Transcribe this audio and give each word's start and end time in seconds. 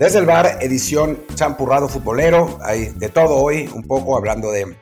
Desde 0.00 0.18
el 0.18 0.24
bar, 0.24 0.56
edición 0.62 1.26
champurrado 1.34 1.86
futbolero. 1.86 2.58
Hay 2.62 2.86
de 2.86 3.10
todo 3.10 3.36
hoy, 3.36 3.68
un 3.74 3.86
poco 3.86 4.16
hablando 4.16 4.50
de, 4.50 4.74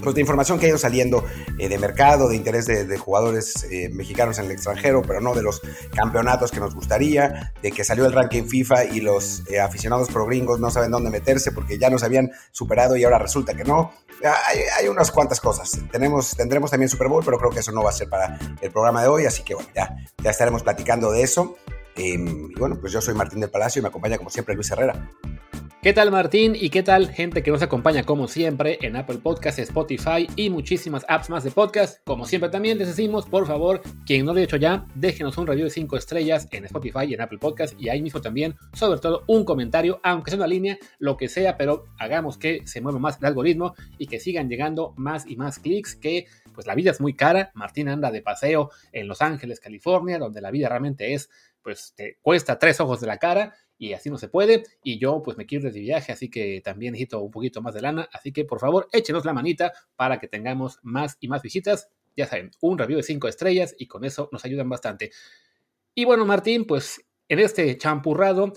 pues, 0.00 0.14
de 0.14 0.20
información 0.20 0.60
que 0.60 0.66
ha 0.66 0.68
ido 0.68 0.78
saliendo 0.78 1.24
eh, 1.58 1.68
de 1.68 1.76
mercado, 1.76 2.28
de 2.28 2.36
interés 2.36 2.66
de, 2.66 2.96
jugadores 2.96 3.66
eh, 3.68 3.88
mexicanos 3.88 4.38
en 4.38 4.44
el 4.44 4.52
extranjero, 4.52 5.02
pero 5.02 5.20
no 5.20 5.34
de 5.34 5.42
los 5.42 5.60
campeonatos 5.92 6.52
que 6.52 6.60
nos 6.60 6.72
gustaría, 6.72 7.52
de 7.62 7.72
que 7.72 7.82
salió 7.82 8.06
el 8.06 8.12
ranking 8.12 8.44
FIFA 8.44 8.84
y 8.84 9.00
los 9.00 9.42
eh, 9.50 9.58
aficionados 9.58 10.08
pro 10.08 10.24
gringos 10.24 10.60
no 10.60 10.70
saben 10.70 10.92
dónde 10.92 11.10
meterse 11.10 11.50
porque 11.50 11.76
ya 11.76 11.90
nos 11.90 12.04
habían 12.04 12.30
superado 12.52 12.94
y 12.96 13.02
ahora 13.02 13.18
resulta 13.18 13.54
que 13.54 13.64
no. 13.64 13.92
Hay, 14.22 14.60
hay, 14.78 14.86
unas 14.86 15.10
cuantas 15.10 15.40
cosas. 15.40 15.80
Tenemos, 15.90 16.36
tendremos 16.36 16.70
también 16.70 16.88
Super 16.88 17.08
Bowl, 17.08 17.24
pero 17.24 17.38
creo 17.38 17.50
que 17.50 17.58
eso 17.58 17.72
no 17.72 17.82
va 17.82 17.90
a 17.90 17.92
ser 17.92 18.08
para 18.08 18.38
el 18.60 18.70
programa 18.70 19.02
de 19.02 19.08
hoy, 19.08 19.26
así 19.26 19.42
que 19.42 19.54
bueno, 19.54 19.68
ya, 19.74 19.96
ya 20.22 20.30
estaremos 20.30 20.62
platicando 20.62 21.10
de 21.10 21.22
eso. 21.22 21.56
Em, 21.96 22.50
y 22.50 22.54
bueno, 22.58 22.78
pues 22.80 22.92
yo 22.92 23.00
soy 23.00 23.14
Martín 23.14 23.40
del 23.40 23.50
Palacio 23.50 23.80
y 23.80 23.82
me 23.82 23.88
acompaña 23.88 24.18
como 24.18 24.30
siempre 24.30 24.54
Luis 24.54 24.70
Herrera. 24.70 25.10
¿Qué 25.84 25.92
tal 25.92 26.10
Martín? 26.10 26.56
¿Y 26.58 26.70
qué 26.70 26.82
tal 26.82 27.10
gente 27.10 27.42
que 27.42 27.50
nos 27.50 27.60
acompaña 27.60 28.04
como 28.04 28.26
siempre 28.26 28.78
en 28.80 28.96
Apple 28.96 29.18
Podcasts, 29.18 29.58
Spotify 29.58 30.26
y 30.34 30.48
muchísimas 30.48 31.04
apps 31.08 31.28
más 31.28 31.44
de 31.44 31.50
podcast? 31.50 32.00
Como 32.04 32.24
siempre 32.24 32.48
también 32.48 32.78
les 32.78 32.88
decimos, 32.88 33.26
por 33.26 33.46
favor, 33.46 33.82
quien 34.06 34.24
no 34.24 34.32
lo 34.32 34.38
haya 34.38 34.46
hecho 34.46 34.56
ya, 34.56 34.86
déjenos 34.94 35.36
un 35.36 35.46
review 35.46 35.64
de 35.64 35.70
5 35.70 35.98
estrellas 35.98 36.48
en 36.52 36.64
Spotify 36.64 37.04
y 37.06 37.12
en 37.12 37.20
Apple 37.20 37.36
Podcasts 37.36 37.76
y 37.78 37.90
ahí 37.90 38.00
mismo 38.00 38.22
también, 38.22 38.54
sobre 38.72 38.98
todo, 38.98 39.24
un 39.26 39.44
comentario, 39.44 40.00
aunque 40.02 40.30
sea 40.30 40.38
una 40.38 40.46
línea, 40.46 40.78
lo 41.00 41.18
que 41.18 41.28
sea, 41.28 41.58
pero 41.58 41.84
hagamos 41.98 42.38
que 42.38 42.62
se 42.66 42.80
mueva 42.80 42.98
más 42.98 43.18
el 43.18 43.26
algoritmo 43.26 43.74
y 43.98 44.06
que 44.06 44.20
sigan 44.20 44.48
llegando 44.48 44.94
más 44.96 45.26
y 45.26 45.36
más 45.36 45.58
clics 45.58 45.96
que 45.96 46.28
pues 46.54 46.66
la 46.66 46.74
vida 46.74 46.90
es 46.90 47.00
muy 47.00 47.14
cara. 47.14 47.50
Martín 47.54 47.88
anda 47.88 48.10
de 48.10 48.22
paseo 48.22 48.70
en 48.92 49.08
Los 49.08 49.20
Ángeles, 49.20 49.60
California, 49.60 50.18
donde 50.18 50.40
la 50.40 50.50
vida 50.50 50.68
realmente 50.68 51.12
es 51.12 51.28
pues 51.64 51.94
te 51.96 52.18
cuesta 52.20 52.58
tres 52.58 52.78
ojos 52.80 53.00
de 53.00 53.06
la 53.06 53.18
cara 53.18 53.54
y 53.78 53.94
así 53.94 54.10
no 54.10 54.18
se 54.18 54.28
puede. 54.28 54.64
Y 54.82 54.98
yo 54.98 55.22
pues 55.22 55.36
me 55.36 55.46
quiero 55.46 55.66
ir 55.66 55.72
de 55.72 55.80
viaje, 55.80 56.12
así 56.12 56.30
que 56.30 56.60
también 56.62 56.92
necesito 56.92 57.20
un 57.20 57.30
poquito 57.30 57.62
más 57.62 57.74
de 57.74 57.80
lana. 57.80 58.08
Así 58.12 58.32
que 58.32 58.44
por 58.44 58.60
favor 58.60 58.88
échenos 58.92 59.24
la 59.24 59.32
manita 59.32 59.72
para 59.96 60.20
que 60.20 60.28
tengamos 60.28 60.78
más 60.82 61.16
y 61.20 61.28
más 61.28 61.42
visitas. 61.42 61.90
Ya 62.16 62.26
saben, 62.26 62.50
un 62.60 62.78
review 62.78 62.98
de 62.98 63.02
cinco 63.02 63.26
estrellas 63.26 63.74
y 63.78 63.88
con 63.88 64.04
eso 64.04 64.28
nos 64.30 64.44
ayudan 64.44 64.68
bastante. 64.68 65.10
Y 65.94 66.04
bueno, 66.04 66.24
Martín, 66.26 66.66
pues 66.66 67.04
en 67.28 67.38
este 67.40 67.76
champurrado 67.78 68.52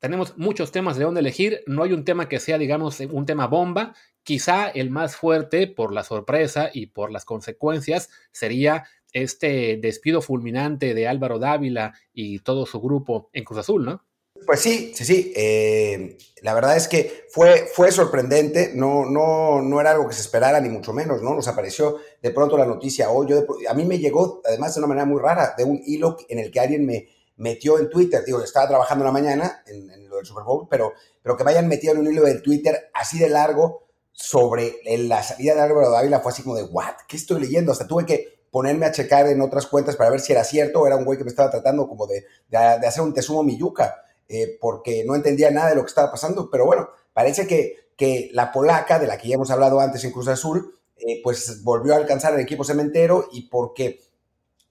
tenemos 0.00 0.36
muchos 0.36 0.72
temas 0.72 0.96
de 0.96 1.04
dónde 1.04 1.20
elegir. 1.20 1.62
No 1.66 1.84
hay 1.84 1.92
un 1.92 2.04
tema 2.04 2.28
que 2.28 2.40
sea, 2.40 2.58
digamos, 2.58 2.98
un 3.00 3.26
tema 3.26 3.46
bomba. 3.46 3.94
Quizá 4.22 4.68
el 4.68 4.90
más 4.90 5.16
fuerte 5.16 5.66
por 5.66 5.92
la 5.92 6.04
sorpresa 6.04 6.70
y 6.72 6.86
por 6.86 7.10
las 7.10 7.24
consecuencias 7.24 8.10
sería 8.32 8.84
este 9.12 9.78
despido 9.80 10.22
fulminante 10.22 10.94
de 10.94 11.08
Álvaro 11.08 11.38
Dávila 11.38 11.94
y 12.12 12.40
todo 12.40 12.66
su 12.66 12.80
grupo 12.80 13.30
en 13.32 13.44
Cruz 13.44 13.60
Azul, 13.60 13.84
¿no? 13.84 14.04
Pues 14.46 14.60
sí, 14.60 14.92
sí, 14.94 15.04
sí. 15.04 15.32
Eh, 15.36 16.16
la 16.42 16.54
verdad 16.54 16.76
es 16.76 16.88
que 16.88 17.26
fue, 17.30 17.68
fue 17.72 17.92
sorprendente, 17.92 18.72
no, 18.74 19.04
no, 19.04 19.60
no 19.60 19.80
era 19.80 19.90
algo 19.90 20.08
que 20.08 20.14
se 20.14 20.22
esperara, 20.22 20.60
ni 20.60 20.68
mucho 20.68 20.92
menos, 20.92 21.22
¿no? 21.22 21.34
Nos 21.34 21.48
apareció 21.48 21.98
de 22.22 22.30
pronto 22.30 22.56
la 22.56 22.64
noticia 22.64 23.10
hoy. 23.10 23.28
a 23.68 23.74
mí 23.74 23.84
me 23.84 23.98
llegó, 23.98 24.40
además, 24.44 24.74
de 24.74 24.80
una 24.80 24.88
manera 24.88 25.06
muy 25.06 25.20
rara, 25.20 25.54
de 25.56 25.64
un 25.64 25.80
hilo 25.84 26.16
en 26.28 26.38
el 26.38 26.50
que 26.50 26.60
alguien 26.60 26.86
me 26.86 27.08
metió 27.36 27.78
en 27.78 27.90
Twitter. 27.90 28.24
Digo, 28.24 28.42
estaba 28.42 28.68
trabajando 28.68 29.04
en 29.04 29.06
la 29.06 29.12
mañana 29.12 29.62
en, 29.66 30.08
lo 30.08 30.16
del 30.16 30.26
Super 30.26 30.44
Bowl, 30.44 30.66
pero, 30.70 30.92
pero 31.22 31.36
que 31.36 31.44
me 31.44 31.50
hayan 31.50 31.68
metido 31.68 31.92
en 31.92 32.00
un 32.00 32.10
hilo 32.10 32.24
de 32.24 32.40
Twitter 32.40 32.90
así 32.94 33.18
de 33.18 33.28
largo 33.28 33.89
sobre 34.20 34.80
la 34.84 35.22
salida 35.22 35.54
de 35.54 35.62
Álvaro 35.62 35.90
Dávila 35.90 36.20
fue 36.20 36.30
así 36.30 36.42
como 36.42 36.54
de, 36.54 36.64
¿what? 36.64 36.94
¿Qué 37.08 37.16
estoy 37.16 37.40
leyendo? 37.40 37.72
Hasta 37.72 37.86
tuve 37.86 38.04
que 38.04 38.44
ponerme 38.50 38.84
a 38.84 38.92
checar 38.92 39.26
en 39.26 39.40
otras 39.40 39.66
cuentas 39.66 39.96
para 39.96 40.10
ver 40.10 40.20
si 40.20 40.32
era 40.32 40.44
cierto 40.44 40.80
o 40.80 40.86
era 40.86 40.96
un 40.96 41.06
güey 41.06 41.16
que 41.16 41.24
me 41.24 41.30
estaba 41.30 41.50
tratando 41.50 41.88
como 41.88 42.06
de, 42.06 42.26
de, 42.48 42.58
hacer 42.58 43.02
un 43.02 43.14
tesumo 43.14 43.42
miyuca, 43.42 44.04
eh, 44.28 44.58
porque 44.60 45.04
no 45.06 45.14
entendía 45.14 45.50
nada 45.50 45.70
de 45.70 45.76
lo 45.76 45.82
que 45.82 45.88
estaba 45.88 46.10
pasando. 46.10 46.50
Pero 46.50 46.66
bueno, 46.66 46.90
parece 47.14 47.46
que, 47.46 47.92
que 47.96 48.28
la 48.34 48.52
polaca, 48.52 48.98
de 48.98 49.06
la 49.06 49.16
que 49.16 49.28
ya 49.28 49.36
hemos 49.36 49.50
hablado 49.50 49.80
antes 49.80 50.04
en 50.04 50.12
Cruz 50.12 50.28
Azul, 50.28 50.78
eh, 50.96 51.20
pues 51.24 51.62
volvió 51.64 51.94
a 51.94 51.96
alcanzar 51.96 52.34
el 52.34 52.40
equipo 52.40 52.62
cementero 52.62 53.26
y 53.32 53.48
porque 53.48 54.00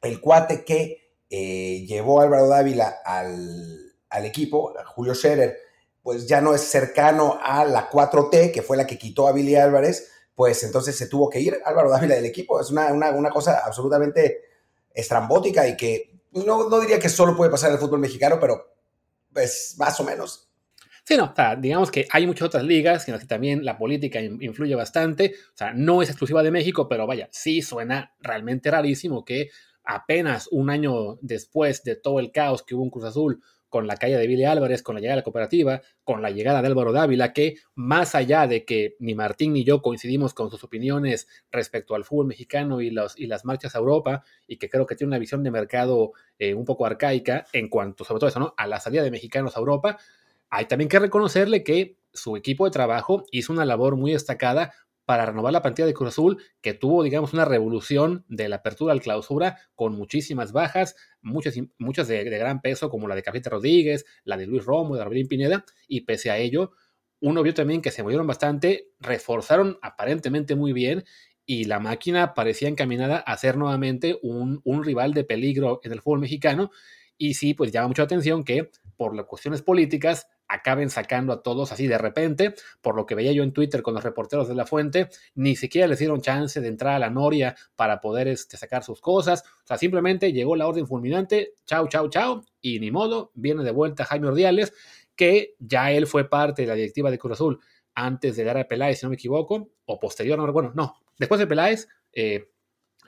el 0.04 0.22
cuate 0.22 0.64
que 0.64 1.16
eh, 1.28 1.86
llevó 1.88 2.22
Álvaro 2.22 2.48
Dávila 2.48 3.00
al, 3.04 3.94
al 4.10 4.26
equipo, 4.26 4.74
Julio 4.94 5.16
Scherer, 5.16 5.58
pues 6.02 6.28
ya 6.28 6.42
no 6.42 6.54
es 6.54 6.62
cercano 6.62 7.40
a 7.42 7.66
la 7.66 7.90
4T, 7.90 8.52
que 8.52 8.62
fue 8.62 8.78
la 8.78 8.88
que 8.88 8.98
quitó 8.98 9.28
a 9.28 9.34
Billy 9.34 9.56
Álvarez, 9.56 10.10
pues 10.36 10.64
entonces 10.64 10.98
se 10.98 11.08
tuvo 11.08 11.30
que 11.30 11.42
ir 11.42 11.58
Álvaro 11.66 11.90
Dávila 11.90 12.16
del 12.16 12.26
equipo. 12.26 12.62
Es 12.62 12.72
una, 12.72 12.94
una, 12.94 13.30
cosa 13.30 13.60
absolutamente 13.66 14.42
estrambótica 14.94 15.68
y 15.68 15.76
que 15.76 16.22
no, 16.32 16.70
no, 16.70 16.80
diría 16.80 17.00
que 17.00 17.10
solo 17.10 17.36
puede 17.36 17.52
pasar 17.52 17.70
en 17.70 17.74
el 17.76 17.82
fútbol 17.82 18.00
mexicano, 18.00 18.38
pero 18.40 18.74
pues 19.34 19.76
más 19.78 20.00
o 20.00 20.04
menos. 20.04 20.50
Sí, 21.04 21.18
no, 21.18 21.34
digamos 21.58 21.92
que 21.92 22.08
hay 22.12 22.26
muchas 22.26 22.48
otras 22.48 22.64
ligas 22.64 23.08
en 23.08 23.14
las 23.14 23.22
que 23.22 23.28
también 23.28 23.66
la 23.66 23.78
política 23.78 24.22
influye 24.22 24.76
bastante. 24.76 25.34
O 25.54 25.58
sea, 25.58 25.74
no 25.74 26.02
es 26.02 26.10
exclusiva 26.10 26.44
de 26.44 26.52
México, 26.52 26.88
pero 26.88 27.06
vaya, 27.06 27.28
sí 27.32 27.62
suena 27.62 28.16
realmente 28.22 28.72
rarísimo 28.72 29.26
que 29.26 29.50
apenas 29.84 30.48
un 30.52 30.70
año 30.70 31.18
después 31.22 31.84
de 31.84 31.96
todo 31.96 32.20
el 32.20 32.32
caos 32.32 32.64
que 32.64 32.76
hubo 32.76 32.84
en 32.84 32.92
Cruz 32.92 33.06
Azul, 33.06 33.44
con 33.70 33.88
la 33.88 33.98
caída 33.98 34.18
de 34.18 34.28
Billy 34.28 34.44
Álvarez, 34.46 34.84
con 34.84 34.96
la 34.96 35.02
llegada 35.02 35.16
de 35.16 35.22
la 35.22 35.24
cooperativa, 35.24 35.82
con 36.04 36.22
la 36.22 36.32
llegada 36.32 36.62
de 36.62 36.68
Álvaro 36.68 36.92
Dávila, 36.92 37.34
que 37.34 37.58
más 37.76 38.16
allá 38.16 38.48
de 38.48 38.66
que 38.66 38.96
ni 39.00 39.16
Martín 39.16 39.54
ni 39.54 39.64
yo 39.64 39.82
coincidimos 39.82 40.34
con 40.34 40.50
sus 40.50 40.64
opiniones 40.64 41.28
respecto 41.52 41.96
al 41.96 42.04
fútbol 42.04 42.28
mexicano 42.28 42.82
y, 42.82 42.90
los, 42.90 43.18
y 43.18 43.28
las 43.28 43.46
marchas 43.46 43.76
a 43.76 43.80
Europa, 43.80 44.24
y 44.48 44.58
que 44.58 44.70
creo 44.70 44.86
que 44.86 44.96
tiene 44.96 45.10
una 45.10 45.20
visión 45.20 45.44
de 45.44 45.52
mercado 45.52 46.14
eh, 46.40 46.54
un 46.54 46.66
poco 46.66 46.86
arcaica 46.86 47.46
en 47.54 47.70
cuanto, 47.70 48.04
sobre 48.04 48.20
todo 48.20 48.30
eso, 48.30 48.40
¿no? 48.40 48.54
A 48.58 48.68
la 48.68 48.80
salida 48.80 49.04
de 49.04 49.12
mexicanos 49.12 49.56
a 49.56 49.60
Europa, 49.60 49.98
hay 50.50 50.66
también 50.66 50.90
que 50.90 51.00
reconocerle 51.00 51.64
que 51.64 51.98
su 52.12 52.36
equipo 52.36 52.66
de 52.66 52.72
trabajo 52.72 53.24
hizo 53.32 53.54
una 53.54 53.66
labor 53.66 53.96
muy 53.96 54.14
destacada 54.14 54.74
para 55.10 55.26
renovar 55.26 55.52
la 55.52 55.64
plantilla 55.64 55.88
de 55.88 55.96
Cruz 55.96 56.10
Azul, 56.10 56.38
que 56.62 56.76
tuvo, 56.76 57.02
digamos, 57.02 57.34
una 57.34 57.44
revolución 57.44 58.26
de 58.28 58.48
la 58.48 58.58
apertura 58.58 58.94
al 58.94 59.02
clausura 59.02 59.58
con 59.74 59.96
muchísimas 59.96 60.52
bajas, 60.52 60.96
muchas, 61.20 61.56
muchas 61.80 62.08
de, 62.08 62.24
gran 62.26 62.62
peso, 62.62 62.92
como 62.92 63.08
la 63.08 63.16
de 63.16 63.24
Cafita 63.24 63.50
Rodríguez, 63.50 64.06
la 64.24 64.38
de 64.38 64.46
Luis 64.46 64.64
Romo, 64.64 64.96
de 64.96 65.02
Arbelín 65.02 65.28
Pineda, 65.28 65.66
y 65.88 66.02
pese 66.02 66.30
a 66.30 66.38
ello, 66.38 66.74
uno 67.22 67.42
vio 67.42 67.56
también 67.56 67.82
que 67.82 67.90
se 67.90 68.04
movieron 68.04 68.28
bastante, 68.28 68.92
reforzaron 69.00 69.80
aparentemente 69.82 70.54
muy 70.54 70.74
bien 70.74 71.04
y 71.44 71.64
la 71.64 71.80
máquina 71.80 72.36
parecía 72.36 72.70
encaminada 72.70 73.18
a 73.18 73.36
ser 73.36 73.58
nuevamente 73.58 74.20
un, 74.22 74.62
un, 74.64 74.84
rival 74.84 75.16
de 75.16 75.24
peligro 75.24 75.82
en 75.82 75.92
el 75.92 76.02
fútbol 76.02 76.20
mexicano. 76.20 76.70
Y 77.18 77.34
sí, 77.34 77.56
pues 77.56 77.72
llama 77.72 77.88
mucha 77.88 78.04
atención 78.04 78.44
que 78.44 78.70
por 79.00 79.16
las 79.16 79.28
cuestiones 79.28 79.62
políticas 79.62 80.28
acaben 80.50 80.90
sacando 80.90 81.32
a 81.32 81.42
todos 81.42 81.72
así 81.72 81.88
de 81.88 81.98
repente, 81.98 82.54
por 82.82 82.98
lo 82.98 83.06
que 83.06 83.16
veía 83.16 83.32
yo 83.32 83.44
en 83.44 83.54
Twitter 83.54 83.82
con 83.82 83.94
los 83.94 84.04
reporteros 84.04 84.50
de 84.50 84.56
la 84.56 84.66
fuente, 84.66 85.08
ni 85.36 85.56
siquiera 85.56 85.88
les 85.88 86.00
dieron 86.00 86.20
chance 86.20 86.60
de 86.60 86.68
entrar 86.68 86.96
a 86.96 87.00
la 87.00 87.10
noria 87.10 87.56
para 87.78 88.02
poder 88.02 88.28
este, 88.28 88.58
sacar 88.58 88.84
sus 88.84 89.00
cosas, 89.00 89.46
o 89.64 89.68
sea, 89.68 89.78
simplemente 89.78 90.34
llegó 90.34 90.58
la 90.58 90.68
orden 90.68 90.86
fulminante, 90.86 91.54
chao, 91.66 91.88
chao, 91.88 92.10
chao, 92.10 92.44
y 92.60 92.82
ni 92.82 92.92
modo, 92.92 93.32
viene 93.36 93.64
de 93.64 93.72
vuelta 93.72 94.04
Jaime 94.04 94.28
Ordiales, 94.28 94.74
que 95.16 95.56
ya 95.60 95.94
él 95.94 96.06
fue 96.06 96.30
parte 96.30 96.64
de 96.64 96.68
la 96.68 96.74
directiva 96.74 97.10
de 97.10 97.18
Cruz 97.18 97.36
Azul 97.36 97.62
antes 97.96 98.36
de 98.36 98.44
dar 98.44 98.58
a 98.58 98.68
Peláez, 98.68 99.00
si 99.00 99.06
no 99.06 99.12
me 99.12 99.16
equivoco, 99.16 99.70
o 99.86 99.98
posterior, 99.98 100.38
no, 100.38 100.52
bueno, 100.52 100.74
no, 100.76 100.98
después 101.18 101.40
de 101.40 101.48
Peláez, 101.48 101.88
eh, 102.12 102.50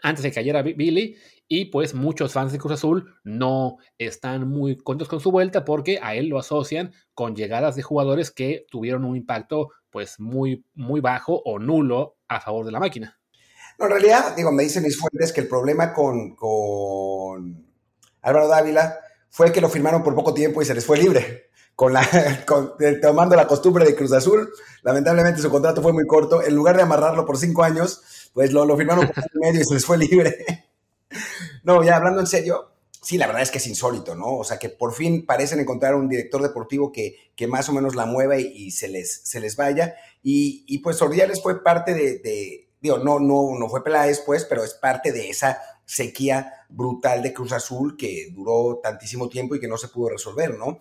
antes 0.01 0.24
de 0.24 0.30
que 0.30 0.35
cayera 0.35 0.62
Billy, 0.62 1.18
y 1.53 1.66
pues 1.66 1.94
muchos 1.94 2.31
fans 2.31 2.53
de 2.53 2.59
Cruz 2.59 2.75
Azul 2.75 3.13
no 3.25 3.75
están 3.97 4.47
muy 4.47 4.78
contentos 4.78 5.09
con 5.09 5.19
su 5.19 5.31
vuelta 5.31 5.66
porque 5.66 6.00
a 6.01 6.16
él 6.16 6.29
lo 6.29 6.39
asocian 6.39 6.94
con 7.13 7.35
llegadas 7.35 7.75
de 7.75 7.81
jugadores 7.81 8.31
que 8.31 8.66
tuvieron 8.72 9.03
un 9.03 9.18
impacto 9.18 9.68
pues 9.89 10.18
muy, 10.18 10.65
muy 10.75 11.01
bajo 11.01 11.42
o 11.44 11.59
nulo 11.59 12.15
a 12.30 12.39
favor 12.39 12.65
de 12.65 12.71
la 12.71 12.80
máquina. 12.80 13.19
No, 13.77 13.88
en 13.88 13.92
realidad, 13.92 14.33
digo, 14.33 14.50
me 14.53 14.63
dicen 14.63 14.81
mis 14.81 14.98
fuentes 14.98 15.33
que 15.33 15.42
el 15.42 15.50
problema 15.50 15.92
con, 15.92 16.38
con 16.38 17.68
Álvaro 18.21 18.47
Dávila 18.47 18.97
fue 19.30 19.51
que 19.51 19.59
lo 19.59 19.68
firmaron 19.68 20.04
por 20.04 20.15
poco 20.15 20.33
tiempo 20.33 20.62
y 20.62 20.65
se 20.65 20.74
les 20.74 20.86
fue 20.86 21.00
libre. 21.00 21.50
Con 21.75 21.92
la, 21.92 22.07
tomando 23.01 23.36
la 23.36 23.45
costumbre 23.45 23.83
de 23.83 23.94
Cruz 23.94 24.13
Azul, 24.13 24.50
lamentablemente 24.83 25.42
su 25.42 25.50
contrato 25.50 25.81
fue 25.81 25.92
muy 25.92 26.07
corto. 26.07 26.42
En 26.42 26.56
lugar 26.56 26.77
de 26.77 26.83
amarrarlo 26.83 27.25
por 27.25 27.38
cinco 27.38 27.62
años, 27.62 28.30
pues 28.31 28.54
lo, 28.54 28.65
lo 28.65 28.77
firmaron 28.77 29.06
por 29.06 29.25
medio 29.42 29.59
y 29.59 29.65
se 29.65 29.74
les 29.74 29.86
fue 29.86 29.97
libre. 29.97 30.45
No, 31.63 31.84
ya 31.84 31.98
hablando 31.98 32.19
en 32.19 32.28
serio, 32.28 32.72
sí, 33.02 33.18
la 33.18 33.28
verdad 33.28 33.44
es 33.44 33.52
que 33.52 33.58
es 33.58 33.68
insólito, 33.68 34.16
¿no? 34.16 34.38
O 34.38 34.44
sea, 34.44 34.58
que 34.58 34.69
por 34.69 34.94
fin 34.94 35.25
parecen 35.25 35.60
encontrar 35.60 35.96
un 35.96 36.10
director 36.10 36.42
deportivo 36.42 36.92
que, 36.92 37.31
que 37.36 37.48
más 37.48 37.69
o 37.69 37.74
menos 37.74 37.96
la 37.96 38.06
mueva 38.06 38.38
y, 38.38 38.72
se, 38.72 38.88
les, 38.88 39.22
se 39.24 39.40
les 39.40 39.56
vaya. 39.56 39.96
Y, 40.24 40.63
y 40.68 40.80
pues 40.80 41.02
Ordiales 41.02 41.42
fue 41.42 41.63
parte 41.63 41.94
de, 41.94 42.69
digo, 42.80 42.98
no, 42.98 43.19
no, 43.19 43.58
no 43.58 43.69
fue 43.69 43.84
Peláez, 43.84 44.22
pues, 44.25 44.46
pero 44.46 44.63
es 44.63 44.74
parte 44.74 45.12
de 45.12 45.30
esa 45.30 45.62
sequía 45.86 46.66
brutal 46.69 47.22
de 47.22 47.34
Cruz 47.34 47.52
Azul 47.52 47.98
que 47.98 48.30
duró 48.31 48.80
tantísimo 48.81 49.30
tiempo 49.30 49.56
y 49.56 49.60
que 49.60 49.68
no 49.68 49.78
se 49.78 49.90
pudo 49.90 50.10
resolver, 50.10 50.57
¿no? 50.57 50.80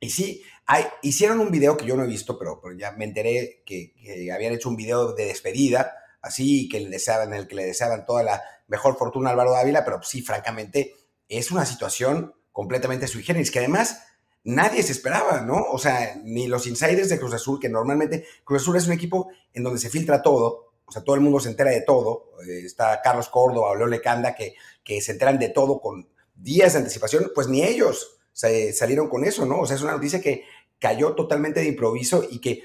Y 0.00 0.10
sí, 0.10 0.42
hay, 0.64 0.84
hicieron 1.02 1.40
un 1.40 1.50
video 1.50 1.76
que 1.76 1.84
yo 1.84 1.94
no 1.94 2.04
he 2.04 2.06
visto, 2.06 2.38
pero, 2.38 2.60
ya 2.76 2.92
me 2.92 3.04
enteré 3.04 3.62
que, 3.66 3.92
habían 4.34 4.54
hecho 4.54 4.70
un 4.70 4.76
video 4.76 5.12
de 5.12 5.26
despedida, 5.26 5.94
así, 6.22 6.68
que 6.68 6.80
le 6.80 6.90
deseaban, 6.90 7.32
el 7.34 7.46
que 7.46 7.54
le 7.54 7.66
deseaban 7.66 8.06
toda 8.06 8.22
la, 8.22 8.42
mejor 8.70 8.96
fortuna 8.96 9.30
Álvaro 9.30 9.52
Dávila, 9.52 9.84
pero 9.84 10.00
sí, 10.02 10.22
francamente, 10.22 10.94
es 11.28 11.50
una 11.50 11.66
situación 11.66 12.34
completamente 12.52 13.08
sui 13.08 13.22
generis, 13.22 13.50
que 13.50 13.58
además 13.58 14.04
nadie 14.44 14.82
se 14.82 14.92
esperaba, 14.92 15.42
¿no? 15.42 15.62
O 15.70 15.78
sea, 15.78 16.14
ni 16.24 16.46
los 16.46 16.66
insiders 16.66 17.08
de 17.08 17.18
Cruz 17.18 17.34
Azul, 17.34 17.58
que 17.60 17.68
normalmente 17.68 18.26
Cruz 18.44 18.62
Azul 18.62 18.76
es 18.76 18.86
un 18.86 18.92
equipo 18.92 19.28
en 19.52 19.64
donde 19.64 19.80
se 19.80 19.90
filtra 19.90 20.22
todo, 20.22 20.72
o 20.86 20.92
sea, 20.92 21.02
todo 21.02 21.16
el 21.16 21.20
mundo 21.20 21.40
se 21.40 21.50
entera 21.50 21.70
de 21.70 21.82
todo. 21.82 22.30
Eh, 22.48 22.62
está 22.64 23.00
Carlos 23.02 23.28
Córdoba 23.28 23.76
Leo 23.76 23.86
Lecanda 23.86 24.34
que, 24.34 24.54
que 24.82 25.00
se 25.00 25.12
enteran 25.12 25.38
de 25.38 25.48
todo 25.48 25.80
con 25.80 26.08
días 26.34 26.72
de 26.72 26.80
anticipación, 26.80 27.30
pues 27.34 27.48
ni 27.48 27.62
ellos 27.62 28.18
salieron 28.32 29.08
con 29.08 29.24
eso, 29.24 29.44
¿no? 29.44 29.60
O 29.60 29.66
sea, 29.66 29.76
es 29.76 29.82
una 29.82 29.92
noticia 29.92 30.20
que 30.20 30.44
cayó 30.78 31.14
totalmente 31.14 31.60
de 31.60 31.66
improviso 31.66 32.24
y 32.28 32.40
que 32.40 32.64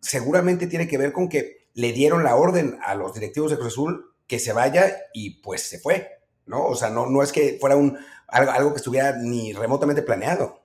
seguramente 0.00 0.66
tiene 0.66 0.88
que 0.88 0.98
ver 0.98 1.12
con 1.12 1.28
que 1.28 1.65
le 1.76 1.92
dieron 1.92 2.24
la 2.24 2.36
orden 2.36 2.78
a 2.82 2.94
los 2.94 3.12
directivos 3.12 3.50
de 3.50 3.58
Cruz 3.58 3.74
Azul 3.74 4.14
que 4.26 4.38
se 4.38 4.54
vaya 4.54 4.96
y 5.12 5.42
pues 5.42 5.60
se 5.60 5.78
fue, 5.78 6.08
¿no? 6.46 6.64
O 6.64 6.74
sea, 6.74 6.88
no, 6.88 7.04
no 7.04 7.22
es 7.22 7.32
que 7.32 7.58
fuera 7.60 7.76
un, 7.76 7.98
algo 8.28 8.72
que 8.72 8.78
estuviera 8.78 9.14
ni 9.18 9.52
remotamente 9.52 10.02
planeado. 10.02 10.62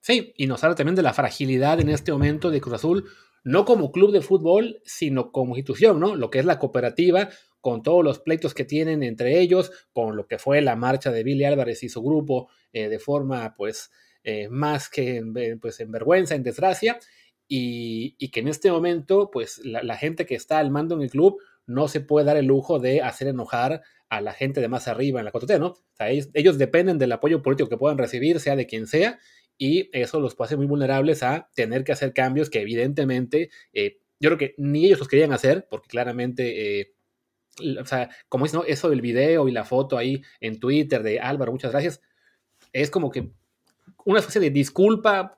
Sí, 0.00 0.34
y 0.36 0.46
nos 0.46 0.62
habla 0.62 0.76
también 0.76 0.96
de 0.96 1.02
la 1.02 1.14
fragilidad 1.14 1.80
en 1.80 1.88
este 1.88 2.12
momento 2.12 2.50
de 2.50 2.60
Cruz 2.60 2.74
Azul, 2.74 3.08
no 3.42 3.64
como 3.64 3.90
club 3.90 4.12
de 4.12 4.20
fútbol, 4.20 4.82
sino 4.84 5.32
como 5.32 5.56
institución, 5.56 5.98
¿no? 5.98 6.14
Lo 6.14 6.28
que 6.28 6.40
es 6.40 6.44
la 6.44 6.58
cooperativa, 6.58 7.30
con 7.62 7.82
todos 7.82 8.04
los 8.04 8.18
pleitos 8.18 8.52
que 8.52 8.66
tienen 8.66 9.02
entre 9.02 9.40
ellos, 9.40 9.72
con 9.94 10.14
lo 10.14 10.26
que 10.26 10.38
fue 10.38 10.60
la 10.60 10.76
marcha 10.76 11.10
de 11.10 11.24
Billy 11.24 11.44
Álvarez 11.46 11.82
y 11.84 11.88
su 11.88 12.02
grupo 12.02 12.50
eh, 12.74 12.90
de 12.90 12.98
forma, 12.98 13.54
pues, 13.56 13.90
eh, 14.24 14.48
más 14.50 14.90
que 14.90 15.16
en, 15.16 15.58
pues, 15.58 15.80
en 15.80 15.90
vergüenza, 15.90 16.34
en 16.34 16.42
desgracia, 16.42 16.98
y, 17.52 18.28
que 18.28 18.38
en 18.38 18.46
este 18.46 18.70
momento, 18.70 19.28
pues, 19.32 19.60
la, 19.64 19.96
gente 19.96 20.24
que 20.24 20.36
está 20.36 20.60
al 20.60 20.70
mando 20.70 20.94
en 20.94 21.02
el 21.02 21.10
club 21.10 21.38
no 21.66 21.88
se 21.88 22.00
puede 22.00 22.24
dar 22.24 22.36
el 22.36 22.46
lujo 22.46 22.78
de 22.78 23.02
hacer 23.02 23.26
enojar 23.26 23.82
a 24.08 24.20
la 24.20 24.32
gente 24.32 24.60
de 24.60 24.68
más 24.68 24.86
arriba 24.86 25.18
en 25.18 25.24
la 25.24 25.32
4 25.32 25.58
¿no? 25.58 25.74
Ellos 25.98 26.58
dependen 26.58 26.98
del 26.98 27.10
apoyo 27.10 27.42
político 27.42 27.68
que 27.68 27.76
puedan 27.76 27.98
recibir, 27.98 28.38
sea 28.38 28.54
de 28.54 28.66
quien 28.66 28.86
sea, 28.86 29.18
y 29.58 29.90
eso 29.92 30.20
los 30.20 30.36
hace 30.38 30.56
muy 30.56 30.66
vulnerables 30.66 31.24
a 31.24 31.50
tener 31.56 31.82
que 31.82 31.90
hacer 31.90 32.12
cambios 32.12 32.50
que 32.50 32.60
evidentemente 32.60 33.50
eh, 33.72 33.98
yo 34.20 34.30
creo 34.30 34.38
que 34.38 34.54
ni 34.56 34.86
ellos 34.86 35.00
los 35.00 35.08
querían 35.08 35.32
hacer, 35.32 35.66
porque 35.68 35.88
claramente, 35.88 36.80
eh, 36.80 36.94
o 37.80 37.84
sea, 37.84 38.10
como 38.28 38.46
es 38.46 38.54
¿no? 38.54 38.62
eso 38.62 38.88
del 38.90 39.00
video 39.00 39.48
y 39.48 39.52
la 39.52 39.64
foto 39.64 39.98
ahí 39.98 40.22
en 40.40 40.60
Twitter 40.60 41.02
de 41.02 41.18
Álvaro, 41.18 41.50
muchas 41.50 41.72
gracias, 41.72 42.00
es 42.72 42.90
como 42.90 43.10
que 43.10 43.32
una 44.04 44.20
especie 44.20 44.40
de 44.40 44.50
disculpa, 44.50 45.36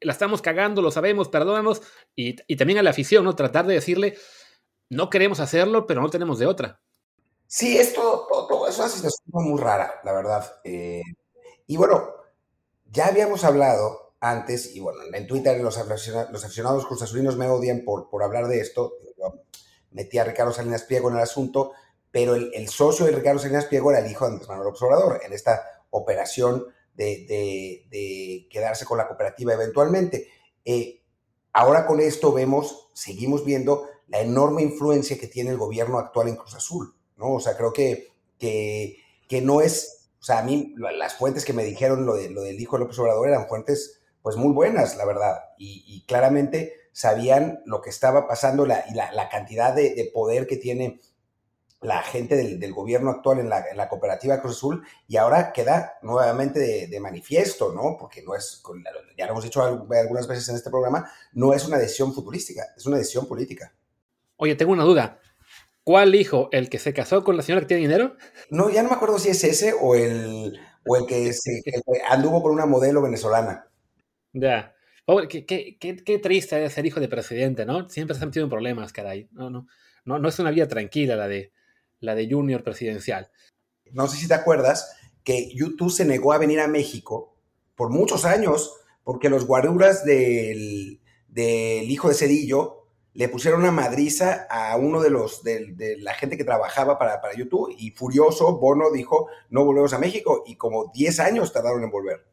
la 0.00 0.12
estamos 0.12 0.42
cagando, 0.42 0.82
lo 0.82 0.90
sabemos, 0.90 1.28
perdónanos, 1.28 1.82
y, 2.14 2.34
también 2.56 2.78
a 2.78 2.82
la 2.82 2.90
afición, 2.90 3.24
¿no? 3.24 3.36
Tratar 3.36 3.66
de 3.66 3.74
decirle, 3.74 4.16
no 4.90 5.10
queremos 5.10 5.40
hacerlo, 5.40 5.86
pero 5.86 6.00
no 6.00 6.10
tenemos 6.10 6.38
de 6.38 6.46
otra. 6.46 6.80
Sí, 7.46 7.78
esto, 7.78 8.26
todo, 8.28 8.68
es 8.68 8.78
una 8.78 8.88
situación 8.88 9.22
muy 9.32 9.60
rara, 9.60 10.00
la 10.04 10.12
verdad. 10.12 10.60
Eh, 10.64 11.02
y 11.66 11.76
bueno, 11.76 12.10
ya 12.86 13.06
habíamos 13.06 13.44
hablado 13.44 14.14
antes, 14.20 14.74
y 14.74 14.80
bueno, 14.80 15.00
en 15.12 15.26
Twitter 15.26 15.60
los 15.60 15.78
aficionados, 15.78 16.32
los 16.32 16.44
aficionados 16.44 16.86
cruzazulinos 16.86 17.36
me 17.36 17.48
odian 17.48 17.84
por, 17.84 18.08
por 18.08 18.22
hablar 18.22 18.48
de 18.48 18.60
esto. 18.60 18.94
metí 19.90 20.18
a 20.18 20.24
Ricardo 20.24 20.52
Salinas 20.52 20.82
Pliego 20.82 21.08
en 21.10 21.16
el 21.16 21.22
asunto, 21.22 21.72
pero 22.14 22.36
el, 22.36 22.68
socio 22.68 23.06
de 23.06 23.10
Ricardo 23.10 23.40
Salinas 23.40 23.64
Pliego 23.64 23.90
era 23.90 23.98
el 23.98 24.08
hijo 24.08 24.24
de 24.24 24.34
Andrés 24.34 24.48
Manuel 24.48 24.68
Observador 24.68 25.20
en 25.26 25.32
esta 25.32 25.82
operación 25.90 26.64
de, 26.94 28.46
quedarse 28.50 28.84
con 28.84 28.98
la 28.98 29.06
cooperativa 29.06 29.52
eventualmente. 29.52 30.28
Eh, 30.64 31.02
ahora 31.52 31.86
con 31.86 32.00
esto 32.00 32.32
vemos, 32.32 32.88
seguimos 32.94 33.44
viendo 33.44 33.88
la 34.08 34.20
enorme 34.20 34.62
influencia 34.62 35.18
que 35.18 35.28
tiene 35.28 35.50
el 35.50 35.58
gobierno 35.58 35.98
actual 35.98 36.28
en 36.28 36.36
Cruz 36.36 36.54
Azul, 36.54 36.94
¿no? 37.16 37.34
O 37.34 37.40
sea, 37.40 37.56
creo 37.56 37.72
que, 37.72 38.08
que, 38.38 38.98
que 39.28 39.40
no 39.40 39.60
es 39.60 40.04
o 40.24 40.26
sea, 40.26 40.38
a 40.38 40.42
mí 40.42 40.74
las 40.78 41.16
fuentes 41.18 41.44
que 41.44 41.52
me 41.52 41.64
dijeron 41.64 42.06
lo, 42.06 42.14
de, 42.14 42.30
lo 42.30 42.40
del 42.40 42.58
hijo 42.58 42.76
de 42.78 42.84
López 42.84 42.98
Obrador 42.98 43.28
eran 43.28 43.46
fuentes 43.46 44.00
pues 44.22 44.36
muy 44.36 44.54
buenas, 44.54 44.96
la 44.96 45.04
verdad, 45.04 45.50
y, 45.58 46.02
claramente 46.06 46.72
sabían 46.92 47.60
lo 47.66 47.82
que 47.82 47.90
estaba 47.90 48.26
pasando 48.26 48.64
la, 48.64 48.86
y 48.88 48.94
la, 48.94 49.28
cantidad 49.28 49.74
de, 49.74 50.10
poder 50.14 50.46
que 50.46 50.56
tiene 50.56 50.98
la 51.84 52.02
gente 52.02 52.34
del, 52.34 52.72
gobierno 52.72 53.10
actual 53.10 53.40
en 53.40 53.50
la, 53.50 53.62
en 53.70 53.76
la, 53.76 53.88
cooperativa 53.90 54.40
Cruz 54.40 54.56
Azul 54.56 54.82
y 55.06 55.18
ahora 55.18 55.52
queda 55.52 55.98
nuevamente 56.00 56.88
de, 56.88 57.00
manifiesto, 57.00 57.74
¿no? 57.74 57.96
Porque 58.00 58.22
no 58.22 58.34
es, 58.34 58.62
ya 59.18 59.26
lo 59.26 59.32
hemos 59.32 59.44
dicho 59.44 59.62
algunas 59.62 60.26
veces 60.26 60.48
en 60.48 60.56
este 60.56 60.70
programa, 60.70 61.10
no 61.34 61.52
es 61.52 61.66
una 61.66 61.76
decisión 61.76 62.14
futurística, 62.14 62.64
es 62.74 62.86
una 62.86 62.96
decisión 62.96 63.28
política. 63.28 63.74
Oye, 64.36 64.54
tengo 64.54 64.72
una 64.72 64.84
duda. 64.84 65.20
¿Cuál 65.82 66.14
hijo? 66.14 66.48
¿El 66.52 66.70
que 66.70 66.78
se 66.78 66.94
casó 66.94 67.22
con 67.22 67.36
la 67.36 67.42
señora 67.42 67.60
que 67.60 67.68
tiene 67.68 67.82
dinero? 67.82 68.16
No, 68.48 68.70
ya 68.70 68.82
no 68.82 68.88
me 68.88 68.96
acuerdo 68.96 69.18
si 69.18 69.28
es 69.28 69.44
ese 69.44 69.74
o 69.78 69.94
el, 69.94 70.58
o 70.86 70.96
el, 70.96 71.04
que, 71.06 71.34
se, 71.34 71.62
anduvo 72.08 72.42
con 72.42 72.52
una 72.52 72.64
modelo 72.64 73.02
venezolana. 73.02 73.68
Ya. 74.32 74.74
qué, 75.28 75.44
qué, 75.44 75.76
qué, 75.78 76.18
triste 76.18 76.64
es 76.64 76.72
ser 76.72 76.86
hijo 76.86 77.00
de 77.00 77.08
presidente, 77.08 77.66
¿no? 77.66 77.90
Siempre 77.90 78.16
se 78.16 78.22
han 78.22 78.30
metido 78.30 78.44
en 78.44 78.50
problemas, 78.50 78.90
caray. 78.90 79.28
No, 79.32 79.50
no, 79.50 79.66
no, 80.06 80.18
no 80.18 80.28
es 80.30 80.38
una 80.38 80.50
vida 80.50 80.66
tranquila 80.66 81.16
la 81.16 81.28
de, 81.28 81.52
la 82.04 82.14
de 82.14 82.28
Junior 82.30 82.62
presidencial. 82.62 83.30
No 83.92 84.06
sé 84.08 84.16
si 84.18 84.28
te 84.28 84.34
acuerdas 84.34 84.96
que 85.22 85.50
YouTube 85.54 85.90
se 85.90 86.04
negó 86.04 86.32
a 86.32 86.38
venir 86.38 86.60
a 86.60 86.68
México 86.68 87.36
por 87.74 87.90
muchos 87.90 88.24
años 88.24 88.74
porque 89.02 89.28
los 89.28 89.46
guaruras 89.46 90.04
del, 90.04 91.00
del 91.28 91.90
hijo 91.90 92.08
de 92.08 92.14
Cedillo 92.14 92.84
le 93.14 93.28
pusieron 93.28 93.60
una 93.60 93.70
madriza 93.70 94.46
a 94.50 94.76
uno 94.76 95.00
de 95.00 95.10
los 95.10 95.42
de, 95.44 95.96
la 96.00 96.14
gente 96.14 96.36
que 96.36 96.44
trabajaba 96.44 96.98
para, 96.98 97.20
para, 97.20 97.34
YouTube 97.34 97.74
y 97.78 97.92
furioso 97.92 98.58
Bono 98.58 98.90
dijo 98.90 99.28
no 99.50 99.64
volvemos 99.64 99.92
a 99.94 99.98
México 99.98 100.42
y 100.46 100.56
como 100.56 100.90
10 100.92 101.20
años 101.20 101.52
tardaron 101.52 101.84
en 101.84 101.90
volver. 101.90 102.24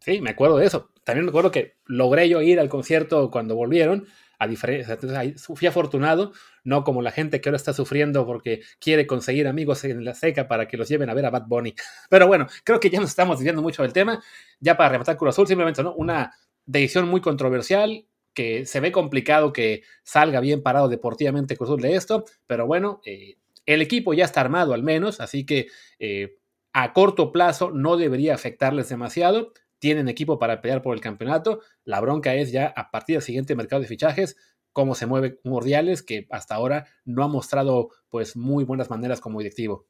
Sí, 0.00 0.20
me 0.22 0.30
acuerdo 0.30 0.56
de 0.56 0.66
eso. 0.66 0.88
También 1.04 1.26
me 1.26 1.30
acuerdo 1.30 1.50
que 1.50 1.74
logré 1.84 2.28
yo 2.28 2.40
ir 2.40 2.58
al 2.58 2.70
concierto 2.70 3.30
cuando 3.30 3.54
volvieron, 3.54 4.06
a 4.40 4.46
diferencia, 4.46 4.98
fui 5.36 5.68
afortunado, 5.68 6.32
no 6.64 6.82
como 6.82 7.02
la 7.02 7.12
gente 7.12 7.42
que 7.42 7.50
ahora 7.50 7.58
está 7.58 7.74
sufriendo 7.74 8.24
porque 8.24 8.62
quiere 8.80 9.06
conseguir 9.06 9.46
amigos 9.46 9.84
en 9.84 10.02
la 10.02 10.14
seca 10.14 10.48
para 10.48 10.66
que 10.66 10.78
los 10.78 10.88
lleven 10.88 11.10
a 11.10 11.14
ver 11.14 11.26
a 11.26 11.30
Bad 11.30 11.44
Bunny. 11.46 11.74
Pero 12.08 12.26
bueno, 12.26 12.46
creo 12.64 12.80
que 12.80 12.88
ya 12.88 13.00
nos 13.00 13.10
estamos 13.10 13.38
diciendo 13.38 13.60
mucho 13.60 13.82
del 13.82 13.92
tema. 13.92 14.22
Ya 14.58 14.78
para 14.78 14.88
rematar 14.88 15.18
Cruz 15.18 15.34
Azul, 15.34 15.46
simplemente 15.46 15.82
¿no? 15.82 15.92
una 15.92 16.32
decisión 16.64 17.06
muy 17.06 17.20
controversial, 17.20 18.06
que 18.32 18.64
se 18.64 18.80
ve 18.80 18.90
complicado 18.92 19.52
que 19.52 19.82
salga 20.04 20.40
bien 20.40 20.62
parado 20.62 20.88
deportivamente 20.88 21.54
Cruz 21.58 21.76
de 21.82 21.94
esto, 21.94 22.24
pero 22.46 22.66
bueno, 22.66 23.02
eh, 23.04 23.36
el 23.66 23.82
equipo 23.82 24.14
ya 24.14 24.24
está 24.24 24.40
armado 24.40 24.72
al 24.72 24.82
menos, 24.82 25.20
así 25.20 25.44
que 25.44 25.66
eh, 25.98 26.38
a 26.72 26.94
corto 26.94 27.30
plazo 27.30 27.72
no 27.72 27.98
debería 27.98 28.34
afectarles 28.34 28.88
demasiado. 28.88 29.52
Tienen 29.80 30.08
equipo 30.08 30.38
para 30.38 30.60
pelear 30.60 30.82
por 30.82 30.94
el 30.94 31.00
campeonato. 31.00 31.60
La 31.84 32.00
bronca 32.00 32.34
es 32.36 32.52
ya 32.52 32.72
a 32.76 32.92
partir 32.92 33.16
del 33.16 33.22
siguiente 33.22 33.56
mercado 33.56 33.82
de 33.82 33.88
fichajes 33.88 34.36
cómo 34.72 34.94
se 34.94 35.06
mueve 35.06 35.40
Mordiales, 35.44 36.02
que 36.02 36.26
hasta 36.30 36.54
ahora 36.54 36.86
no 37.04 37.24
ha 37.24 37.28
mostrado 37.28 37.90
pues 38.08 38.36
muy 38.36 38.64
buenas 38.64 38.90
maneras 38.90 39.20
como 39.20 39.38
directivo. 39.40 39.86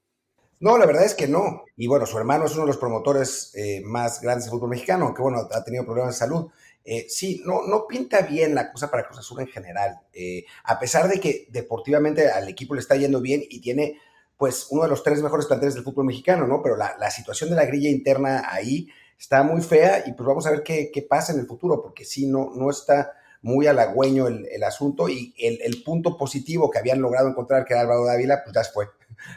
No, 0.59 0.77
la 0.77 0.87
verdad 0.87 1.05
es 1.05 1.15
que 1.15 1.27
no. 1.27 1.65
Y 1.77 1.87
bueno, 1.87 2.05
su 2.05 2.19
hermano 2.19 2.45
es 2.45 2.53
uno 2.53 2.63
de 2.63 2.69
los 2.69 2.77
promotores 2.77 3.53
eh, 3.55 3.81
más 3.85 4.21
grandes 4.21 4.45
del 4.45 4.53
fútbol 4.53 4.71
mexicano, 4.71 5.07
aunque 5.07 5.23
bueno, 5.23 5.49
ha 5.51 5.65
tenido 5.65 5.85
problemas 5.85 6.15
de 6.15 6.19
salud. 6.19 6.51
Eh, 6.85 7.07
sí, 7.09 7.43
no, 7.47 7.67
no 7.67 7.87
pinta 7.87 8.23
bien 8.23 8.55
la 8.55 8.71
cosa 8.71 8.91
para 8.91 9.05
Cruz 9.05 9.19
Azul 9.19 9.41
en 9.41 9.47
general. 9.47 10.01
Eh, 10.13 10.45
a 10.65 10.79
pesar 10.79 11.09
de 11.09 11.19
que 11.19 11.47
deportivamente 11.51 12.29
al 12.29 12.49
equipo 12.49 12.75
le 12.75 12.81
está 12.81 12.97
yendo 12.97 13.21
bien 13.21 13.43
y 13.49 13.61
tiene 13.61 13.99
pues 14.37 14.69
uno 14.71 14.83
de 14.83 14.89
los 14.89 15.03
tres 15.03 15.23
mejores 15.23 15.47
planteles 15.47 15.75
del 15.75 15.85
fútbol 15.85 16.07
mexicano, 16.07 16.47
¿no? 16.47 16.63
Pero 16.63 16.77
la, 16.77 17.11
situación 17.11 17.51
de 17.51 17.57
la 17.57 17.67
grilla 17.67 17.91
interna 17.91 18.45
ahí 18.51 18.89
está 19.21 19.43
muy 19.43 19.61
fea 19.61 20.03
y 20.07 20.13
pues 20.15 20.27
vamos 20.27 20.47
a 20.47 20.51
ver 20.51 20.63
qué, 20.63 21.07
pasa 21.09 21.33
en 21.33 21.41
el 21.41 21.47
futuro, 21.47 21.83
porque 21.83 22.07
sí, 22.07 22.27
no, 22.27 22.51
no 22.55 22.71
está 22.71 23.13
muy 23.43 23.67
halagüeño 23.67 24.27
el, 24.27 24.47
el 24.51 24.65
asunto 24.65 25.09
y 25.09 25.35
el, 25.39 25.83
punto 25.83 26.17
positivo 26.17 26.71
que 26.71 26.79
habían 26.79 27.01
logrado 27.03 27.29
encontrar, 27.29 27.65
que 27.65 27.75
era 27.75 27.83
Álvaro 27.83 28.07
Dávila, 28.07 28.43
pues 28.43 28.55
ya 28.55 28.65
fue. 28.65 28.89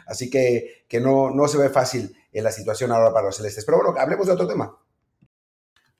Así 0.06 0.30
que, 0.30 0.84
que 0.88 1.00
no, 1.00 1.30
no 1.30 1.46
se 1.48 1.58
ve 1.58 1.68
fácil 1.68 2.16
la 2.32 2.50
situación 2.50 2.90
ahora 2.90 3.12
para 3.12 3.26
los 3.26 3.36
celestes. 3.36 3.64
Pero 3.64 3.78
bueno, 3.78 3.94
hablemos 3.98 4.26
de 4.26 4.32
otro 4.32 4.48
tema. 4.48 4.76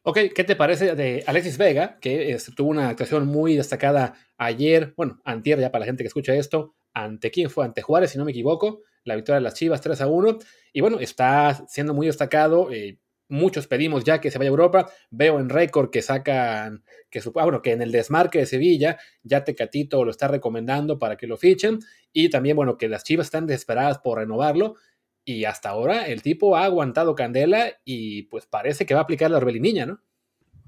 Ok, 0.02 0.18
¿qué 0.34 0.44
te 0.44 0.56
parece 0.56 0.94
de 0.94 1.22
Alexis 1.26 1.56
Vega, 1.56 1.98
que 2.00 2.32
este, 2.32 2.52
tuvo 2.52 2.70
una 2.70 2.88
actuación 2.88 3.26
muy 3.26 3.56
destacada 3.56 4.14
ayer, 4.36 4.92
bueno, 4.96 5.20
antier 5.24 5.60
ya 5.60 5.70
para 5.70 5.80
la 5.80 5.86
gente 5.86 6.02
que 6.02 6.08
escucha 6.08 6.34
esto, 6.34 6.74
ante 6.92 7.30
quién 7.30 7.48
fue, 7.48 7.64
ante 7.64 7.80
Juárez, 7.80 8.10
si 8.10 8.18
no 8.18 8.24
me 8.24 8.32
equivoco, 8.32 8.82
la 9.04 9.14
victoria 9.14 9.36
de 9.36 9.42
las 9.42 9.54
Chivas 9.54 9.80
3 9.80 10.00
a 10.02 10.06
1, 10.06 10.38
y 10.74 10.80
bueno, 10.80 11.00
está 11.00 11.64
siendo 11.68 11.94
muy 11.94 12.06
destacado, 12.06 12.70
eh, 12.70 12.98
muchos 13.28 13.66
pedimos 13.66 14.04
ya 14.04 14.20
que 14.20 14.30
se 14.30 14.38
vaya 14.38 14.48
a 14.48 14.52
Europa, 14.52 14.90
veo 15.10 15.40
en 15.40 15.48
récord 15.48 15.90
que 15.90 16.02
sacan, 16.02 16.84
que, 17.10 17.20
ah, 17.20 17.44
bueno, 17.44 17.62
que 17.62 17.72
en 17.72 17.82
el 17.82 17.92
desmarque 17.92 18.38
de 18.38 18.46
Sevilla, 18.46 18.98
ya 19.22 19.44
Tecatito 19.44 20.04
lo 20.04 20.10
está 20.10 20.28
recomendando 20.28 20.98
para 20.98 21.16
que 21.16 21.26
lo 21.26 21.36
fichen, 21.36 21.80
y 22.12 22.30
también, 22.30 22.56
bueno, 22.56 22.78
que 22.78 22.88
las 22.88 23.04
Chivas 23.04 23.26
están 23.26 23.46
desesperadas 23.46 23.98
por 23.98 24.18
renovarlo, 24.18 24.76
y 25.24 25.44
hasta 25.46 25.70
ahora 25.70 26.06
el 26.06 26.22
tipo 26.22 26.56
ha 26.56 26.64
aguantado 26.64 27.14
candela 27.14 27.72
y 27.84 28.24
pues 28.24 28.46
parece 28.46 28.84
que 28.84 28.94
va 28.94 29.00
a 29.00 29.04
aplicar 29.04 29.30
la 29.30 29.38
Orbeliniña, 29.38 29.86
¿no? 29.86 30.00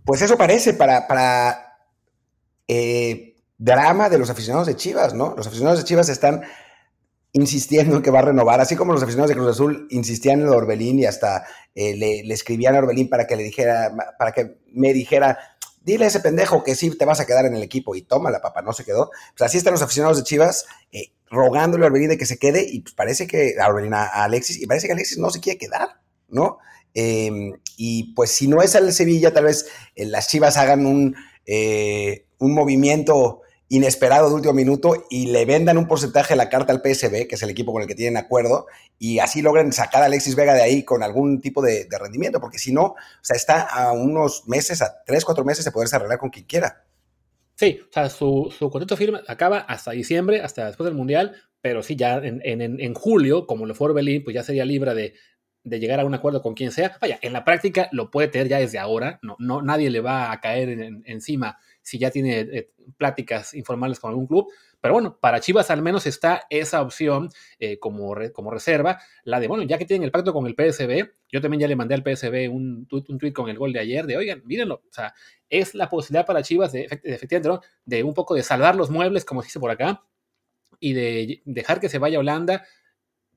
Pues 0.04 0.22
eso 0.22 0.38
parece 0.38 0.74
para, 0.74 1.06
para 1.06 1.78
eh, 2.66 3.36
drama 3.58 4.08
de 4.08 4.18
los 4.18 4.30
aficionados 4.30 4.66
de 4.66 4.76
Chivas, 4.76 5.14
¿no? 5.14 5.34
Los 5.36 5.46
aficionados 5.46 5.80
de 5.80 5.84
Chivas 5.84 6.08
están 6.08 6.42
insistiendo 7.32 7.96
en 7.96 8.02
que 8.02 8.10
va 8.10 8.20
a 8.20 8.22
renovar, 8.22 8.60
así 8.60 8.76
como 8.76 8.92
los 8.92 9.02
aficionados 9.02 9.28
de 9.28 9.34
Cruz 9.36 9.50
Azul 9.50 9.86
insistían 9.90 10.40
en 10.40 10.48
Orbelín 10.48 10.98
y 10.98 11.06
hasta 11.06 11.44
eh, 11.74 11.94
le, 11.94 12.20
escribían 12.32 12.74
a 12.74 12.78
Orbelín 12.78 13.08
para 13.08 13.26
que 13.26 13.36
le 13.36 13.42
dijera, 13.42 13.94
para 14.18 14.32
que 14.32 14.58
me 14.72 14.92
dijera, 14.92 15.38
dile 15.82 16.06
a 16.06 16.08
ese 16.08 16.20
pendejo 16.20 16.62
que 16.64 16.74
sí 16.74 16.90
te 16.96 17.04
vas 17.04 17.20
a 17.20 17.26
quedar 17.26 17.44
en 17.44 17.54
el 17.54 17.62
equipo 17.62 17.94
y 17.94 18.02
toma 18.02 18.30
la 18.30 18.40
papa, 18.40 18.62
no 18.62 18.72
se 18.72 18.84
quedó. 18.84 19.10
Pues 19.36 19.48
así 19.48 19.58
están 19.58 19.72
los 19.72 19.82
aficionados 19.82 20.16
de 20.16 20.24
Chivas 20.24 20.64
eh, 20.92 21.12
rogándole 21.30 21.84
a 21.84 21.88
Orbelín 21.88 22.08
de 22.08 22.18
que 22.18 22.26
se 22.26 22.38
quede 22.38 22.66
y 22.66 22.80
pues 22.80 22.94
parece 22.94 23.26
que 23.26 23.54
a 23.60 23.68
Orbelín 23.68 23.94
a, 23.94 24.06
Alexis 24.06 24.60
y 24.60 24.66
parece 24.66 24.86
que 24.86 24.94
Alexis 24.94 25.18
no 25.18 25.30
se 25.30 25.40
quiere 25.40 25.58
quedar, 25.58 26.00
¿no? 26.28 26.58
Em, 26.94 27.52
y 27.76 28.14
pues 28.14 28.30
si 28.30 28.48
no 28.48 28.62
es 28.62 28.74
al 28.74 28.90
Sevilla, 28.94 29.34
tal 29.34 29.44
vez 29.44 29.68
eh, 29.94 30.06
las 30.06 30.28
Chivas 30.28 30.56
hagan 30.56 30.86
un, 30.86 31.14
un 32.38 32.54
movimiento 32.54 33.42
inesperado 33.68 34.28
de 34.28 34.34
último 34.36 34.54
minuto 34.54 35.06
y 35.10 35.26
le 35.26 35.44
vendan 35.44 35.76
un 35.76 35.88
porcentaje 35.88 36.34
de 36.34 36.36
la 36.36 36.48
carta 36.48 36.72
al 36.72 36.80
PSB, 36.80 37.26
que 37.26 37.34
es 37.34 37.42
el 37.42 37.50
equipo 37.50 37.72
con 37.72 37.82
el 37.82 37.88
que 37.88 37.94
tienen 37.94 38.16
acuerdo, 38.16 38.66
y 38.98 39.18
así 39.18 39.42
logren 39.42 39.72
sacar 39.72 40.02
a 40.02 40.06
Alexis 40.06 40.36
Vega 40.36 40.54
de 40.54 40.62
ahí 40.62 40.84
con 40.84 41.02
algún 41.02 41.40
tipo 41.40 41.62
de, 41.62 41.88
rendimiento, 41.98 42.40
porque 42.40 42.58
si 42.58 42.72
no, 42.72 42.82
o 42.82 42.96
sea, 43.22 43.36
está 43.36 43.62
a 43.62 43.92
unos 43.92 44.46
meses, 44.46 44.82
a 44.82 45.02
tres, 45.04 45.24
cuatro 45.24 45.44
meses 45.44 45.64
de 45.64 45.72
poderse 45.72 45.96
arreglar 45.96 46.18
con 46.18 46.30
quien 46.30 46.44
quiera. 46.44 46.84
Sí, 47.56 47.80
o 47.82 47.92
sea, 47.92 48.10
su, 48.10 48.54
contrato 48.70 48.96
firma 48.96 49.22
acaba 49.26 49.58
hasta 49.60 49.92
diciembre, 49.92 50.42
hasta 50.42 50.66
después 50.66 50.84
del 50.84 50.94
Mundial, 50.94 51.34
pero 51.60 51.82
sí, 51.82 51.96
ya 51.96 52.18
en, 52.18 52.40
en, 52.44 52.94
julio, 52.94 53.46
como 53.46 53.66
lo 53.66 53.74
fue 53.74 53.88
Orbelín, 53.88 54.22
pues 54.22 54.34
ya 54.34 54.44
sería 54.44 54.64
libre 54.64 54.94
de 54.94 55.80
llegar 55.80 55.98
a 55.98 56.04
un 56.04 56.14
acuerdo 56.14 56.42
con 56.42 56.54
quien 56.54 56.70
sea. 56.70 56.96
Vaya, 57.00 57.18
en 57.22 57.32
la 57.32 57.44
práctica 57.44 57.88
lo 57.90 58.10
puede 58.10 58.28
tener 58.28 58.46
ya 58.46 58.58
desde 58.58 58.78
ahora, 58.78 59.18
no, 59.22 59.36
no, 59.40 59.62
nadie 59.62 59.90
le 59.90 60.00
va 60.00 60.30
a 60.30 60.40
caer 60.40 60.68
encima 61.06 61.58
si 61.86 61.98
ya 61.98 62.10
tiene 62.10 62.40
eh, 62.40 62.70
pláticas 62.96 63.54
informales 63.54 64.00
con 64.00 64.10
algún 64.10 64.26
club. 64.26 64.52
Pero 64.80 64.94
bueno, 64.94 65.18
para 65.20 65.38
Chivas 65.38 65.70
al 65.70 65.82
menos 65.82 66.04
está 66.06 66.42
esa 66.50 66.82
opción 66.82 67.28
eh, 67.60 67.78
como, 67.78 68.12
como 68.32 68.50
reserva, 68.50 68.98
la 69.22 69.38
de, 69.38 69.46
bueno, 69.46 69.62
ya 69.62 69.78
que 69.78 69.84
tienen 69.84 70.02
el 70.02 70.10
pacto 70.10 70.32
con 70.32 70.48
el 70.48 70.56
PSB, 70.56 71.08
yo 71.30 71.40
también 71.40 71.60
ya 71.60 71.68
le 71.68 71.76
mandé 71.76 71.94
al 71.94 72.02
PSB 72.02 72.50
un 72.50 72.86
tweet, 72.86 73.04
un 73.08 73.18
tweet 73.18 73.32
con 73.32 73.48
el 73.48 73.56
gol 73.56 73.72
de 73.72 73.78
ayer, 73.78 74.04
de, 74.04 74.16
oigan, 74.16 74.42
mírenlo, 74.44 74.82
o 74.84 74.92
sea, 74.92 75.14
es 75.48 75.76
la 75.76 75.88
posibilidad 75.88 76.26
para 76.26 76.42
Chivas 76.42 76.72
de, 76.72 76.88
efectivamente, 77.04 77.64
de 77.84 78.02
un 78.02 78.14
poco 78.14 78.34
de 78.34 78.42
salvar 78.42 78.74
los 78.74 78.90
muebles, 78.90 79.24
como 79.24 79.42
se 79.42 79.46
dice 79.46 79.60
por 79.60 79.70
acá, 79.70 80.02
y 80.80 80.92
de 80.92 81.42
dejar 81.44 81.78
que 81.78 81.88
se 81.88 81.98
vaya 81.98 82.16
a 82.16 82.20
Holanda 82.20 82.64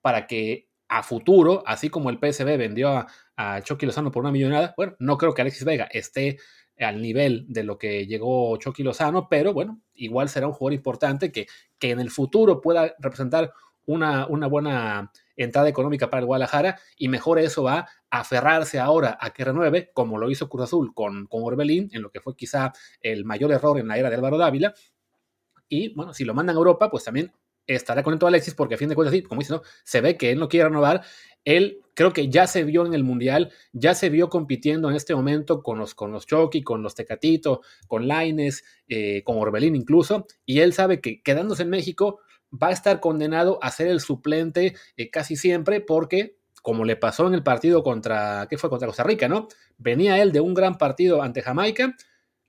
para 0.01 0.25
que 0.25 0.69
a 0.87 1.03
futuro, 1.03 1.61
así 1.67 1.91
como 1.91 2.09
el 2.09 2.17
PSB 2.17 2.57
vendió 2.57 2.89
a, 2.89 3.07
a 3.37 3.61
Chucky 3.61 3.85
Lozano 3.85 4.11
por 4.11 4.23
una 4.23 4.31
millonada, 4.31 4.73
bueno, 4.75 4.95
no 4.97 5.19
creo 5.19 5.35
que 5.35 5.43
Alexis 5.43 5.65
Vega 5.65 5.87
esté 5.91 6.39
al 6.79 7.01
nivel 7.01 7.45
de 7.47 7.63
lo 7.63 7.77
que 7.77 8.07
llegó 8.07 8.57
Chucky 8.57 8.83
Lozano, 8.83 9.27
pero 9.29 9.53
bueno, 9.53 9.81
igual 9.95 10.29
será 10.29 10.47
un 10.47 10.53
jugador 10.53 10.73
importante 10.73 11.31
que, 11.31 11.47
que 11.77 11.91
en 11.91 11.99
el 11.99 12.09
futuro 12.09 12.61
pueda 12.61 12.95
representar 12.99 13.53
una, 13.85 14.27
una, 14.27 14.47
buena 14.47 15.11
entrada 15.35 15.67
económica 15.67 16.09
para 16.09 16.19
el 16.19 16.27
Guadalajara 16.27 16.79
y 16.97 17.07
mejor 17.07 17.39
eso 17.39 17.63
va 17.63 17.87
a 18.11 18.19
aferrarse 18.19 18.79
ahora 18.79 19.17
a 19.19 19.31
que 19.31 19.43
renueve, 19.43 19.89
como 19.93 20.17
lo 20.17 20.29
hizo 20.29 20.47
Cruz 20.47 20.65
Azul 20.65 20.93
con, 20.93 21.25
con 21.25 21.43
Orbelín, 21.43 21.89
en 21.91 22.03
lo 22.03 22.11
que 22.11 22.21
fue 22.21 22.35
quizá 22.35 22.71
el 23.01 23.25
mayor 23.25 23.51
error 23.51 23.79
en 23.79 23.87
la 23.87 23.97
era 23.97 24.09
de 24.09 24.15
Álvaro 24.15 24.37
Dávila. 24.37 24.73
Y 25.67 25.93
bueno, 25.95 26.13
si 26.13 26.23
lo 26.23 26.33
mandan 26.33 26.55
a 26.55 26.59
Europa, 26.59 26.89
pues 26.91 27.03
también 27.03 27.31
estará 27.75 28.03
con 28.03 28.17
todo 28.17 28.27
Alexis, 28.27 28.55
porque 28.55 28.75
a 28.75 28.77
fin 28.77 28.89
de 28.89 28.95
cuentas, 28.95 29.13
sí, 29.13 29.23
como 29.23 29.39
dice, 29.39 29.53
¿no? 29.53 29.61
se 29.83 30.01
ve 30.01 30.17
que 30.17 30.31
él 30.31 30.39
no 30.39 30.49
quiere 30.49 30.67
renovar 30.67 31.03
él 31.45 31.81
creo 31.93 32.13
que 32.13 32.29
ya 32.29 32.47
se 32.47 32.63
vio 32.63 32.85
en 32.85 32.93
el 32.93 33.03
Mundial, 33.03 33.51
ya 33.73 33.93
se 33.93 34.09
vio 34.09 34.29
compitiendo 34.29 34.89
en 34.89 34.95
este 34.95 35.15
momento 35.15 35.63
con 35.63 35.79
los, 35.79 35.95
con 35.95 36.11
los 36.11 36.25
Chucky, 36.25 36.63
con 36.63 36.81
los 36.81 36.95
Tecatito, 36.95 37.61
con 37.87 38.07
Laines, 38.07 38.63
eh, 38.87 39.23
con 39.23 39.37
Orbelín 39.37 39.75
incluso, 39.75 40.25
y 40.45 40.59
él 40.59 40.73
sabe 40.73 41.01
que 41.01 41.21
quedándose 41.21 41.63
en 41.63 41.69
México 41.69 42.19
va 42.51 42.67
a 42.67 42.71
estar 42.71 42.99
condenado 42.99 43.59
a 43.61 43.71
ser 43.71 43.87
el 43.87 43.99
suplente 43.99 44.75
eh, 44.97 45.09
casi 45.09 45.35
siempre 45.35 45.81
porque 45.81 46.37
como 46.61 46.83
le 46.83 46.97
pasó 46.97 47.25
en 47.25 47.33
el 47.33 47.43
partido 47.43 47.83
contra, 47.83 48.45
¿qué 48.49 48.57
fue? 48.57 48.69
Contra 48.69 48.87
Costa 48.87 49.03
Rica, 49.03 49.29
¿no? 49.29 49.47
Venía 49.77 50.21
él 50.21 50.33
de 50.33 50.41
un 50.41 50.53
gran 50.53 50.77
partido 50.77 51.21
ante 51.21 51.41
Jamaica, 51.41 51.95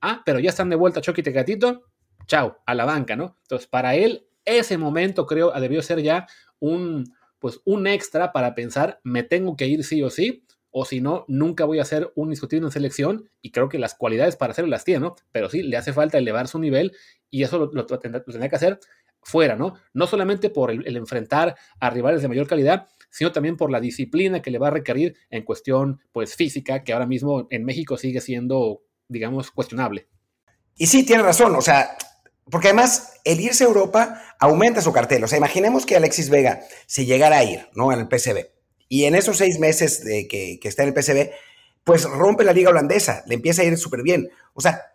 ah, 0.01 0.23
pero 0.27 0.41
ya 0.41 0.51
están 0.51 0.69
de 0.69 0.75
vuelta 0.75 1.01
Chucky 1.01 1.23
Tecatito, 1.23 1.85
chao, 2.27 2.59
a 2.67 2.75
la 2.75 2.85
banca, 2.85 3.15
¿no? 3.15 3.37
Entonces, 3.43 3.69
para 3.69 3.95
él, 3.95 4.27
ese 4.45 4.79
momento 4.79 5.27
creo 5.27 5.53
debió 5.53 5.83
ser 5.83 6.03
ya 6.03 6.27
un, 6.59 7.13
pues 7.39 7.61
un 7.65 7.87
extra 7.87 8.33
para 8.33 8.55
pensar, 8.55 9.01
me 9.03 9.23
tengo 9.23 9.57
que 9.57 9.67
ir 9.67 9.85
sí 9.85 10.03
o 10.03 10.11
sí, 10.11 10.45
o 10.71 10.85
si 10.85 11.01
no, 11.01 11.25
nunca 11.27 11.65
voy 11.65 11.81
a 11.81 11.85
ser 11.85 12.13
un 12.15 12.31
discutido 12.31 12.65
en 12.65 12.71
selección 12.71 13.29
y 13.43 13.51
creo 13.51 13.69
que 13.69 13.79
las 13.79 13.95
cualidades 13.95 14.37
para 14.37 14.53
hacerlo 14.53 14.71
las 14.71 14.85
tiene, 14.85 15.01
¿no? 15.01 15.17
Pero 15.33 15.49
sí, 15.49 15.63
le 15.63 15.77
hace 15.77 15.93
falta 15.93 16.19
elevar 16.19 16.47
su 16.47 16.59
nivel 16.59 16.93
y 17.29 17.43
eso 17.43 17.71
lo, 17.73 17.87
tendrá, 17.87 18.23
que 18.23 18.57
hacer 18.57 18.79
fuera, 19.23 19.57
¿no? 19.57 19.75
No 19.93 20.07
solamente 20.07 20.49
por 20.49 20.71
el, 20.71 20.97
enfrentar 20.97 21.57
a 21.81 21.91
rivales 21.91 22.23
de 22.23 22.29
mayor 22.29 22.47
calidad, 22.47 22.87
sino 23.11 23.33
también 23.33 23.57
por 23.57 23.71
la 23.71 23.81
disciplina 23.81 24.41
que 24.41 24.51
le 24.51 24.59
va 24.59 24.69
a 24.69 24.73
requerir 24.73 25.17
en 25.31 25.45
cuestión, 25.45 26.01
pues, 26.13 26.37
física, 26.37 26.85
que 26.85 26.93
ahora 26.93 27.07
mismo 27.07 27.49
en 27.51 27.65
México 27.65 27.97
sigue 27.97 28.21
siendo, 28.21 28.83
digamos, 29.09 29.51
cuestionable. 29.51 30.09
Y 30.77 30.87
sí, 30.87 31.05
tiene 31.05 31.25
razón, 31.25 31.55
o 31.57 31.61
sea, 31.61 31.97
porque 32.51 32.69
además, 32.69 33.13
el 33.25 33.41
irse 33.41 33.65
a 33.65 33.67
Europa 33.67 34.23
aumenta 34.39 34.81
su 34.81 34.93
cartel. 34.93 35.23
O 35.25 35.29
sea, 35.29 35.39
imaginemos 35.39 35.87
que 35.87 35.97
Alexis 35.97 36.31
Vega 36.31 36.61
se 36.87 37.05
llegara 37.05 37.39
a 37.39 37.45
ir, 37.45 37.69
¿no? 37.75 37.93
En 37.93 38.01
el 38.01 38.09
PSV. 38.09 38.47
Y 38.89 39.05
en 39.05 39.15
esos 39.15 39.37
seis 39.37 39.59
meses 39.59 40.05
de 40.05 40.27
que, 40.27 40.59
está 40.63 40.83
en 40.83 40.89
el 40.89 41.03
PSV, 41.03 41.31
pues 41.85 42.05
rompe 42.05 42.45
la 42.45 42.53
liga 42.53 42.71
holandesa, 42.71 43.23
le 43.27 43.35
empieza 43.37 43.63
a 43.63 43.67
ir 43.67 43.79
súper 43.79 44.03
bien. 44.03 44.31
O 44.55 44.61
sea, 44.61 44.93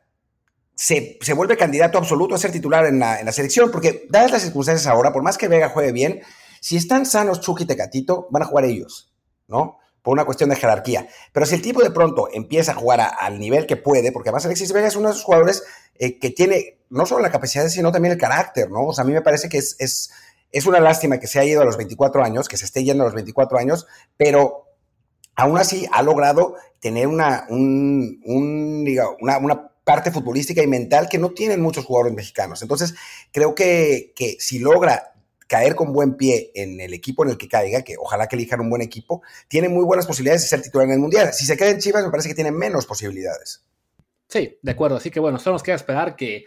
se, 0.75 1.17
vuelve 1.35 1.55
candidato 1.55 1.97
absoluto 1.97 2.35
a 2.35 2.38
ser 2.38 2.51
titular 2.51 2.85
en 2.85 3.00
la, 3.00 3.19
en 3.19 3.25
la, 3.25 3.31
selección, 3.31 3.71
porque 3.71 4.05
dadas 4.09 4.31
las 4.31 4.41
circunstancias 4.41 4.88
ahora, 4.88 5.13
por 5.13 5.24
más 5.24 5.38
que 5.38 5.47
Vega 5.47 5.69
juegue 5.69 5.91
bien, 5.91 6.21
si 6.59 6.75
están 6.75 7.05
sanos 7.05 7.41
Chucky 7.41 7.63
y 7.63 7.67
Tecatito, 7.67 8.27
van 8.31 8.43
a 8.43 8.45
jugar 8.45 8.65
ellos, 8.65 9.13
¿no? 9.47 9.79
por 10.05 10.13
una 10.13 10.25
cuestión 10.25 10.51
de 10.51 10.55
jerarquía. 10.55 11.07
Pero 11.33 11.47
si 11.47 11.55
el 11.55 11.63
tipo 11.63 11.81
de 11.81 11.89
pronto 11.89 12.29
empieza 12.31 12.74
a 12.74 12.75
jugar 12.75 13.01
al 13.19 13.39
nivel 13.39 13.65
que 13.65 13.75
puede, 13.75 14.12
porque 14.12 14.29
además 14.29 14.45
Alexis 14.45 14.71
Vega 14.71 14.88
es 14.88 14.95
uno 14.95 15.07
de 15.07 15.13
esos 15.13 15.24
jugadores 15.24 15.63
eh, 15.95 16.19
que 16.19 16.29
tiene 16.29 16.75
no 16.89 17.06
solo 17.06 17.22
la 17.22 17.32
capacidad, 17.32 17.68
sino 17.68 17.92
también 17.92 18.13
el 18.13 18.18
carácter, 18.20 18.70
¿no? 18.70 18.88
O 18.88 18.94
sea, 18.94 19.04
a 19.04 19.08
mí 19.08 19.13
me 19.13 19.22
parece 19.22 19.50
que 19.50 19.58
es, 19.58 19.75
es, 19.80 20.12
es 20.51 20.65
una 20.65 20.80
lástima 20.80 21.20
que 21.20 21.27
se 21.27 21.39
haya 21.39 21.51
ido 21.51 21.62
a 21.62 21.65
los 21.65 21.77
24 21.77 22.24
años, 22.24 22.48
que 22.48 22.58
se 22.58 22.65
esté 22.65 22.84
yendo 22.84 23.04
a 23.04 23.08
los 23.08 23.15
24 23.15 23.58
años, 23.58 23.88
pero 24.18 24.65
aún 25.36 25.58
así 25.58 25.88
ha 25.92 26.01
logrado 26.01 26.56
tener 26.80 27.08
una, 27.08 27.46
un, 27.50 28.22
una, 28.25 29.38
una 29.38 29.72
parte 29.84 30.12
futbolística 30.12 30.63
y 30.63 30.68
mental 30.68 31.08
que 31.10 31.18
no 31.18 31.32
tienen 31.32 31.62
muchos 31.62 31.86
jugadores 31.86 32.13
mexicanos. 32.13 32.62
Entonces, 32.62 32.96
creo 33.32 33.54
que, 33.54 34.13
que 34.15 34.38
si 34.39 34.60
logra 34.60 35.13
caer 35.48 35.75
con 35.75 35.94
buen 35.94 36.15
pie 36.15 36.51
en 36.56 36.80
el 36.80 36.94
equipo 36.94 37.24
en 37.24 37.32
el 37.32 37.38
que 37.38 37.48
caiga, 37.48 37.84
que 37.84 37.96
ojalá 37.98 38.27
que 38.27 38.36
elijan 38.36 38.62
un 38.62 38.70
buen 38.70 38.82
equipo, 38.82 39.22
tiene 39.48 39.70
muy 39.70 39.84
buenas 39.84 40.08
posibilidades 40.08 40.42
de 40.42 40.48
ser 40.48 40.62
titular 40.62 40.88
en 40.88 40.94
el 40.94 41.00
Mundial. 41.00 41.34
Si 41.34 41.46
se 41.46 41.56
queda 41.56 41.70
en 41.70 41.80
Chivas, 41.80 42.04
me 42.04 42.10
parece 42.10 42.30
que 42.30 42.36
tiene 42.36 42.51
menos 42.51 42.86
posibilidades. 42.86 43.63
Sí, 44.27 44.58
de 44.62 44.72
acuerdo. 44.72 44.98
Así 44.98 45.12
que 45.12 45.20
bueno, 45.20 45.38
solo 45.38 45.54
nos 45.54 45.63
queda 45.63 45.75
esperar 45.75 46.15
que, 46.15 46.46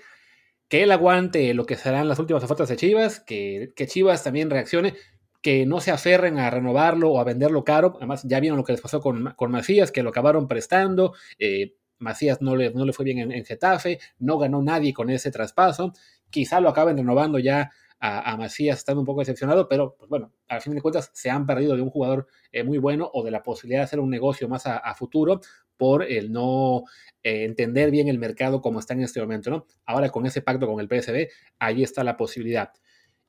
que 0.68 0.82
él 0.82 0.92
aguante 0.92 1.52
lo 1.54 1.66
que 1.66 1.76
serán 1.76 2.08
las 2.08 2.18
últimas 2.18 2.44
ofertas 2.44 2.68
de 2.68 2.76
Chivas, 2.76 3.20
que, 3.20 3.72
que 3.75 3.87
Chivas 3.87 4.22
también 4.22 4.50
reaccione, 4.50 4.94
que 5.42 5.66
no 5.66 5.80
se 5.80 5.90
aferren 5.90 6.38
a 6.38 6.50
renovarlo 6.50 7.10
o 7.10 7.20
a 7.20 7.25
venderlo 7.25 7.64
caro. 7.64 7.94
Además, 7.96 8.22
ya 8.25 8.40
vieron 8.40 8.58
lo 8.58 8.64
que 8.64 8.72
les 8.72 8.80
pasó 8.80 9.00
con, 9.00 9.32
con 9.37 9.50
Macías, 9.50 9.92
que 9.92 10.02
lo 10.02 10.10
acabaron 10.10 10.48
prestando. 10.48 11.14
Eh, 11.38 11.75
Macías 11.98 12.42
no 12.42 12.54
le, 12.54 12.70
no 12.70 12.84
le 12.84 12.92
fue 12.92 13.04
bien 13.04 13.18
en, 13.18 13.32
en 13.32 13.44
Getafe, 13.44 13.98
no 14.18 14.38
ganó 14.38 14.62
nadie 14.62 14.92
con 14.92 15.10
ese 15.10 15.30
traspaso. 15.30 15.92
Quizá 16.30 16.60
lo 16.60 16.68
acaben 16.68 16.96
renovando 16.96 17.38
ya 17.38 17.70
a, 18.00 18.37
Macías 18.37 18.78
estando 18.78 19.00
un 19.00 19.07
poco 19.07 19.21
decepcionado, 19.21 19.69
pero 19.69 19.97
pues 19.99 20.09
bueno, 20.09 20.33
al 20.49 20.61
fin 20.61 20.75
de 20.75 20.81
cuentas 20.81 21.11
se 21.14 21.31
han 21.31 21.47
perdido 21.47 21.75
de 21.75 21.83
un 21.83 21.90
jugador 21.90 22.26
eh, 22.52 22.62
muy 22.62 22.78
bueno 22.78 23.11
o 23.12 23.25
de 23.25 23.31
la 23.31 23.43
posibilidad 23.43 23.81
de 23.81 23.85
hacer 23.85 24.00
un 24.00 24.11
negocio 24.11 24.49
más 24.49 24.67
a, 24.67 24.95
futuro 24.95 25.40
por 25.76 26.02
el 26.05 26.33
no 26.33 26.85
eh, 27.23 27.45
entender 27.45 27.90
bien 27.90 28.09
el 28.09 28.19
mercado 28.19 28.61
como 28.61 28.81
está 28.81 28.95
en 28.95 29.02
este 29.02 29.21
momento, 29.21 29.50
¿no? 29.50 29.67
Ahora 29.85 30.11
con 30.11 30.26
ese 30.26 30.43
pacto 30.43 30.67
con 30.67 30.81
el 30.81 30.88
PSB, 30.88 31.28
ahí 31.59 31.83
está 31.83 32.05
la 32.05 32.17
posibilidad. 32.17 32.73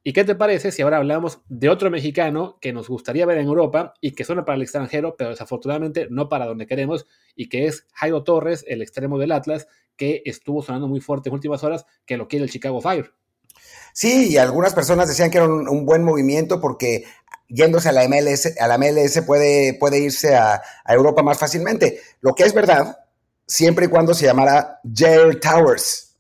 ¿Y 0.01 0.13
qué 0.13 0.23
te 0.23 0.33
parece 0.33 0.71
si 0.71 0.81
ahora 0.81 0.97
hablamos 0.97 1.41
de 1.49 1.69
otro 1.69 1.91
mexicano 1.91 2.57
que 2.61 2.71
nos 2.71 2.87
gustaría 2.87 3.25
ver 3.25 3.37
en 3.37 3.47
Europa 3.47 3.93
y 3.99 4.11
que 4.11 4.23
suena 4.23 4.45
para 4.45 4.55
el 4.55 4.61
extranjero, 4.61 5.15
pero 5.17 5.31
desafortunadamente 5.31 6.07
no 6.09 6.29
para 6.29 6.45
donde 6.45 6.67
queremos, 6.67 7.05
y 7.35 7.49
que 7.49 7.65
es 7.65 7.85
Jairo 7.93 8.23
Torres, 8.23 8.63
el 8.67 8.81
extremo 8.81 9.19
del 9.19 9.33
Atlas, 9.33 9.67
que 9.97 10.21
estuvo 10.25 10.61
sonando 10.61 10.87
muy 10.87 11.01
fuerte 11.01 11.29
en 11.29 11.35
últimas 11.35 11.63
horas, 11.65 11.85
que 12.05 12.15
lo 12.15 12.29
quiere 12.29 12.45
el 12.45 12.51
Chicago 12.51 12.79
Fire? 12.79 13.13
Sí, 13.99 14.29
y 14.29 14.37
algunas 14.37 14.73
personas 14.73 15.09
decían 15.09 15.29
que 15.29 15.39
era 15.39 15.47
un, 15.47 15.85
buen 15.85 16.05
movimiento 16.05 16.61
porque 16.61 17.03
yéndose 17.49 17.89
a 17.89 17.91
la 17.91 18.07
MLS, 18.07 18.57
a 18.57 18.65
la 18.65 18.77
MLS 18.77 19.21
puede, 19.27 19.73
puede 19.73 19.99
irse 19.99 20.37
a, 20.37 20.61
Europa 20.87 21.21
más 21.21 21.37
fácilmente. 21.37 21.99
Lo 22.21 22.33
que 22.33 22.43
es 22.43 22.53
verdad, 22.53 22.99
siempre 23.45 23.87
y 23.87 23.89
cuando 23.89 24.13
se 24.13 24.25
llamara 24.25 24.79
Jair 24.89 25.41
Towers. 25.41 26.15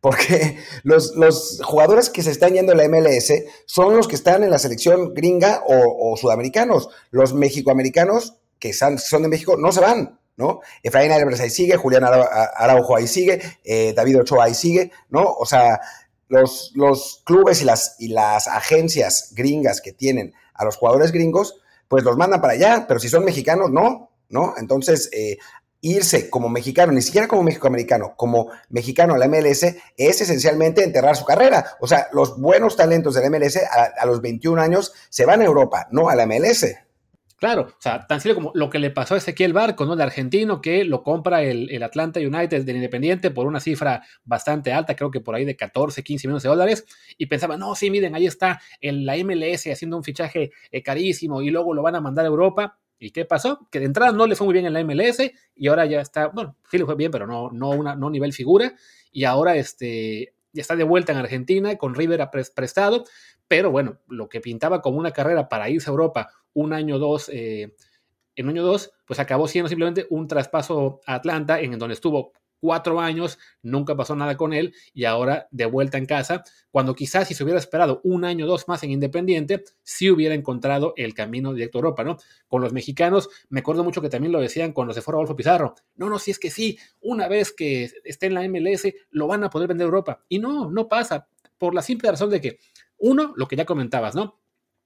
Porque 0.00 0.56
los, 0.82 1.14
los, 1.14 1.60
jugadores 1.62 2.08
que 2.08 2.22
se 2.22 2.30
están 2.30 2.54
yendo 2.54 2.72
a 2.72 2.74
la 2.74 2.88
MLS 2.88 3.34
son 3.66 3.98
los 3.98 4.08
que 4.08 4.16
están 4.16 4.42
en 4.42 4.50
la 4.50 4.58
selección 4.58 5.12
gringa 5.12 5.62
o, 5.66 6.16
sudamericanos. 6.16 6.88
Los 7.10 7.34
mexicoamericanos 7.34 8.38
que 8.58 8.72
son, 8.72 8.96
de 8.96 9.28
México 9.28 9.58
no 9.58 9.72
se 9.72 9.80
van, 9.80 10.18
¿no? 10.38 10.60
Efraín 10.82 11.12
Álvarez 11.12 11.40
ahí 11.40 11.50
sigue, 11.50 11.76
Julián 11.76 12.04
Araujo 12.04 12.96
ahí 12.96 13.06
sigue, 13.06 13.42
eh, 13.62 13.92
David 13.94 14.20
Ochoa 14.20 14.44
ahí 14.44 14.54
sigue, 14.54 14.90
¿no? 15.10 15.34
O 15.34 15.44
sea, 15.44 15.82
los, 16.28 16.72
los 16.74 17.22
clubes 17.24 17.62
y 17.62 17.64
las, 17.64 17.96
y 17.98 18.08
las 18.08 18.48
agencias 18.48 19.32
gringas 19.34 19.80
que 19.80 19.92
tienen 19.92 20.34
a 20.54 20.64
los 20.64 20.76
jugadores 20.76 21.12
gringos, 21.12 21.60
pues 21.88 22.04
los 22.04 22.16
mandan 22.16 22.40
para 22.40 22.54
allá, 22.54 22.84
pero 22.86 23.00
si 23.00 23.08
son 23.08 23.24
mexicanos, 23.24 23.70
no, 23.70 24.10
¿no? 24.28 24.54
Entonces, 24.56 25.10
eh, 25.12 25.38
irse 25.80 26.30
como 26.30 26.48
mexicano, 26.48 26.92
ni 26.92 27.02
siquiera 27.02 27.28
como 27.28 27.42
mexicoamericano, 27.42 28.14
como 28.16 28.48
mexicano 28.70 29.14
a 29.14 29.18
la 29.18 29.28
MLS, 29.28 29.64
es 29.96 30.20
esencialmente 30.20 30.82
enterrar 30.82 31.14
su 31.14 31.24
carrera. 31.24 31.76
O 31.80 31.86
sea, 31.86 32.08
los 32.12 32.40
buenos 32.40 32.76
talentos 32.76 33.14
de 33.14 33.20
la 33.20 33.30
MLS 33.30 33.56
a, 33.56 33.92
a 33.98 34.06
los 34.06 34.22
21 34.22 34.60
años 34.60 34.94
se 35.10 35.26
van 35.26 35.42
a 35.42 35.44
Europa, 35.44 35.86
no 35.90 36.08
a 36.08 36.14
la 36.14 36.26
MLS. 36.26 36.66
Claro, 37.44 37.66
o 37.68 37.76
sea, 37.78 38.06
tan 38.06 38.22
simple 38.22 38.36
como 38.36 38.52
lo 38.54 38.70
que 38.70 38.78
le 38.78 38.88
pasó 38.88 39.12
a 39.12 39.18
Ezequiel 39.18 39.52
Barco, 39.52 39.84
¿no? 39.84 39.96
De 39.96 40.02
argentino, 40.02 40.62
que 40.62 40.82
lo 40.82 41.02
compra 41.02 41.42
el, 41.42 41.82
Atlanta 41.82 42.18
United 42.18 42.64
del 42.64 42.76
Independiente 42.76 43.30
por 43.30 43.46
una 43.46 43.60
cifra 43.60 44.02
bastante 44.24 44.72
alta, 44.72 44.96
creo 44.96 45.10
que 45.10 45.20
por 45.20 45.34
ahí 45.34 45.44
de 45.44 45.54
14, 45.54 46.02
15 46.02 46.26
millones 46.26 46.42
de 46.42 46.48
dólares, 46.48 46.86
y 47.18 47.26
pensaba, 47.26 47.58
no, 47.58 47.74
sí, 47.74 47.90
miren, 47.90 48.14
ahí 48.14 48.24
está 48.24 48.62
en 48.80 49.04
la 49.04 49.18
MLS 49.18 49.66
haciendo 49.66 49.98
un 49.98 50.04
fichaje 50.04 50.52
eh, 50.72 50.82
carísimo 50.82 51.42
y 51.42 51.50
luego 51.50 51.74
lo 51.74 51.82
van 51.82 51.96
a 51.96 52.00
mandar 52.00 52.24
a 52.24 52.28
Europa. 52.28 52.78
¿Y 52.98 53.10
qué 53.10 53.26
pasó? 53.26 53.68
Que 53.70 53.78
de 53.78 53.84
entrada 53.84 54.12
no 54.12 54.26
le 54.26 54.36
fue 54.36 54.46
muy 54.46 54.54
bien 54.54 54.64
en 54.64 54.72
la 54.72 54.82
MLS 54.82 55.30
y 55.54 55.68
ahora 55.68 55.84
ya 55.84 56.00
está, 56.00 56.28
bueno, 56.28 56.56
sí 56.70 56.78
le 56.78 56.86
fue 56.86 56.94
bien, 56.94 57.10
pero 57.10 57.26
no, 57.26 57.50
no, 57.50 57.72
una, 57.72 57.94
no 57.94 58.08
nivel 58.08 58.32
figura, 58.32 58.72
y 59.12 59.24
ahora 59.24 59.54
este, 59.56 60.32
ya 60.54 60.62
está 60.62 60.76
de 60.76 60.84
vuelta 60.84 61.12
en 61.12 61.18
Argentina 61.18 61.76
con 61.76 61.94
River 61.94 62.26
prestado, 62.54 63.04
pero 63.46 63.70
bueno, 63.70 64.00
lo 64.08 64.28
que 64.28 64.40
pintaba 64.40 64.80
como 64.80 64.98
una 64.98 65.12
carrera 65.12 65.48
para 65.48 65.68
irse 65.68 65.90
a 65.90 65.92
Europa 65.92 66.30
un 66.54 66.72
año 66.72 66.98
dos, 66.98 67.28
eh, 67.28 67.74
en 68.36 68.48
año 68.48 68.62
dos, 68.62 68.92
pues 69.06 69.20
acabó 69.20 69.48
siendo 69.48 69.68
simplemente 69.68 70.06
un 70.10 70.26
traspaso 70.26 71.00
a 71.06 71.16
Atlanta 71.16 71.60
en 71.60 71.78
donde 71.78 71.94
estuvo 71.94 72.32
cuatro 72.60 73.00
años, 73.00 73.38
nunca 73.62 73.96
pasó 73.96 74.16
nada 74.16 74.36
con 74.36 74.52
él 74.52 74.74
y 74.92 75.04
ahora 75.04 75.48
de 75.50 75.66
vuelta 75.66 75.98
en 75.98 76.06
casa, 76.06 76.44
cuando 76.70 76.94
quizás 76.94 77.28
si 77.28 77.34
se 77.34 77.44
hubiera 77.44 77.58
esperado 77.58 78.00
un 78.04 78.24
año 78.24 78.44
o 78.46 78.48
dos 78.48 78.68
más 78.68 78.82
en 78.82 78.90
Independiente, 78.90 79.64
sí 79.82 80.10
hubiera 80.10 80.34
encontrado 80.34 80.94
el 80.96 81.14
camino 81.14 81.52
directo 81.52 81.78
a 81.78 81.80
Europa, 81.80 82.04
¿no? 82.04 82.16
Con 82.48 82.62
los 82.62 82.72
mexicanos, 82.72 83.28
me 83.48 83.60
acuerdo 83.60 83.84
mucho 83.84 84.00
que 84.00 84.08
también 84.08 84.32
lo 84.32 84.40
decían 84.40 84.72
cuando 84.72 84.94
se 84.94 85.02
fue 85.02 85.12
Rodolfo 85.12 85.36
Pizarro, 85.36 85.74
no, 85.96 86.08
no, 86.08 86.18
si 86.18 86.30
es 86.30 86.38
que 86.38 86.50
sí, 86.50 86.78
una 87.00 87.28
vez 87.28 87.52
que 87.52 87.90
esté 88.04 88.26
en 88.26 88.34
la 88.34 88.48
MLS, 88.48 88.92
lo 89.10 89.26
van 89.26 89.44
a 89.44 89.50
poder 89.50 89.68
vender 89.68 89.84
a 89.84 89.88
Europa. 89.88 90.24
Y 90.28 90.38
no, 90.38 90.70
no 90.70 90.88
pasa, 90.88 91.28
por 91.58 91.74
la 91.74 91.82
simple 91.82 92.10
razón 92.10 92.30
de 92.30 92.40
que, 92.40 92.58
uno, 92.98 93.34
lo 93.36 93.46
que 93.46 93.56
ya 93.56 93.64
comentabas, 93.64 94.14
¿no? 94.14 94.40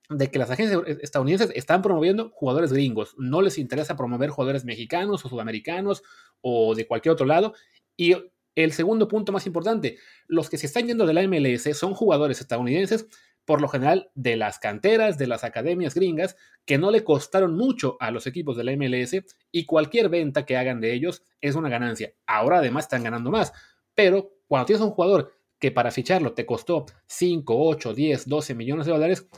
De 0.09 0.31
que 0.31 0.39
las 0.39 0.51
agencias 0.51 0.83
estadounidenses 1.01 1.51
están 1.55 1.83
promoviendo 1.83 2.31
jugadores 2.31 2.73
gringos. 2.73 3.15
No 3.19 3.43
les 3.43 3.59
interesa 3.59 3.97
promover 3.97 4.31
jugadores 4.31 4.65
mexicanos 4.65 5.25
o 5.25 5.29
sudamericanos 5.29 6.03
o 6.41 6.75
de 6.75 6.87
cualquier 6.87 7.13
otro 7.13 7.27
lado. 7.27 7.55
Y 7.97 8.15
el 8.55 8.73
segundo 8.73 9.07
punto 9.07 9.33
más 9.33 9.47
importante, 9.47 9.99
los 10.27 10.49
que 10.49 10.59
se 10.59 10.67
están 10.67 10.87
yendo 10.87 11.07
de 11.07 11.15
la 11.15 11.27
MLS 11.29 11.77
son 11.79 11.95
jugadores 11.95 12.41
estadounidenses, 12.41 13.07
por 13.45 13.61
lo 13.61 13.69
general 13.69 14.11
de 14.15 14.37
las 14.37 14.59
canteras, 14.59 15.17
de 15.17 15.27
las 15.27 15.45
academias 15.45 15.95
gringas, 15.95 16.37
que 16.65 16.79
no 16.79 16.91
le 16.91 17.05
costaron 17.05 17.57
mucho 17.57 17.97
a 18.01 18.11
los 18.11 18.27
equipos 18.27 18.57
de 18.57 18.65
la 18.65 18.77
MLS 18.77 19.25
y 19.53 19.65
cualquier 19.65 20.09
venta 20.09 20.45
que 20.45 20.57
hagan 20.57 20.81
de 20.81 20.93
ellos 20.93 21.23
es 21.41 21.55
una 21.55 21.69
ganancia. 21.69 22.13
Ahora 22.27 22.59
además 22.59 22.85
están 22.85 23.05
ganando 23.05 23.31
más, 23.31 23.53
pero 23.95 24.33
cuando 24.47 24.67
tienes 24.67 24.85
un 24.85 24.91
jugador 24.91 25.33
que 25.59 25.71
para 25.71 25.91
ficharlo 25.91 26.35
te 26.35 26.47
costó 26.47 26.87
5, 27.07 27.55
8, 27.57 27.95
10, 27.95 28.29
12 28.29 28.55
millones 28.55 28.87
de 28.87 28.93
dólares, 28.93 29.29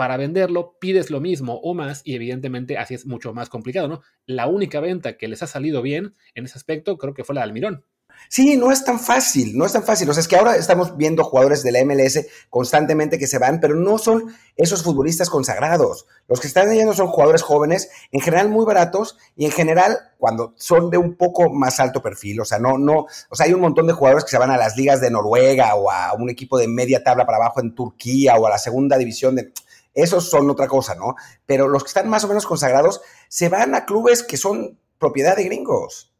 para 0.00 0.16
venderlo 0.16 0.78
pides 0.80 1.10
lo 1.10 1.20
mismo 1.20 1.60
o 1.62 1.74
más 1.74 2.00
y 2.04 2.14
evidentemente 2.14 2.78
así 2.78 2.94
es 2.94 3.04
mucho 3.04 3.34
más 3.34 3.50
complicado, 3.50 3.86
¿no? 3.86 4.00
La 4.24 4.46
única 4.46 4.80
venta 4.80 5.18
que 5.18 5.28
les 5.28 5.42
ha 5.42 5.46
salido 5.46 5.82
bien 5.82 6.14
en 6.34 6.46
ese 6.46 6.56
aspecto 6.56 6.96
creo 6.96 7.12
que 7.12 7.22
fue 7.22 7.34
la 7.34 7.42
de 7.42 7.48
Almirón. 7.48 7.84
Sí, 8.30 8.56
no 8.56 8.72
es 8.72 8.82
tan 8.82 8.98
fácil, 8.98 9.58
no 9.58 9.66
es 9.66 9.72
tan 9.72 9.82
fácil. 9.82 10.08
O 10.08 10.14
sea, 10.14 10.22
es 10.22 10.28
que 10.28 10.36
ahora 10.36 10.56
estamos 10.56 10.96
viendo 10.96 11.22
jugadores 11.22 11.62
de 11.62 11.72
la 11.72 11.84
MLS 11.84 12.26
constantemente 12.48 13.18
que 13.18 13.26
se 13.26 13.38
van, 13.38 13.60
pero 13.60 13.74
no 13.74 13.98
son 13.98 14.34
esos 14.56 14.82
futbolistas 14.82 15.28
consagrados. 15.28 16.06
Los 16.28 16.40
que 16.40 16.46
están 16.46 16.72
yendo 16.72 16.94
son 16.94 17.08
jugadores 17.08 17.42
jóvenes, 17.42 17.90
en 18.10 18.22
general 18.22 18.48
muy 18.48 18.64
baratos 18.64 19.18
y 19.36 19.44
en 19.44 19.52
general 19.52 19.98
cuando 20.16 20.54
son 20.56 20.88
de 20.88 20.96
un 20.96 21.16
poco 21.16 21.50
más 21.50 21.78
alto 21.78 22.00
perfil. 22.00 22.40
O 22.40 22.46
sea, 22.46 22.58
no, 22.58 22.78
no, 22.78 23.06
o 23.28 23.34
sea, 23.36 23.44
hay 23.44 23.52
un 23.52 23.60
montón 23.60 23.86
de 23.86 23.92
jugadores 23.92 24.24
que 24.24 24.30
se 24.30 24.38
van 24.38 24.50
a 24.50 24.56
las 24.56 24.78
ligas 24.78 25.02
de 25.02 25.10
Noruega 25.10 25.74
o 25.74 25.90
a 25.90 26.14
un 26.14 26.30
equipo 26.30 26.56
de 26.56 26.68
media 26.68 27.04
tabla 27.04 27.26
para 27.26 27.36
abajo 27.36 27.60
en 27.60 27.74
Turquía 27.74 28.36
o 28.36 28.46
a 28.46 28.50
la 28.50 28.58
segunda 28.58 28.96
división 28.96 29.34
de 29.34 29.52
esos 29.94 30.28
son 30.28 30.48
otra 30.50 30.68
cosa, 30.68 30.94
¿no? 30.94 31.14
Pero 31.46 31.68
los 31.68 31.82
que 31.82 31.88
están 31.88 32.08
más 32.08 32.24
o 32.24 32.28
menos 32.28 32.46
consagrados 32.46 33.00
se 33.28 33.48
van 33.48 33.74
a 33.74 33.84
clubes 33.84 34.22
que 34.22 34.36
son 34.36 34.78
propiedad 34.98 35.36
de 35.36 35.44
gringos. 35.44 36.12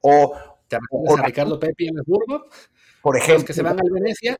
O, 0.00 0.34
¿Te 0.68 0.78
o 0.90 1.16
a 1.16 1.22
Ricardo 1.22 1.58
Pepi 1.58 1.88
en 1.88 1.98
Hamburgo? 1.98 2.46
Por 3.02 3.16
ejemplo. 3.16 3.38
Los 3.38 3.44
que 3.44 3.52
se 3.52 3.62
van 3.62 3.78
al 3.78 3.90
Venecia. 3.90 4.36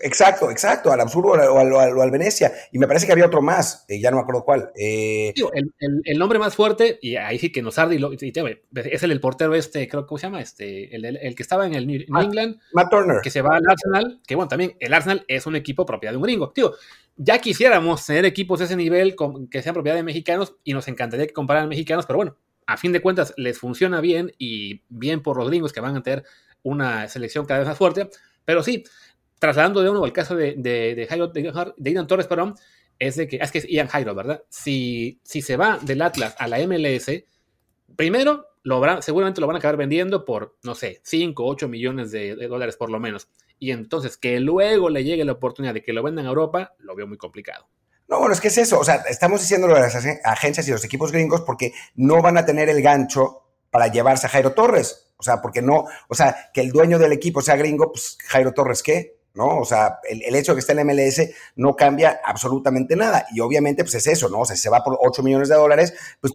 exacto, 0.00 0.50
exacto, 0.50 0.90
al 0.90 1.00
absurdo 1.00 1.30
o 1.30 2.02
al, 2.02 2.10
Venecia. 2.10 2.52
Y 2.72 2.78
me 2.78 2.86
parece 2.86 3.06
que 3.06 3.12
había 3.12 3.26
otro 3.26 3.42
más, 3.42 3.84
eh, 3.88 4.00
ya 4.00 4.10
no 4.10 4.16
me 4.16 4.22
acuerdo 4.22 4.44
cuál. 4.44 4.70
Eh, 4.74 5.32
el, 6.04 6.18
nombre 6.18 6.38
más 6.38 6.54
fuerte, 6.54 6.98
y 7.02 7.16
ahí 7.16 7.38
sí 7.38 7.52
que 7.52 7.62
nos 7.62 7.78
arde, 7.78 7.96
es 7.96 9.02
el, 9.02 9.10
el 9.12 9.20
portero 9.20 9.54
este, 9.54 9.86
creo, 9.86 10.06
¿cómo 10.06 10.18
se 10.18 10.26
llama? 10.26 10.40
Este, 10.40 10.94
el, 10.94 11.34
que 11.34 11.42
estaba 11.42 11.66
en 11.66 11.74
el 11.74 11.86
New 11.86 12.00
England. 12.20 12.58
Matt 12.72 12.90
Turner. 12.90 13.20
Que 13.22 13.30
se 13.30 13.42
va 13.42 13.56
al 13.56 13.68
Arsenal, 13.68 14.20
que 14.26 14.34
bueno, 14.34 14.48
también 14.48 14.76
el 14.80 14.94
Arsenal 14.94 15.24
es 15.28 15.46
un 15.46 15.56
equipo 15.56 15.84
propiedad 15.84 16.12
de 16.12 16.16
un 16.16 16.22
gringo. 16.22 16.50
Tío, 16.52 16.74
ya 17.18 17.40
quisiéramos 17.40 18.06
tener 18.06 18.24
equipos 18.24 18.60
de 18.60 18.66
ese 18.66 18.76
nivel 18.76 19.16
que 19.50 19.60
sean 19.60 19.74
propiedad 19.74 19.96
de 19.96 20.04
mexicanos 20.04 20.54
y 20.62 20.72
nos 20.72 20.86
encantaría 20.86 21.26
que 21.26 21.32
compraran 21.32 21.68
mexicanos, 21.68 22.06
pero 22.06 22.18
bueno, 22.18 22.36
a 22.66 22.76
fin 22.76 22.92
de 22.92 23.02
cuentas 23.02 23.34
les 23.36 23.58
funciona 23.58 24.00
bien 24.00 24.32
y 24.38 24.82
bien 24.88 25.20
por 25.20 25.36
los 25.36 25.48
gringos 25.48 25.72
que 25.72 25.80
van 25.80 25.96
a 25.96 26.02
tener 26.02 26.24
una 26.62 27.08
selección 27.08 27.44
cada 27.44 27.60
vez 27.60 27.68
más 27.68 27.76
fuerte. 27.76 28.08
Pero 28.44 28.62
sí, 28.62 28.84
trasladando 29.40 29.82
de 29.82 29.90
uno 29.90 30.04
al 30.04 30.12
caso 30.12 30.36
de, 30.36 30.54
de, 30.56 30.94
de, 30.94 31.92
Ian 31.92 32.06
Torres, 32.06 32.28
perdón, 32.28 32.54
es 33.00 33.16
de 33.16 33.26
que, 33.26 33.36
es 33.36 33.50
que 33.50 33.58
es 33.58 33.68
Ian 33.68 33.88
Jairo, 33.88 34.14
¿verdad? 34.14 34.44
Si, 34.48 35.18
si 35.24 35.42
se 35.42 35.56
va 35.56 35.78
del 35.82 36.02
Atlas 36.02 36.36
a 36.38 36.46
la 36.46 36.58
MLS, 36.66 37.10
primero, 37.96 38.46
lo 38.62 39.02
seguramente 39.02 39.40
lo 39.40 39.48
van 39.48 39.56
a 39.56 39.58
acabar 39.58 39.76
vendiendo 39.76 40.24
por, 40.24 40.56
no 40.62 40.76
sé, 40.76 41.00
5, 41.02 41.44
8 41.44 41.68
millones 41.68 42.12
de 42.12 42.36
dólares 42.46 42.76
por 42.76 42.90
lo 42.90 43.00
menos 43.00 43.28
y 43.58 43.72
entonces 43.72 44.16
que 44.16 44.40
luego 44.40 44.88
le 44.88 45.04
llegue 45.04 45.24
la 45.24 45.32
oportunidad 45.32 45.74
de 45.74 45.82
que 45.82 45.92
lo 45.92 46.02
vendan 46.02 46.26
a 46.26 46.28
Europa, 46.28 46.74
lo 46.78 46.94
veo 46.94 47.06
muy 47.06 47.18
complicado. 47.18 47.68
No, 48.08 48.18
bueno, 48.18 48.32
es 48.32 48.40
que 48.40 48.48
es 48.48 48.58
eso. 48.58 48.80
O 48.80 48.84
sea, 48.84 49.04
estamos 49.08 49.40
diciendo 49.40 49.66
de 49.68 49.80
las 49.80 49.94
agencias 50.24 50.66
y 50.66 50.70
los 50.70 50.84
equipos 50.84 51.12
gringos 51.12 51.42
porque 51.42 51.72
no 51.94 52.22
van 52.22 52.38
a 52.38 52.46
tener 52.46 52.70
el 52.70 52.80
gancho 52.82 53.42
para 53.70 53.88
llevarse 53.88 54.26
a 54.26 54.30
Jairo 54.30 54.52
Torres. 54.52 55.12
O 55.18 55.22
sea, 55.22 55.42
porque 55.42 55.60
no, 55.60 55.84
o 56.08 56.14
sea, 56.14 56.50
que 56.54 56.62
el 56.62 56.70
dueño 56.70 56.98
del 56.98 57.12
equipo 57.12 57.42
sea 57.42 57.56
gringo, 57.56 57.92
pues 57.92 58.16
Jairo 58.26 58.52
Torres, 58.52 58.82
¿qué? 58.82 59.18
¿No? 59.34 59.58
O 59.58 59.64
sea, 59.64 60.00
el, 60.08 60.34
hecho 60.34 60.52
de 60.52 60.56
que 60.56 60.60
esté 60.60 60.72
en 60.72 60.86
MLS 60.86 61.30
no 61.56 61.76
cambia 61.76 62.20
absolutamente 62.24 62.96
nada. 62.96 63.26
Y 63.32 63.40
obviamente, 63.40 63.84
pues 63.84 63.96
es 63.96 64.06
eso, 64.06 64.28
¿no? 64.28 64.40
O 64.40 64.44
sea, 64.46 64.56
se 64.56 64.70
va 64.70 64.82
por 64.82 64.96
8 65.00 65.22
millones 65.22 65.48
de 65.48 65.56
dólares, 65.56 65.94
pues 66.20 66.32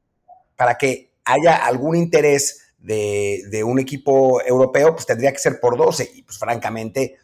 para 0.55 0.77
que 0.77 1.13
haya 1.25 1.55
algún 1.55 1.95
interés 1.95 2.62
de, 2.83 3.63
un 3.65 3.79
equipo 3.79 4.41
europeo, 4.45 4.93
pues 4.93 5.05
tendría 5.05 5.31
que 5.31 5.39
ser 5.39 5.59
por 5.59 5.77
12. 5.77 6.11
Y 6.15 6.21
pues 6.23 6.37
francamente, 6.37 7.15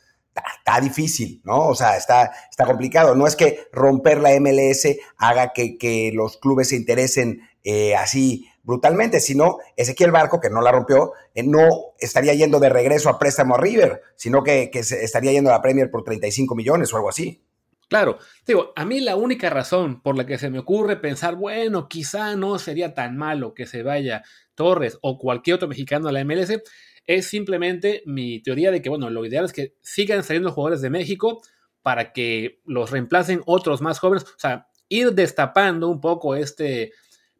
está, 0.60 0.80
difícil, 0.80 1.42
¿no? 1.44 1.68
O 1.68 1.76
sea, 1.76 1.98
está, 1.98 2.32
está 2.50 2.66
complicado. 2.66 3.16
No 3.16 3.28
es 3.28 3.36
que 3.36 3.68
romper 3.72 4.20
la 4.20 4.40
MLS 4.40 4.88
haga 5.18 5.52
que, 5.54 6.12
los 6.14 6.38
clubes 6.38 6.70
se 6.70 6.76
interesen 6.76 7.42
eh, 7.64 7.96
así 7.96 8.48
brutalmente, 8.64 9.20
sino 9.20 9.58
Ezequiel 9.76 10.12
Barco, 10.12 10.40
que 10.40 10.50
no 10.50 10.62
la 10.62 10.72
rompió, 10.72 11.14
eh, 11.34 11.44
no 11.44 11.68
estaría 11.98 12.34
yendo 12.34 12.60
de 12.60 12.70
regreso 12.70 13.10
a 13.10 13.18
préstamo 13.18 13.56
a 13.56 13.60
River, 13.60 14.02
sino 14.16 14.44
que, 14.44 14.70
que 14.70 14.80
estaría 14.80 15.32
yendo 15.32 15.50
a 15.50 15.54
la 15.54 15.62
Premier 15.62 15.90
por 15.90 16.04
35 16.04 16.56
millones 16.56 16.94
o 16.94 16.98
algo 16.98 17.10
así. 17.10 17.44
Claro, 17.90 18.20
digo, 18.46 18.72
a 18.76 18.86
mí 18.86 19.00
la 19.00 19.16
única 19.16 19.50
razón 19.50 20.02
por 20.02 20.16
la 20.16 20.28
que 20.28 20.38
se 20.38 20.52
me 20.52 20.60
ocurre 20.60 20.98
pensar, 20.98 21.36
bueno, 21.36 21.90
quizá 21.90 22.36
no 22.36 22.60
sería 22.60 22.94
tan 22.94 23.18
malo 23.18 23.56
que 23.56 23.66
se 23.66 23.82
vaya 23.82 24.22
Torres 24.54 25.00
o 25.02 25.18
cualquier 25.18 25.56
otro 25.56 25.68
mexicano 25.68 26.08
a 26.08 26.12
la 26.12 26.24
MLS, 26.24 26.62
es 27.08 27.28
simplemente 27.28 28.04
mi 28.06 28.44
teoría 28.44 28.70
de 28.70 28.84
que, 28.84 28.90
bueno, 28.90 29.10
lo 29.10 29.26
ideal 29.26 29.46
es 29.46 29.54
que 29.54 29.74
sigan 29.82 30.24
saliendo 30.24 30.52
jugadores 30.52 30.82
de 30.82 30.92
México 30.92 31.42
para 31.82 32.14
que 32.14 32.62
los 32.64 32.92
reemplacen 32.92 33.42
otros 33.48 33.82
más 33.82 33.98
jóvenes, 33.98 34.24
o 34.24 34.38
sea, 34.38 34.68
ir 34.88 35.14
destapando 35.14 35.88
un 35.88 36.00
poco 36.00 36.36
este, 36.36 36.92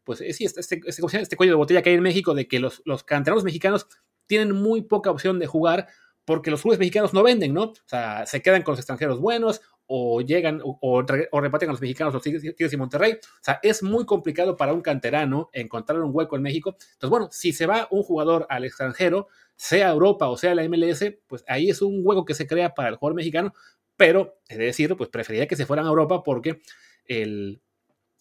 pues 0.02 0.20
eh, 0.20 0.32
sí, 0.32 0.46
este, 0.46 0.60
este, 0.60 0.80
este, 0.84 1.20
este 1.20 1.36
cuello 1.36 1.52
de 1.52 1.56
botella 1.58 1.82
que 1.82 1.90
hay 1.90 1.96
en 1.96 2.02
México 2.02 2.34
de 2.34 2.48
que 2.48 2.58
los, 2.58 2.82
los 2.84 3.04
canteranos 3.04 3.44
mexicanos 3.44 3.86
tienen 4.26 4.50
muy 4.52 4.82
poca 4.82 5.12
opción 5.12 5.38
de 5.38 5.46
jugar 5.46 5.86
porque 6.24 6.50
los 6.50 6.62
clubes 6.62 6.80
mexicanos 6.80 7.14
no 7.14 7.22
venden, 7.22 7.54
¿no? 7.54 7.62
O 7.64 7.74
sea, 7.86 8.26
se 8.26 8.42
quedan 8.42 8.62
con 8.62 8.72
los 8.72 8.80
extranjeros 8.80 9.20
buenos 9.20 9.60
o 9.92 10.20
llegan 10.20 10.60
o, 10.62 10.78
o, 10.80 11.00
a 11.00 11.66
los 11.66 11.80
mexicanos, 11.80 12.14
los 12.14 12.22
Tigres 12.22 12.72
y 12.72 12.76
Monterrey. 12.76 13.14
O 13.14 13.42
sea, 13.42 13.58
es 13.60 13.82
muy 13.82 14.06
complicado 14.06 14.56
para 14.56 14.72
un 14.72 14.82
canterano 14.82 15.50
encontrar 15.52 16.00
un 16.00 16.10
hueco 16.14 16.36
en 16.36 16.42
México. 16.42 16.76
Entonces, 16.92 17.10
bueno, 17.10 17.28
si 17.32 17.52
se 17.52 17.66
va 17.66 17.88
un 17.90 18.04
jugador 18.04 18.46
al 18.48 18.64
extranjero, 18.64 19.26
sea 19.56 19.90
Europa 19.90 20.28
o 20.28 20.36
sea 20.36 20.54
la 20.54 20.62
MLS, 20.68 21.04
pues 21.26 21.44
ahí 21.48 21.70
es 21.70 21.82
un 21.82 22.02
hueco 22.04 22.24
que 22.24 22.34
se 22.34 22.46
crea 22.46 22.72
para 22.72 22.88
el 22.88 22.96
jugador 22.96 23.16
mexicano, 23.16 23.52
pero, 23.96 24.38
es 24.48 24.58
decir, 24.58 24.96
pues 24.96 25.10
preferiría 25.10 25.48
que 25.48 25.56
se 25.56 25.66
fueran 25.66 25.86
a 25.86 25.88
Europa 25.88 26.22
porque 26.22 26.62
el, 27.06 27.60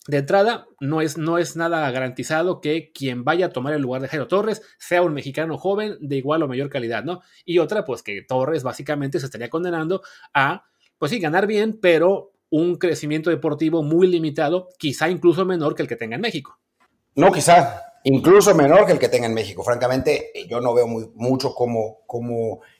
de 0.07 0.17
entrada, 0.17 0.65
no 0.79 1.01
es, 1.01 1.19
no 1.19 1.37
es 1.37 1.55
nada 1.55 1.89
garantizado 1.91 2.61
que 2.61 2.91
quien 2.91 3.23
vaya 3.23 3.45
a 3.45 3.49
tomar 3.49 3.75
el 3.75 3.83
lugar 3.83 4.01
de 4.01 4.07
Jairo 4.07 4.27
Torres 4.27 4.63
sea 4.79 5.03
un 5.03 5.13
mexicano 5.13 5.57
joven 5.59 5.97
de 6.01 6.17
igual 6.17 6.41
o 6.41 6.47
mayor 6.47 6.69
calidad, 6.69 7.03
¿no? 7.03 7.21
Y 7.45 7.59
otra, 7.59 7.85
pues 7.85 8.01
que 8.01 8.23
Torres 8.23 8.63
básicamente 8.63 9.19
se 9.19 9.27
estaría 9.27 9.51
condenando 9.51 10.01
a, 10.33 10.65
pues 10.99 11.11
sí, 11.11 11.19
ganar 11.19 11.47
bien, 11.47 11.79
pero 11.81 12.33
un 12.51 12.75
crecimiento 12.75 13.29
deportivo 13.29 13.81
muy 13.81 14.07
limitado, 14.07 14.69
quizá 14.77 15.09
incluso 15.09 15.45
menor 15.45 15.73
que 15.73 15.81
el 15.81 15.87
que 15.87 15.95
tenga 15.95 16.15
en 16.15 16.21
México. 16.21 16.59
No, 17.15 17.31
quizá, 17.31 17.81
incluso 18.03 18.53
menor 18.53 18.85
que 18.85 18.91
el 18.91 18.99
que 18.99 19.09
tenga 19.09 19.27
en 19.27 19.33
México. 19.33 19.63
Francamente, 19.63 20.31
yo 20.47 20.61
no 20.61 20.73
veo 20.73 20.87
mucho 20.87 21.55
cómo, 21.55 22.03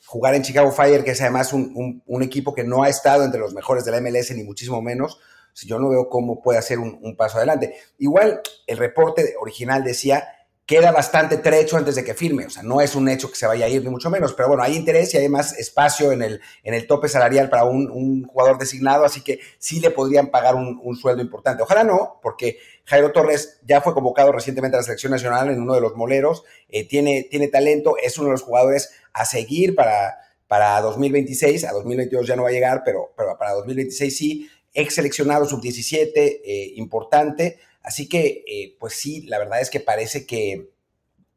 jugar 0.06 0.36
en 0.36 0.44
Chicago 0.44 0.72
Fire, 0.72 1.04
que 1.04 1.12
es 1.12 1.22
además 1.22 1.54
un, 1.54 2.04
equipo 2.22 2.54
que 2.54 2.64
no 2.64 2.84
ha 2.84 2.90
estado 2.90 3.24
entre 3.24 3.40
los 3.40 3.54
mejores 3.54 3.86
de 3.86 3.92
la 3.92 4.02
MLS, 4.02 4.32
ni 4.36 4.44
muchísimo 4.44 4.82
menos 4.82 5.20
yo 5.66 5.80
no 5.80 5.90
veo 5.90 6.10
cómo 6.10 6.42
puede 6.42 6.60
hacer 6.60 6.80
un, 6.80 7.16
paso 7.16 7.38
adelante. 7.38 7.76
Igual, 7.98 8.42
el 8.68 8.78
reporte 8.78 9.36
original 9.40 9.84
decía, 9.84 10.28
queda 10.70 10.92
bastante 10.92 11.38
trecho 11.38 11.78
antes 11.78 11.96
de 11.96 12.04
que 12.04 12.14
firme, 12.14 12.46
o 12.46 12.50
sea, 12.52 12.62
no 12.62 12.80
es 12.80 12.94
un 12.94 13.10
hecho 13.10 13.32
que 13.32 13.36
se 13.36 13.48
vaya 13.48 13.66
a 13.66 13.70
ir, 13.70 13.84
ni 13.84 13.90
mucho 13.90 14.12
menos, 14.12 14.36
pero 14.36 14.50
bueno, 14.50 14.62
hay 14.62 14.76
interés 14.76 15.12
y 15.12 15.18
hay 15.18 15.28
más 15.28 15.58
espacio 15.58 16.12
en 16.12 16.22
el, 16.22 16.42
en 16.62 16.76
el 16.76 16.86
tope 16.86 17.10
salarial 17.10 17.50
para 17.50 17.64
un, 17.64 18.24
jugador 18.26 18.60
designado, 18.60 19.04
así 19.04 19.22
que 19.22 19.40
sí 19.58 19.80
le 19.80 19.90
podrían 19.90 20.28
pagar 20.28 20.54
un, 20.54 20.96
sueldo 20.96 21.24
importante. 21.24 21.64
Ojalá 21.64 21.84
no, 21.84 22.20
porque 22.22 22.60
Jairo 22.86 23.12
Torres 23.12 23.60
ya 23.66 23.82
fue 23.82 23.96
convocado 23.96 24.32
recientemente 24.32 24.78
a 24.78 24.82
la 24.82 24.84
selección 24.84 25.12
nacional 25.12 25.50
en 25.50 25.60
uno 25.60 25.74
de 25.74 25.82
los 25.82 25.96
moleros, 25.96 26.44
eh, 26.70 26.88
tiene, 26.88 27.26
tiene 27.32 27.48
talento, 27.48 27.96
es 28.00 28.20
uno 28.20 28.28
de 28.28 28.34
los 28.34 28.44
jugadores 28.44 28.92
a 29.12 29.26
seguir 29.26 29.74
para, 29.74 30.20
para 30.48 30.80
2026, 30.82 31.64
a 31.64 31.72
2022 31.72 32.28
ya 32.28 32.36
no 32.36 32.44
va 32.44 32.50
a 32.50 32.52
llegar, 32.52 32.84
pero, 32.86 33.12
pero 33.18 33.36
para 33.40 33.54
2026 33.54 34.16
sí, 34.16 34.48
ex 34.72 34.94
seleccionado 34.94 35.46
sub-17, 35.46 36.12
eh, 36.16 36.74
importante. 36.76 37.58
Así 37.90 38.08
que, 38.08 38.44
eh, 38.46 38.78
pues 38.80 38.94
sí, 38.94 39.24
la 39.24 39.40
verdad 39.40 39.62
es 39.62 39.72
que 39.72 39.80
parece 39.80 40.28
que, 40.28 40.70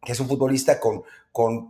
es 0.05 0.21
un 0.21 0.29
futbolista 0.29 0.79
con, 0.81 1.03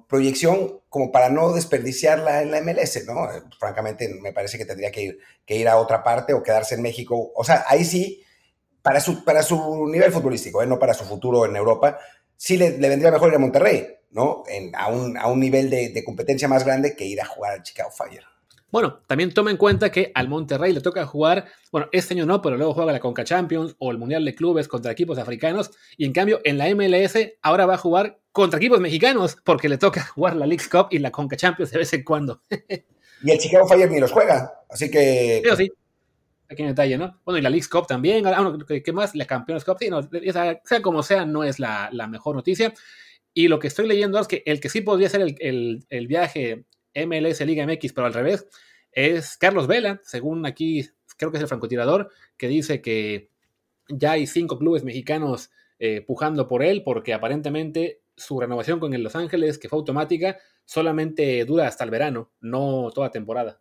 proyección 0.09 0.81
como 0.89 1.13
para 1.13 1.29
no 1.29 1.53
desperdiciarla 1.53 2.43
en 2.43 2.51
la 2.51 2.61
MLS, 2.63 3.07
¿no? 3.07 3.29
francamente, 3.61 4.09
me 4.09 4.33
parece 4.33 4.59
que 4.59 4.65
tendría 4.65 4.91
que 4.91 5.03
ir, 5.03 5.19
que 5.47 5.55
ir 5.55 5.69
a 5.69 5.77
otra 5.77 6.03
parte 6.03 6.33
o 6.35 6.43
quedarse 6.43 6.75
en 6.75 6.83
México. 6.83 7.31
O 7.37 7.45
sea, 7.45 7.65
ahí 7.69 7.85
sí, 7.85 8.25
para 8.83 8.99
su, 8.99 9.23
para 9.23 9.45
su 9.45 9.87
nivel 9.87 10.11
futbolístico, 10.11 10.61
¿eh? 10.61 10.67
no 10.67 10.81
para 10.81 10.95
su 10.95 11.05
futuro 11.05 11.47
en 11.47 11.55
Europa, 11.55 12.01
sí 12.37 12.57
le, 12.57 12.73
vendría 12.73 13.13
mejor 13.13 13.29
ir 13.29 13.37
a 13.37 13.39
Monterrey, 13.39 13.87
¿no? 14.11 14.43
En, 14.49 14.75
a, 14.75 14.89
un, 14.89 15.17
a 15.17 15.29
un 15.29 15.39
nivel 15.39 15.71
de, 15.71 15.91
de 15.91 16.03
competencia 16.03 16.49
más 16.49 16.65
grande 16.65 16.97
que 16.97 17.05
ir 17.05 17.21
a 17.21 17.27
jugar 17.27 17.53
al 17.53 17.63
Chicago 17.63 17.93
Fire. 17.93 18.32
Bueno, 18.73 19.03
también 19.07 19.35
toma 19.35 19.51
en 19.51 19.59
cuenta 19.59 19.93
que 19.93 20.13
al 20.15 20.31
Monterrey 20.31 20.73
le 20.73 20.81
toca 20.81 21.05
jugar, 21.05 21.45
bueno, 21.71 21.89
este 21.93 22.15
año 22.15 22.25
no, 22.25 22.41
pero 22.41 22.57
luego 22.57 22.73
juega 22.73 22.91
la 22.91 23.01
Conca 23.01 23.23
Champions 23.23 23.77
o 23.79 23.91
el 23.91 23.99
Mundial 23.99 24.25
de 24.25 24.35
Clubes 24.35 24.67
contra 24.67 24.91
equipos 24.91 25.19
africanos. 25.19 25.73
Y 25.99 26.07
en 26.07 26.15
cambio, 26.15 26.41
en 26.43 26.57
la 26.57 26.75
MLS 26.75 27.19
ahora 27.43 27.67
va 27.67 27.75
a 27.75 27.79
jugar 27.79 28.19
contra 28.33 28.57
equipos 28.57 28.81
mexicanos 28.81 29.37
porque 29.45 29.69
le 29.69 29.77
toca 29.77 30.03
jugar 30.07 30.37
la 30.37 30.47
League 30.47 30.65
Cup 30.71 30.87
y 30.91 31.01
la 31.01 31.11
Conca 31.11 31.37
Champions 31.37 31.71
de 31.71 31.79
vez 31.79 31.93
en 31.93 32.03
cuando. 32.03 32.41
y 33.23 33.31
el 33.31 33.39
Chicago 33.39 33.69
Fire 33.69 33.91
ni 33.91 34.01
los 34.01 34.11
juega, 34.11 34.51
así 34.71 34.91
que. 34.91 35.41
Pero 35.43 35.55
sí. 35.55 35.71
Pequeño 36.47 36.71
detalle, 36.71 36.97
¿no? 36.97 37.21
Bueno, 37.27 37.39
y 37.39 37.43
la 37.43 37.51
League 37.51 37.69
Cup 37.71 37.87
también. 37.87 38.27
Ah, 38.27 38.57
¿Qué 38.67 38.93
más? 38.93 39.15
La 39.15 39.27
Campeones 39.27 39.65
Cup. 39.65 39.77
Sí, 39.81 39.91
no, 39.91 40.01
sea, 40.03 40.83
como 40.83 41.03
sea, 41.03 41.27
no 41.27 41.45
es 41.45 41.59
la, 41.59 41.91
mejor 42.09 42.37
noticia. 42.37 42.73
Y 43.35 43.49
lo 43.49 43.59
que 43.59 43.69
estoy 43.69 43.87
leyendo 43.87 44.19
es 44.19 44.29
que 44.29 44.43
el 44.47 44.61
que 44.61 44.71
sí 44.71 44.81
podría 44.81 45.11
ser 45.11 45.21
el, 45.21 45.85
el 45.91 46.07
viaje 46.07 46.65
MLS 46.95 47.41
Liga 47.43 47.67
MX, 47.67 47.93
pero 47.93 48.07
al 48.07 48.15
revés, 48.15 48.47
es 48.93 49.37
Carlos 49.37 49.67
Vela, 49.67 50.01
según 50.05 50.47
aquí 50.47 50.89
creo 51.17 51.31
que 51.31 51.39
es 51.39 51.43
el 51.43 51.49
francotirador, 51.49 52.11
que 52.37 52.49
dice 52.49 52.83
que 52.83 53.31
ya 53.89 54.13
hay 54.13 54.27
cinco 54.27 54.59
clubes 54.59 54.85
mexicanos 54.85 55.51
eh, 55.79 56.01
pujando 56.01 56.49
por 56.49 56.63
él 56.63 56.83
porque 56.85 57.15
aparentemente 57.15 58.03
su 58.17 58.39
renovación 58.39 58.79
con 58.79 58.95
el 58.95 59.03
Los 59.03 59.17
Ángeles, 59.17 59.59
que 59.59 59.69
fue 59.69 59.79
automática, 59.79 60.39
solamente 60.65 61.45
dura 61.45 61.67
hasta 61.67 61.85
el 61.85 61.91
verano, 61.91 62.31
no 62.41 62.91
toda 62.95 63.11
temporada. 63.11 63.61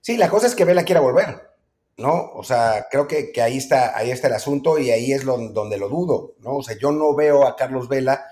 Sí, 0.00 0.16
la 0.16 0.28
cosa 0.28 0.46
es 0.46 0.54
que 0.54 0.64
Vela 0.64 0.84
quiera 0.84 1.00
volver, 1.00 1.40
¿no? 1.96 2.30
O 2.34 2.44
sea, 2.44 2.86
creo 2.90 3.08
que, 3.08 3.32
ahí, 3.42 3.56
está, 3.56 3.96
ahí 3.96 4.10
está 4.10 4.28
el 4.28 4.34
asunto 4.34 4.78
y 4.78 4.90
ahí 4.90 5.12
es 5.12 5.24
donde 5.24 5.78
lo 5.78 5.88
dudo, 5.88 6.34
¿no? 6.38 6.58
O 6.58 6.62
sea, 6.62 6.76
yo 6.78 6.92
no 6.92 7.14
veo 7.16 7.46
a 7.46 7.56
Carlos 7.56 7.88
Vela 7.88 8.24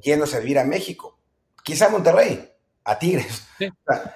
yéndose 0.00 0.36
a 0.36 0.40
vivir 0.40 0.58
a 0.58 0.64
México. 0.64 1.18
Quizá 1.62 1.86
a 1.86 1.90
Monterrey, 1.90 2.50
a 2.84 2.98
Tigres. 2.98 3.42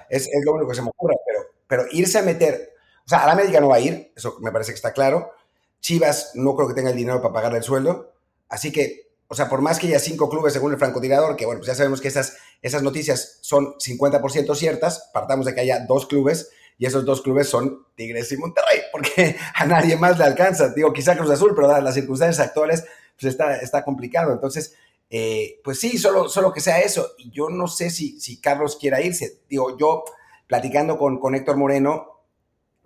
es, 0.09 0.29
lo 0.43 0.53
único 0.53 0.69
que 0.69 0.75
se 0.75 0.81
me 0.81 0.89
ocurre, 0.89 1.15
pero, 1.25 1.39
pero 1.67 1.85
irse 1.91 2.19
a 2.19 2.23
meter, 2.23 2.73
o 3.05 3.09
sea, 3.09 3.19
a 3.19 3.27
la 3.27 3.33
América 3.33 3.59
no 3.59 3.69
va 3.69 3.75
a 3.75 3.79
ir, 3.79 4.11
eso 4.15 4.37
me 4.41 4.51
parece 4.51 4.71
que 4.71 4.75
está 4.75 4.93
claro. 4.93 5.31
Chivas 5.79 6.31
no 6.33 6.55
creo 6.55 6.67
que 6.67 6.73
tenga 6.73 6.89
el 6.89 6.95
dinero 6.95 7.21
para 7.21 7.33
pagarle 7.33 7.59
el 7.59 7.63
sueldo, 7.63 8.13
así 8.49 8.71
que, 8.71 9.11
o 9.27 9.35
sea, 9.35 9.49
por 9.49 9.61
más 9.61 9.79
que 9.79 9.87
haya 9.87 9.99
cinco 9.99 10.29
clubes 10.29 10.53
según 10.53 10.71
el 10.71 10.79
francotirador, 10.79 11.35
que 11.35 11.45
bueno, 11.45 11.59
pues 11.59 11.67
ya 11.67 11.75
sabemos 11.75 12.01
que 12.01 12.07
esas, 12.07 12.37
esas 12.61 12.83
noticias 12.83 13.39
son 13.41 13.75
50% 13.75 14.55
ciertas, 14.55 15.09
partamos 15.13 15.45
de 15.45 15.53
que 15.53 15.61
haya 15.61 15.85
dos 15.85 16.05
clubes, 16.07 16.49
y 16.77 16.85
esos 16.85 17.05
dos 17.05 17.21
clubes 17.21 17.47
son 17.47 17.85
Tigres 17.95 18.31
y 18.31 18.37
Monterrey, 18.37 18.81
porque 18.91 19.35
a 19.55 19.65
nadie 19.65 19.95
más 19.95 20.17
le 20.17 20.25
alcanza. 20.25 20.69
Digo, 20.69 20.91
quizá 20.93 21.15
Cruz 21.15 21.31
Azul, 21.31 21.53
pero 21.55 21.67
dadas 21.67 21.83
las 21.83 21.95
circunstancias 21.95 22.45
actuales, 22.45 22.83
pues 23.19 23.31
está, 23.31 23.55
está 23.57 23.83
complicado. 23.83 24.33
Entonces, 24.33 24.75
eh, 25.09 25.59
pues 25.63 25.79
sí, 25.79 25.97
solo, 25.97 26.29
solo 26.29 26.51
que 26.51 26.61
sea 26.61 26.79
eso. 26.79 27.11
Y 27.17 27.31
yo 27.31 27.49
no 27.49 27.67
sé 27.67 27.89
si, 27.89 28.19
si 28.19 28.39
Carlos 28.39 28.77
quiera 28.77 29.01
irse. 29.01 29.41
Digo, 29.49 29.77
yo 29.77 30.03
platicando 30.47 30.97
con, 30.97 31.19
con 31.19 31.35
Héctor 31.35 31.57
Moreno, 31.57 32.15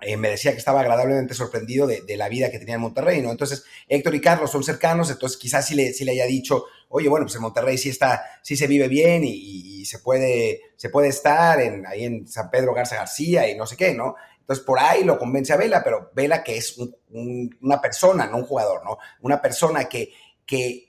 eh, 0.02 0.16
me 0.16 0.30
decía 0.30 0.52
que 0.52 0.58
estaba 0.58 0.80
agradablemente 0.80 1.34
sorprendido 1.34 1.86
de, 1.86 2.16
la 2.16 2.30
vida 2.30 2.50
que 2.50 2.60
tenía 2.60 2.76
en 2.76 2.82
Monterrey, 2.82 3.22
¿no? 3.22 3.32
Entonces, 3.32 3.66
Héctor 3.88 4.16
y 4.16 4.22
Carlos 4.22 4.50
son 4.50 4.64
cercanos, 4.64 5.12
entonces 5.12 5.38
quizás 5.38 5.68
sí 5.68 5.76
le, 5.76 5.92
sí 5.92 6.06
le 6.06 6.14
haya 6.14 6.26
dicho, 6.26 6.66
oye, 6.88 7.10
bueno, 7.10 7.26
pues 7.26 7.36
en 7.36 7.42
Monterrey 7.42 7.78
sí 7.78 7.90
está, 7.90 8.24
sí 8.42 8.56
se 8.56 8.68
vive 8.68 8.88
bien 8.88 9.24
y, 9.26 9.84
se, 9.86 10.00
puede, 10.00 10.62
se 10.76 10.90
puede 10.90 11.08
estar 11.08 11.60
en, 11.60 11.86
ahí 11.86 12.06
en 12.06 12.28
San 12.28 12.50
Pedro 12.50 12.74
Garza 12.74 12.96
García 12.96 13.50
y 13.50 13.56
no 13.56 13.66
sé 13.66 13.76
qué, 13.76 13.94
¿no? 13.94 14.16
Entonces, 14.40 14.64
por 14.64 14.80
ahí 14.80 15.04
lo 15.04 15.18
convence 15.18 15.52
a 15.54 15.58
Vela, 15.58 15.84
pero 15.84 16.12
Vela 16.14 16.44
que 16.44 16.58
es 16.58 16.78
una 17.10 17.82
persona, 17.82 18.28
no 18.28 18.38
un 18.38 18.46
jugador, 18.46 18.84
¿no? 18.86 18.98
Una 19.22 19.42
persona 19.42 19.86
que, 19.86 20.12
que 20.46 20.89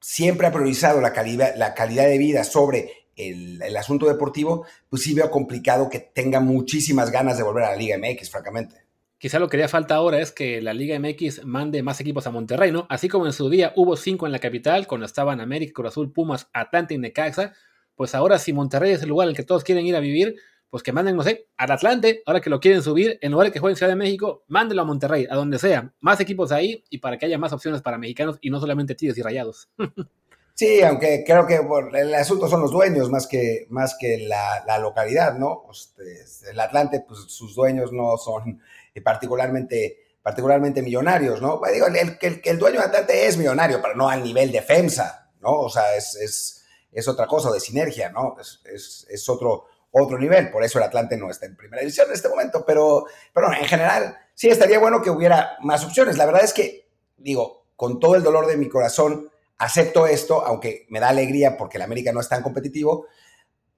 siempre 0.00 0.46
ha 0.46 0.52
priorizado 0.52 1.00
la 1.00 1.12
calidad, 1.12 1.54
la 1.56 1.74
calidad 1.74 2.06
de 2.06 2.18
vida 2.18 2.44
sobre 2.44 3.00
el, 3.16 3.76
asunto 3.76 4.06
deportivo, 4.06 4.66
pues 4.88 5.02
sí 5.02 5.14
veo 5.14 5.30
complicado 5.30 5.88
que 5.90 5.98
tenga 6.00 6.40
muchísimas 6.40 7.10
ganas 7.10 7.36
de 7.36 7.42
volver 7.42 7.64
a 7.64 7.70
la 7.70 7.76
Liga 7.76 7.98
MX, 7.98 8.30
francamente. 8.30 8.76
Quizá 9.18 9.38
lo 9.38 9.48
que 9.48 9.58
le 9.58 9.68
falta 9.68 9.96
ahora 9.96 10.18
es 10.20 10.32
que 10.32 10.62
la 10.62 10.72
Liga 10.72 10.98
MX 10.98 11.44
mande 11.44 11.82
más 11.82 12.00
equipos 12.00 12.26
a 12.26 12.30
Monterrey, 12.30 12.72
¿no? 12.72 12.86
Así 12.88 13.08
como 13.08 13.26
en 13.26 13.34
su 13.34 13.50
día 13.50 13.72
hubo 13.76 13.96
cinco 13.96 14.24
en 14.24 14.32
la 14.32 14.38
capital, 14.38 14.86
cuando 14.86 15.04
estaban 15.04 15.40
América, 15.40 15.74
Cruz 15.74 15.88
Azul, 15.88 16.12
Pumas, 16.12 16.48
Atlanta 16.54 16.94
y 16.94 16.98
Necaxa, 16.98 17.52
pues 17.94 18.14
ahora 18.14 18.38
si 18.38 18.54
Monterrey 18.54 18.92
es 18.92 19.02
el 19.02 19.10
lugar 19.10 19.28
al 19.28 19.36
que 19.36 19.42
todos 19.42 19.62
quieren 19.62 19.84
ir 19.84 19.94
a 19.94 20.00
vivir, 20.00 20.36
pues 20.70 20.82
que 20.82 20.92
manden, 20.92 21.16
no 21.16 21.22
sé, 21.22 21.48
al 21.56 21.72
Atlante, 21.72 22.22
ahora 22.26 22.40
que 22.40 22.48
lo 22.48 22.60
quieren 22.60 22.82
subir, 22.82 23.18
en 23.20 23.32
lugar 23.32 23.48
de 23.48 23.52
que 23.52 23.58
jueguen 23.58 23.74
en 23.74 23.78
Ciudad 23.78 23.92
de 23.92 23.96
México, 23.96 24.44
mándenlo 24.46 24.82
a 24.82 24.86
Monterrey, 24.86 25.26
a 25.28 25.34
donde 25.34 25.58
sea, 25.58 25.92
más 26.00 26.20
equipos 26.20 26.52
ahí 26.52 26.84
y 26.90 26.98
para 26.98 27.18
que 27.18 27.26
haya 27.26 27.38
más 27.38 27.52
opciones 27.52 27.82
para 27.82 27.98
mexicanos 27.98 28.38
y 28.40 28.50
no 28.50 28.60
solamente 28.60 28.94
Tigres 28.94 29.18
y 29.18 29.22
Rayados. 29.22 29.68
Sí, 30.60 30.82
aunque 30.82 31.24
creo 31.26 31.46
que 31.46 31.58
el 31.98 32.14
asunto 32.14 32.46
son 32.46 32.60
los 32.60 32.70
dueños 32.70 33.08
más 33.08 33.26
que, 33.26 33.66
más 33.70 33.96
que 33.98 34.18
la, 34.18 34.78
localidad, 34.78 35.38
¿no? 35.38 35.64
Este, 35.72 36.50
el 36.50 36.60
Atlante, 36.60 37.02
pues 37.08 37.20
sus 37.28 37.54
dueños 37.54 37.94
no 37.94 38.18
son 38.18 38.60
particularmente, 39.02 40.00
particularmente 40.22 40.82
millonarios, 40.82 41.40
¿no? 41.40 41.62
Digo, 41.72 41.86
el, 41.86 41.96
el, 41.96 42.42
el, 42.44 42.58
dueño 42.58 42.78
de 42.78 42.84
Atlante 42.84 43.26
es 43.26 43.38
millonario, 43.38 43.80
pero 43.80 43.94
no 43.94 44.10
al 44.10 44.22
nivel 44.22 44.52
de 44.52 44.60
FEMSA, 44.60 45.30
¿no? 45.40 45.60
O 45.60 45.70
sea, 45.70 45.96
es, 45.96 46.14
es, 46.16 46.62
es 46.92 47.08
otra 47.08 47.26
cosa, 47.26 47.50
de 47.50 47.60
sinergia, 47.60 48.10
¿no? 48.10 48.36
Es, 48.38 48.60
es, 48.66 49.06
es 49.08 49.28
otro, 49.30 49.64
otro 49.90 50.18
nivel. 50.18 50.50
Por 50.50 50.64
eso 50.64 50.78
el 50.78 50.84
Atlante 50.84 51.16
no 51.16 51.30
está 51.30 51.46
en 51.46 51.56
primera 51.56 51.80
división 51.80 52.08
en 52.08 52.14
este 52.14 52.28
momento. 52.28 52.64
Pero, 52.66 53.06
pero 53.32 53.52
en 53.52 53.64
general, 53.66 54.16
sí 54.34 54.48
estaría 54.48 54.78
bueno 54.78 55.02
que 55.02 55.10
hubiera 55.10 55.56
más 55.60 55.84
opciones. 55.84 56.16
La 56.16 56.26
verdad 56.26 56.44
es 56.44 56.52
que, 56.52 56.88
digo, 57.16 57.66
con 57.76 57.98
todo 57.98 58.14
el 58.14 58.22
dolor 58.22 58.46
de 58.46 58.56
mi 58.56 58.68
corazón, 58.68 59.30
acepto 59.58 60.06
esto, 60.06 60.44
aunque 60.44 60.86
me 60.88 61.00
da 61.00 61.08
alegría 61.08 61.56
porque 61.56 61.78
el 61.78 61.82
América 61.82 62.12
no 62.12 62.20
es 62.20 62.28
tan 62.28 62.42
competitivo. 62.42 63.06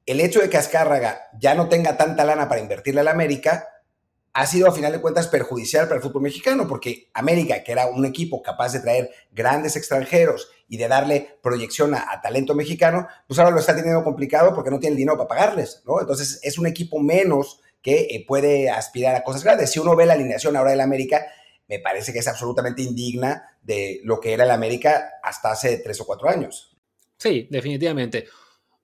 El 0.07 0.20
hecho 0.20 0.40
de 0.40 0.51
que 0.51 0.57
Azcárraga 0.57 1.29
ya 1.38 1.55
no 1.55 1.68
tenga 1.68 1.96
tanta 1.96 2.25
lana 2.25 2.48
para 2.48 2.61
invertirle 2.61 3.01
al 3.01 3.09
América 3.09 3.68
ha 4.35 4.47
sido 4.47 4.66
a 4.66 4.73
final 4.73 4.92
de 4.92 5.01
cuentas 5.01 5.29
perjudicial 5.29 5.87
para 5.87 5.97
el 5.97 6.03
fútbol 6.03 6.23
mexicano, 6.23 6.66
porque 6.66 7.11
América, 7.12 7.62
que 7.62 7.73
era 7.73 7.87
un 7.87 8.07
equipo 8.07 8.42
capaz 8.42 8.73
de 8.73 8.81
traer 8.81 9.11
grandes 9.31 9.77
extranjeros 9.77 10.49
y 10.68 10.79
de 10.79 10.88
darle 10.88 11.37
proyección 11.42 11.95
a, 11.95 12.21
talento 12.23 12.55
mexicano, 12.55 13.07
pues 13.27 13.38
ahora 13.38 13.51
lo 13.51 13.61
está 13.61 13.77
teniendo 13.77 14.03
complicado 14.03 14.55
porque 14.55 14.71
no 14.71 14.79
tiene 14.79 14.92
el 14.95 14.99
dinero 14.99 15.18
para 15.18 15.29
pagarles, 15.29 15.83
¿no? 15.87 16.01
Entonces 16.01 16.40
es 16.42 16.59
un 16.59 16.66
equipo 16.66 16.99
menos 16.99 17.61
que 17.83 18.07
eh, 18.11 18.25
puede 18.27 18.71
aspirar 18.71 19.14
a 19.16 19.25
cosas 19.25 19.45
grandes. 19.45 19.71
Si 19.71 19.79
uno 19.79 19.95
ve 19.97 20.07
la 20.07 20.14
alineación 20.14 20.57
ahora 20.57 20.71
del 20.71 20.81
América, 20.81 21.27
me 21.68 21.79
parece 21.79 22.12
que 22.12 22.21
es 22.21 22.29
absolutamente 22.29 22.83
indigna 22.83 23.57
de 23.61 24.01
lo 24.05 24.18
que 24.21 24.33
era 24.33 24.45
el 24.45 24.51
América 24.51 25.11
hasta 25.23 25.51
hace 25.51 25.79
tres 25.79 26.01
o 26.01 26.07
cuatro 26.07 26.29
años. 26.29 26.77
Sí, 27.18 27.49
definitivamente. 27.51 28.27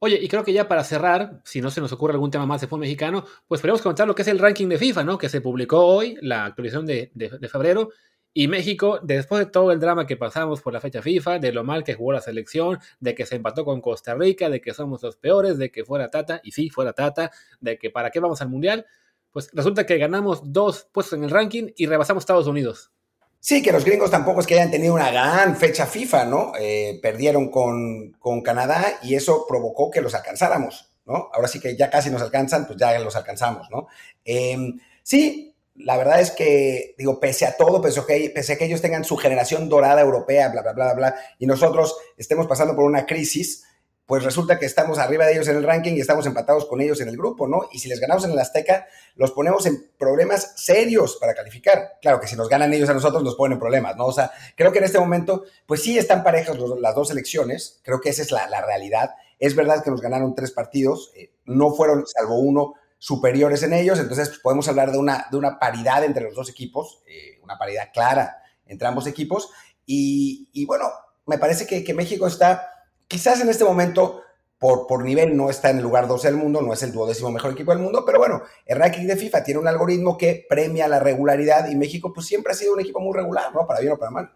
Oye, 0.01 0.19
y 0.23 0.29
creo 0.29 0.45
que 0.45 0.53
ya 0.53 0.69
para 0.69 0.85
cerrar, 0.85 1.41
si 1.45 1.61
no 1.61 1.71
se 1.71 1.81
nos 1.81 1.93
ocurre 1.93 2.13
algún 2.13 2.31
tema 2.31 2.47
más 2.47 2.61
de 2.61 2.69
fútbol 2.69 2.81
mexicano, 2.81 3.25
pues 3.49 3.61
podemos 3.61 3.83
comentar 3.83 4.07
lo 4.07 4.15
que 4.15 4.23
es 4.23 4.29
el 4.29 4.39
ranking 4.39 4.69
de 4.69 4.79
FIFA, 4.79 5.03
¿no? 5.03 5.19
Que 5.19 5.29
se 5.29 5.41
publicó 5.41 5.85
hoy, 5.85 6.17
la 6.21 6.45
actualización 6.45 6.87
de, 6.87 7.11
febrero, 7.51 7.91
Y 8.33 8.47
México, 8.47 9.01
después 9.03 9.47
de 9.47 9.51
todo 9.51 9.73
el 9.73 9.81
drama 9.81 10.07
que 10.07 10.17
pasamos 10.17 10.61
por 10.61 10.73
la 10.73 10.81
fecha 10.81 11.03
FIFA, 11.03 11.41
de 11.41 11.53
lo 11.53 11.65
mal 11.65 11.83
que 11.83 11.95
jugó 11.95 12.13
la 12.13 12.21
selección, 12.21 12.79
de 13.01 13.15
que 13.17 13.27
se 13.27 13.37
empató 13.37 13.65
con 13.65 13.81
Costa 13.81 14.15
Rica, 14.15 14.49
de 14.49 14.61
que 14.61 14.73
somos 14.75 15.03
los 15.03 15.17
peores, 15.17 15.59
de 15.59 15.73
que 15.73 15.85
fuera 15.85 16.11
Tata, 16.11 16.41
y 16.45 16.53
sí, 16.53 16.71
fuera 16.71 16.93
Tata, 16.93 17.33
de 17.61 17.79
que 17.79 17.91
para 17.91 18.11
qué 18.11 18.21
vamos 18.21 18.41
al 18.41 18.51
Mundial, 18.51 18.87
pues 19.33 19.51
resulta 19.53 19.87
que 19.87 19.99
ganamos 19.99 20.53
dos 20.53 20.89
puestos 20.93 21.19
en 21.19 21.25
el 21.25 21.31
ranking 21.31 21.71
y 21.77 21.87
rebasamos 21.87 22.23
Estados 22.23 22.47
Unidos. 22.47 22.93
Sí, 23.41 23.63
que 23.63 23.73
los 23.73 23.85
gringos 23.85 24.11
tampoco 24.11 24.41
es 24.41 24.47
que 24.47 24.55
hayan 24.55 24.71
tenido 24.71 24.95
una 24.95 25.11
gran 25.11 25.57
fecha 25.57 25.87
FIFA, 25.87 26.25
¿no? 26.25 26.53
Eh, 26.59 26.99
perdieron 27.01 27.51
con, 27.51 28.13
con, 28.19 28.43
Canadá 28.43 28.99
y 29.03 29.15
eso 29.15 29.47
provocó 29.49 29.91
que 29.91 30.01
los 30.01 30.15
alcanzáramos, 30.15 30.91
¿no? 31.07 31.31
Ahora 31.33 31.47
sí 31.47 31.61
que 31.61 31.77
ya 31.77 31.89
casi 31.89 32.11
nos 32.11 32.21
alcanzan, 32.21 32.67
pues 32.67 32.79
ya 32.79 32.99
los 32.99 33.15
alcanzamos, 33.15 33.71
¿no? 33.71 33.87
Eh, 34.25 34.57
sí, 35.03 35.55
la 35.77 35.97
verdad 35.97 36.21
es 36.21 36.33
que, 36.33 36.95
digo, 36.99 37.21
pese 37.21 37.47
a 37.47 37.57
todo, 37.57 37.81
pese 37.81 38.01
a, 38.01 38.07
que, 38.07 38.31
pese 38.35 38.55
a 38.55 38.59
que 38.59 38.65
ellos 38.65 38.83
tengan 38.83 39.05
su 39.05 39.17
generación 39.17 39.69
dorada 39.69 40.01
europea, 40.01 40.49
bla, 40.49 40.63
bla, 40.63 40.73
bla, 40.73 40.95
bla, 40.95 41.15
y 41.39 41.47
nosotros 41.47 41.97
estemos 42.17 42.47
pasando 42.47 42.75
por 42.75 42.85
una 42.85 43.07
crisis, 43.07 43.65
pues 44.09 44.25
resulta 44.25 44.59
que 44.59 44.65
estamos 44.65 44.99
arriba 44.99 45.27
de 45.27 45.35
ellos 45.35 45.49
en 45.49 45.59
el 45.59 45.65
ranking 45.65 45.93
y 45.93 46.01
estamos 46.01 46.25
empatados 46.25 46.65
con 46.65 46.81
ellos 46.81 46.99
en 47.03 47.11
el 47.11 47.17
grupo, 47.19 47.47
¿no? 47.47 47.69
Y 47.73 47.79
si 47.79 47.91
les 47.91 48.01
ganamos 48.01 48.25
en 48.25 48.31
el 48.31 48.39
Azteca, 48.39 48.87
los 49.17 49.33
ponemos 49.33 49.67
en 49.67 49.93
problemas 49.99 50.55
serios 50.57 51.19
para 51.21 51.35
calificar. 51.35 51.99
Claro 52.01 52.19
que 52.19 52.27
si 52.27 52.35
nos 52.35 52.49
ganan 52.49 52.73
ellos 52.73 52.89
a 52.89 52.95
nosotros, 52.95 53.23
nos 53.23 53.35
ponen 53.35 53.59
problemas, 53.59 53.99
¿no? 53.99 54.07
O 54.07 54.13
sea, 54.13 54.31
creo 54.57 54.73
que 54.73 54.79
en 54.79 54.87
este 54.87 54.99
momento, 54.99 55.45
pues 55.67 55.83
sí 55.83 55.99
están 55.99 56.25
parejas 56.25 56.57
las 56.59 56.95
dos 56.95 57.11
elecciones, 57.11 57.83
creo 57.85 58.01
que 58.01 58.09
esa 58.09 58.23
es 58.23 58.33
la, 58.33 58.49
realidad. 58.63 59.11
Es 59.39 59.55
verdad 59.55 59.85
que 59.85 59.91
nos 59.91 60.01
ganaron 60.01 60.35
tres 60.35 60.53
partidos, 60.53 61.13
eh, 61.15 61.35
no 61.45 61.75
fueron, 61.75 62.07
salvo 62.07 62.39
uno, 62.39 62.77
superiores 62.97 63.63
en 63.63 63.75
ellos, 63.75 63.99
entonces 63.99 64.31
pues, 64.31 64.41
podemos 64.41 64.69
hablar 64.69 64.91
de 64.91 64.97
una, 64.97 65.27
de 65.31 65.37
una 65.37 65.59
paridad 65.59 66.03
entre 66.03 66.25
los 66.25 66.35
dos 66.35 66.49
equipos, 66.49 67.03
eh, 67.07 67.39
una 67.43 67.59
paridad 67.59 67.91
clara 67.93 68.39
entre 68.65 68.89
ambos 68.89 69.07
equipos, 69.07 69.51
y, 69.85 70.65
bueno, 70.65 70.87
me 71.27 71.37
parece 71.37 71.67
que, 71.67 71.85
que, 71.85 71.95
México 71.95 72.27
está, 72.27 72.78
quizás 73.09 73.41
en 73.41 73.49
este 73.49 73.65
momento, 73.65 74.23
por, 74.59 74.87
por 74.87 75.03
nivel, 75.03 75.37
no 75.37 75.51
está 75.51 75.71
en 75.71 75.79
el 75.79 75.83
lugar 75.83 76.07
12 76.07 76.29
del 76.29 76.37
mundo, 76.37 76.63
no 76.63 76.73
es 76.73 76.83
el 76.83 76.93
duodécimo 76.93 77.31
mejor 77.31 77.53
equipo 77.53 77.73
del 77.73 77.83
mundo, 77.83 78.05
pero 78.05 78.19
bueno, 78.19 78.43
el 78.67 78.79
ranking 78.79 79.07
de 79.07 79.17
FIFA 79.17 79.43
tiene 79.43 79.61
un 79.61 79.69
algoritmo 79.69 80.17
que 80.17 80.47
premia 80.49 80.87
la 80.87 81.01
regularidad 81.01 81.69
y 81.71 81.77
México 81.77 82.13
pues 82.13 82.27
siempre 82.27 82.53
ha 82.53 82.57
sido 82.57 82.75
un 82.75 82.81
equipo 82.81 83.01
muy 83.01 83.17
regular, 83.17 83.53
¿no? 83.55 83.67
Para 83.67 83.81
bien 83.81 83.93
o 83.93 83.99
para 83.99 84.11
mal. 84.11 84.33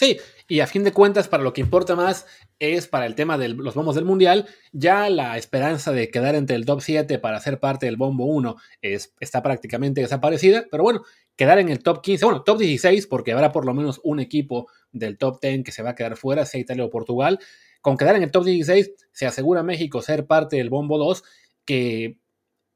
Sí, 0.00 0.18
y 0.48 0.60
a 0.60 0.66
fin 0.66 0.82
de 0.82 0.94
cuentas, 0.94 1.28
para 1.28 1.42
lo 1.42 1.52
que 1.52 1.60
importa 1.60 1.94
más 1.94 2.24
es 2.58 2.88
para 2.88 3.04
el 3.04 3.14
tema 3.14 3.36
de 3.36 3.50
los 3.50 3.74
bombos 3.74 3.94
del 3.94 4.06
Mundial, 4.06 4.48
ya 4.72 5.10
la 5.10 5.36
esperanza 5.36 5.92
de 5.92 6.10
quedar 6.10 6.34
entre 6.34 6.56
el 6.56 6.64
top 6.64 6.80
7 6.80 7.18
para 7.18 7.38
ser 7.38 7.60
parte 7.60 7.84
del 7.84 7.98
bombo 7.98 8.24
1 8.24 8.56
es, 8.80 9.14
está 9.20 9.42
prácticamente 9.42 10.00
desaparecida, 10.00 10.64
pero 10.70 10.84
bueno, 10.84 11.02
quedar 11.36 11.58
en 11.58 11.68
el 11.68 11.82
top 11.82 12.00
15, 12.00 12.24
bueno, 12.24 12.42
top 12.44 12.60
16, 12.60 13.06
porque 13.08 13.32
habrá 13.32 13.52
por 13.52 13.66
lo 13.66 13.74
menos 13.74 14.00
un 14.02 14.20
equipo 14.20 14.68
del 14.90 15.18
top 15.18 15.38
10 15.42 15.64
que 15.64 15.72
se 15.72 15.82
va 15.82 15.90
a 15.90 15.94
quedar 15.94 16.16
fuera, 16.16 16.46
sea 16.46 16.60
Italia 16.60 16.84
o 16.86 16.88
Portugal. 16.88 17.38
Con 17.80 17.96
quedar 17.96 18.16
en 18.16 18.22
el 18.22 18.30
top 18.30 18.44
16, 18.44 18.92
se 19.12 19.26
asegura 19.26 19.62
México 19.62 20.02
ser 20.02 20.26
parte 20.26 20.56
del 20.56 20.70
bombo 20.70 20.98
2, 20.98 21.22
que 21.64 22.18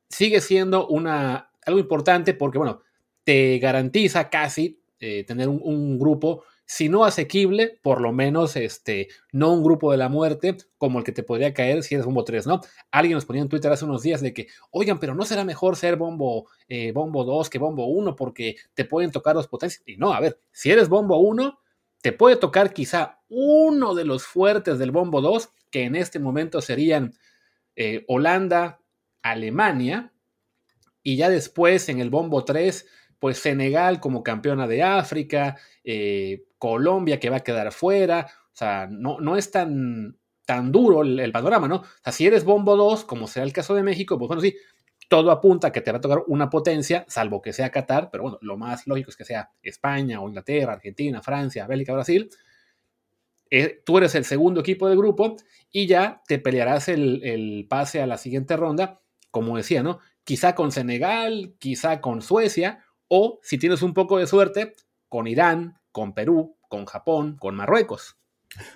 sigue 0.09 0.41
siendo 0.41 0.87
una, 0.89 1.51
algo 1.65 1.81
importante 1.81 2.35
porque, 2.35 2.59
bueno, 2.59 2.81
te 3.25 3.59
garantiza 3.59 4.31
casi 4.31 4.81
eh, 5.01 5.25
tener 5.25 5.49
un 5.49 5.99
grupo 5.99 6.45
si 6.67 6.89
no 6.89 7.05
asequible, 7.05 7.79
por 7.83 8.01
lo 8.01 8.13
menos 8.13 8.57
este, 8.57 9.09
no 9.33 9.53
un 9.53 9.63
grupo 9.63 9.93
de 9.93 9.99
la 9.99 10.09
muerte 10.09 10.57
como 10.79 10.99
el 10.99 11.05
que 11.05 11.13
te 11.13 11.23
podría 11.23 11.53
caer 11.53 11.83
si 11.83 11.95
eres 11.95 12.07
bombo 12.07 12.25
3, 12.25 12.47
¿no? 12.47 12.61
Alguien 12.91 13.15
nos 13.15 13.27
ponía 13.27 13.43
en 13.43 13.49
Twitter 13.49 13.71
hace 13.71 13.85
unos 13.85 14.03
días 14.03 14.21
de 14.21 14.33
que, 14.33 14.49
oigan, 14.71 14.99
pero 14.99 15.15
no 15.15 15.25
será 15.25 15.45
mejor 15.45 15.77
ser 15.77 15.97
bombo, 15.97 16.49
eh, 16.69 16.93
bombo 16.93 17.25
2 17.25 17.51
que 17.51 17.59
bombo 17.59 17.87
1 17.87 18.17
porque 18.17 18.57
te 18.75 18.85
pueden 18.85 19.11
tocar 19.11 19.37
los 19.37 19.49
potencias. 19.49 19.83
Y 19.87 19.97
no, 19.97 20.13
a 20.13 20.21
ver, 20.21 20.39
si 20.53 20.71
eres 20.71 20.89
bombo 20.89 21.19
1, 21.19 21.59
te 22.05 22.13
puede 22.13 22.37
tocar 22.37 22.75
quizá 22.75 23.23
uno 23.31 23.95
de 23.95 24.05
los 24.05 24.27
fuertes 24.27 24.79
del 24.79 24.91
bombo 24.91 25.23
2, 25.23 25.49
que 25.71 25.85
en 25.85 25.97
este 25.97 26.19
momento 26.19 26.61
serían 26.61 27.15
eh, 27.77 28.05
Holanda, 28.09 28.79
Alemania, 29.23 30.13
y 31.03 31.17
ya 31.17 31.31
después 31.31 31.89
en 31.89 32.01
el 32.01 32.11
bombo 32.11 32.45
3 32.45 32.87
pues 33.19 33.39
Senegal 33.39 34.01
como 34.01 34.23
campeona 34.23 34.67
de 34.67 34.83
África, 34.83 35.57
eh, 35.83 36.45
Colombia 36.59 37.19
que 37.19 37.31
va 37.31 37.39
a 37.39 37.41
quedar 37.41 37.73
fuera, 37.73 38.27
o 38.53 38.55
sea, 38.57 38.87
no, 38.87 39.19
no 39.19 39.39
es 39.39 39.51
tan, 39.51 40.19
tan 40.45 40.73
duro 40.73 41.01
el, 41.01 41.33
panorama, 41.33 41.69
¿no? 41.69 41.77
O 41.77 41.87
sea, 42.03 42.13
si 42.13 42.27
eres 42.27 42.45
bombo 42.45 42.77
2, 42.77 43.07
como 43.07 43.29
sea 43.29 43.45
el 43.45 43.55
caso 43.55 43.75
de 43.75 43.83
México, 43.83 44.19
pues 44.19 44.29
bueno, 44.29 44.43
sí, 44.43 44.55
todo 45.15 45.31
apunta 45.31 45.69
a 45.69 45.71
que 45.73 45.81
te 45.81 45.93
va 45.93 45.99
a 45.99 46.01
tocar 46.01 46.25
una 46.27 46.51
potencia, 46.51 47.05
salvo 47.07 47.41
que 47.41 47.53
sea 47.53 47.71
Qatar, 47.71 48.11
pero 48.11 48.25
bueno, 48.25 48.39
lo 48.41 48.57
más 48.57 48.85
lógico 48.89 49.11
es 49.11 49.17
que 49.17 49.25
sea 49.25 49.49
España 49.63 50.21
o 50.21 50.27
Inglaterra, 50.27 50.73
Argentina, 50.73 51.23
Francia, 51.23 51.69
Bélgica, 51.69 51.93
Brasil. 51.93 52.29
Eh, 53.49 53.81
tú 53.87 53.99
eres 53.99 54.17
el 54.17 54.25
segundo 54.25 54.59
equipo 54.59 54.89
del 54.89 54.99
grupo 54.99 55.37
y 55.71 55.87
ya 55.87 56.21
te 56.27 56.41
pelearás 56.41 56.89
el, 56.89 57.23
el 57.23 57.65
pase 57.71 58.03
a 58.03 58.09
la 58.09 58.19
siguiente 58.19 58.57
ronda, 58.57 59.03
como 59.31 59.57
decía, 59.57 59.85
¿no? 59.85 60.01
Quizá 60.25 60.57
con 60.57 60.73
Senegal, 60.73 61.55
quizá 61.61 62.01
con 62.01 62.21
Suecia, 62.21 62.85
o 63.07 63.39
si 63.45 63.57
tienes 63.57 63.83
un 63.83 63.95
poco 63.95 64.19
de 64.19 64.27
suerte, 64.27 64.73
con 65.09 65.29
Irán, 65.29 65.79
con 65.93 66.13
Perú, 66.13 66.57
con 66.69 66.87
Japón, 66.87 67.37
con 67.39 67.55
Marruecos. 67.55 68.17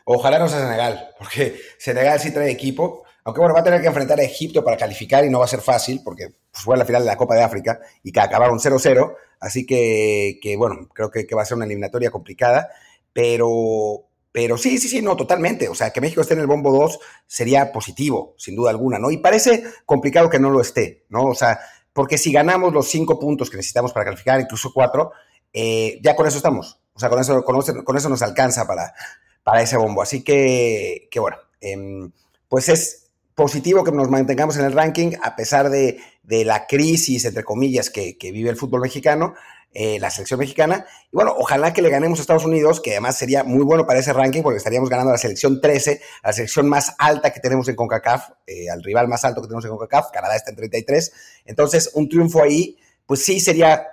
Ojalá 0.04 0.38
no 0.38 0.46
sea 0.46 0.60
Senegal, 0.60 1.08
porque 1.18 1.58
Senegal 1.78 2.20
sí 2.20 2.32
trae 2.32 2.52
equipo, 2.52 3.02
aunque 3.28 3.40
bueno, 3.40 3.54
va 3.54 3.60
a 3.60 3.64
tener 3.64 3.82
que 3.82 3.88
enfrentar 3.88 4.18
a 4.18 4.22
Egipto 4.22 4.64
para 4.64 4.78
calificar 4.78 5.22
y 5.22 5.28
no 5.28 5.40
va 5.40 5.44
a 5.44 5.48
ser 5.48 5.60
fácil, 5.60 6.00
porque 6.02 6.28
pues, 6.50 6.64
fue 6.64 6.78
la 6.78 6.86
final 6.86 7.02
de 7.02 7.08
la 7.08 7.16
Copa 7.18 7.34
de 7.34 7.42
África 7.42 7.78
y 8.02 8.10
que 8.10 8.20
acabaron 8.20 8.58
0-0, 8.58 9.14
así 9.38 9.66
que, 9.66 10.54
bueno, 10.56 10.88
creo 10.94 11.10
que, 11.10 11.26
va 11.34 11.42
a 11.42 11.44
ser 11.44 11.58
una 11.58 11.66
eliminatoria 11.66 12.10
complicada, 12.10 12.70
pero, 13.12 14.06
pero 14.32 14.56
sí, 14.56 14.78
sí, 14.78 14.88
sí, 14.88 15.02
no, 15.02 15.14
totalmente. 15.14 15.68
O 15.68 15.74
sea, 15.74 15.90
que 15.90 16.00
México 16.00 16.22
esté 16.22 16.32
en 16.32 16.40
el 16.40 16.46
bombo 16.46 16.72
2 16.72 16.98
sería 17.26 17.70
positivo, 17.70 18.34
sin 18.38 18.56
duda 18.56 18.70
alguna, 18.70 18.98
¿no? 18.98 19.10
Y 19.10 19.18
parece 19.18 19.62
complicado 19.84 20.30
que 20.30 20.38
no 20.38 20.48
lo 20.48 20.62
esté, 20.62 21.04
¿no? 21.10 21.26
O 21.26 21.34
sea, 21.34 21.60
porque 21.92 22.16
si 22.16 22.32
ganamos 22.32 22.72
los 22.72 22.88
cinco 22.88 23.18
puntos 23.18 23.50
que 23.50 23.58
necesitamos 23.58 23.92
para 23.92 24.06
calificar, 24.06 24.40
incluso 24.40 24.72
cuatro, 24.72 25.12
eh, 25.52 26.00
ya 26.02 26.16
con 26.16 26.26
eso 26.26 26.38
estamos. 26.38 26.80
O 26.94 26.98
sea, 26.98 27.10
con 27.10 27.20
eso, 27.20 27.44
con 27.44 27.96
eso, 27.98 28.08
nos 28.08 28.22
alcanza 28.22 28.66
para, 28.66 28.94
para 29.42 29.60
ese 29.60 29.76
bombo. 29.76 30.00
Así 30.00 30.24
que, 30.24 31.08
que 31.10 31.20
bueno, 31.20 31.36
em, 31.60 32.10
pues 32.48 32.70
es 32.70 33.07
positivo 33.38 33.84
que 33.84 33.92
nos 33.92 34.10
mantengamos 34.10 34.56
en 34.56 34.64
el 34.64 34.72
ranking 34.72 35.12
a 35.22 35.36
pesar 35.36 35.70
de, 35.70 36.00
de 36.24 36.44
la 36.44 36.66
crisis, 36.66 37.24
entre 37.24 37.44
comillas, 37.44 37.88
que, 37.88 38.16
vive 38.20 38.50
el 38.50 38.56
fútbol 38.56 38.80
mexicano. 38.80 39.34
Eh, 39.74 40.00
la 40.00 40.10
selección 40.10 40.40
mexicana. 40.40 40.86
Y 41.12 41.14
bueno, 41.14 41.34
ojalá 41.36 41.74
que 41.74 41.82
le 41.82 41.90
ganemos 41.90 42.18
a 42.18 42.22
Estados 42.22 42.46
Unidos, 42.46 42.80
que 42.80 42.92
además 42.92 43.18
sería 43.18 43.44
muy 43.44 43.62
bueno 43.64 43.86
para 43.86 44.00
ese 44.00 44.14
ranking, 44.14 44.42
porque 44.42 44.56
estaríamos 44.56 44.88
ganando 44.88 45.10
a 45.10 45.12
la 45.12 45.18
selección 45.18 45.60
13, 45.60 46.00
a 46.22 46.28
la 46.28 46.32
selección 46.32 46.68
más 46.68 46.94
alta 46.98 47.32
que 47.32 47.38
tenemos 47.38 47.68
en 47.68 47.76
CONCACAF, 47.76 48.30
eh, 48.46 48.70
al 48.70 48.82
rival 48.82 49.08
más 49.08 49.26
alto 49.26 49.42
que 49.42 49.46
tenemos 49.46 49.66
en 49.66 49.70
CONCACAF, 49.72 50.10
Canadá 50.10 50.36
está 50.36 50.50
en 50.50 50.56
33. 50.56 51.12
Entonces, 51.44 51.90
un 51.92 52.08
triunfo 52.08 52.42
ahí, 52.42 52.78
pues 53.04 53.22
sí 53.22 53.40
sería 53.40 53.86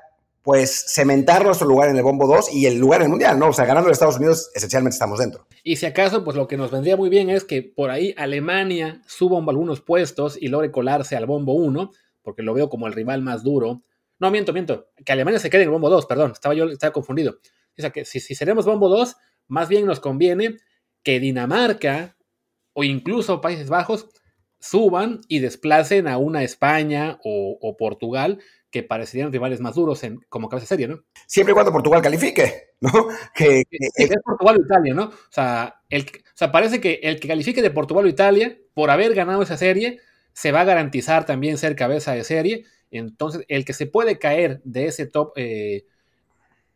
pues 0.46 0.86
cementar 0.88 1.44
nuestro 1.44 1.68
lugar 1.68 1.90
en 1.90 1.98
el 1.98 2.04
bombo 2.04 2.26
2 2.28 2.54
y 2.54 2.68
el 2.68 2.78
lugar 2.78 3.02
en 3.02 3.08
el 3.08 3.10
mundial, 3.10 3.38
¿no? 3.38 3.50
O 3.50 3.54
sea, 3.54 3.66
ganando 3.66 3.90
a 3.90 3.92
Estados 3.92 4.16
Unidos, 4.16 4.50
esencialmente 4.56 4.96
estamos 4.96 5.20
dentro. 5.20 5.46
Y 5.66 5.76
si 5.76 5.86
acaso, 5.86 6.24
pues 6.24 6.38
lo 6.38 6.48
que 6.48 6.56
nos 6.56 6.72
vendría 6.72 6.96
muy 6.96 7.10
bien 7.10 7.30
es 7.30 7.44
que 7.44 7.64
por 7.64 7.90
ahí 7.90 8.16
Alemania 8.16 9.02
suba 9.08 9.40
algunos 9.40 9.82
puestos 9.82 10.38
y 10.40 10.48
logre 10.48 10.72
colarse 10.72 11.18
al 11.18 11.26
bombo 11.26 11.54
1, 11.56 11.92
porque 12.22 12.44
lo 12.44 12.54
veo 12.54 12.70
como 12.70 12.88
el 12.88 12.94
rival 12.94 13.22
más 13.22 13.44
duro 13.44 13.82
no, 14.20 14.32
miento, 14.32 14.54
miento. 14.54 14.90
Que 15.04 15.12
Alemania 15.12 15.40
se 15.40 15.50
quede 15.50 15.64
en 15.64 15.68
el 15.68 15.74
bombo 15.74 15.90
2, 15.90 16.06
perdón. 16.06 16.32
Estaba 16.32 16.56
yo 16.56 16.66
estaba 16.66 16.94
confundido. 16.94 17.40
O 17.78 17.82
sea, 17.82 17.90
que 17.90 18.06
si, 18.06 18.20
seremos 18.20 18.66
bombo 18.66 18.88
2, 18.90 19.16
más 19.48 19.68
bien 19.68 19.86
nos 19.86 20.00
conviene 20.00 20.58
que 21.04 21.20
Dinamarca 21.20 22.16
o 22.74 22.84
incluso 22.84 23.42
Países 23.42 23.70
Bajos 23.70 24.08
suban 24.60 25.22
y 25.28 25.40
desplacen 25.40 26.08
a 26.08 26.18
una 26.18 26.44
España 26.44 27.20
o, 27.24 27.76
Portugal 27.78 28.40
que 28.76 28.84
parecerían 28.84 29.32
rivales 29.32 29.62
más 29.62 29.76
duros 29.76 30.04
en, 30.04 30.20
como 30.30 30.50
cabeza 30.50 30.68
serie, 30.68 30.88
¿no? 30.88 31.02
Siempre 31.28 31.52
y 31.52 31.56
cuando 31.56 31.72
Portugal 31.72 32.02
califique, 32.02 32.74
¿no? 32.82 32.92
Que, 33.34 33.64
es 33.70 34.10
Portugal 34.24 34.58
o 34.58 34.62
Italia, 34.62 34.94
¿no? 34.94 35.04
O 35.06 35.32
sea, 35.32 35.82
el, 35.90 36.04
o 36.04 36.38
sea, 36.38 36.52
parece 36.52 36.82
que 36.82 37.00
el 37.04 37.20
que 37.20 37.28
califique 37.28 37.62
de 37.62 37.72
Portugal 37.72 38.06
o 38.06 38.10
Italia, 38.10 38.58
por 38.74 38.90
haber 38.90 39.14
ganado 39.14 39.42
esa 39.42 39.58
serie, 39.58 40.00
se 40.34 40.52
va 40.52 40.62
a 40.62 40.66
garantizar 40.66 41.26
también 41.26 41.58
ser 41.58 41.76
cabeza 41.76 42.12
de 42.12 42.24
serie 42.24 42.66
entonces, 42.92 43.44
el 43.48 43.66
que 43.66 43.74
se 43.74 43.88
puede 43.88 44.20
caer 44.20 44.62
de 44.64 44.88
ese 44.88 45.06
top, 45.06 45.34
eh, 45.36 45.86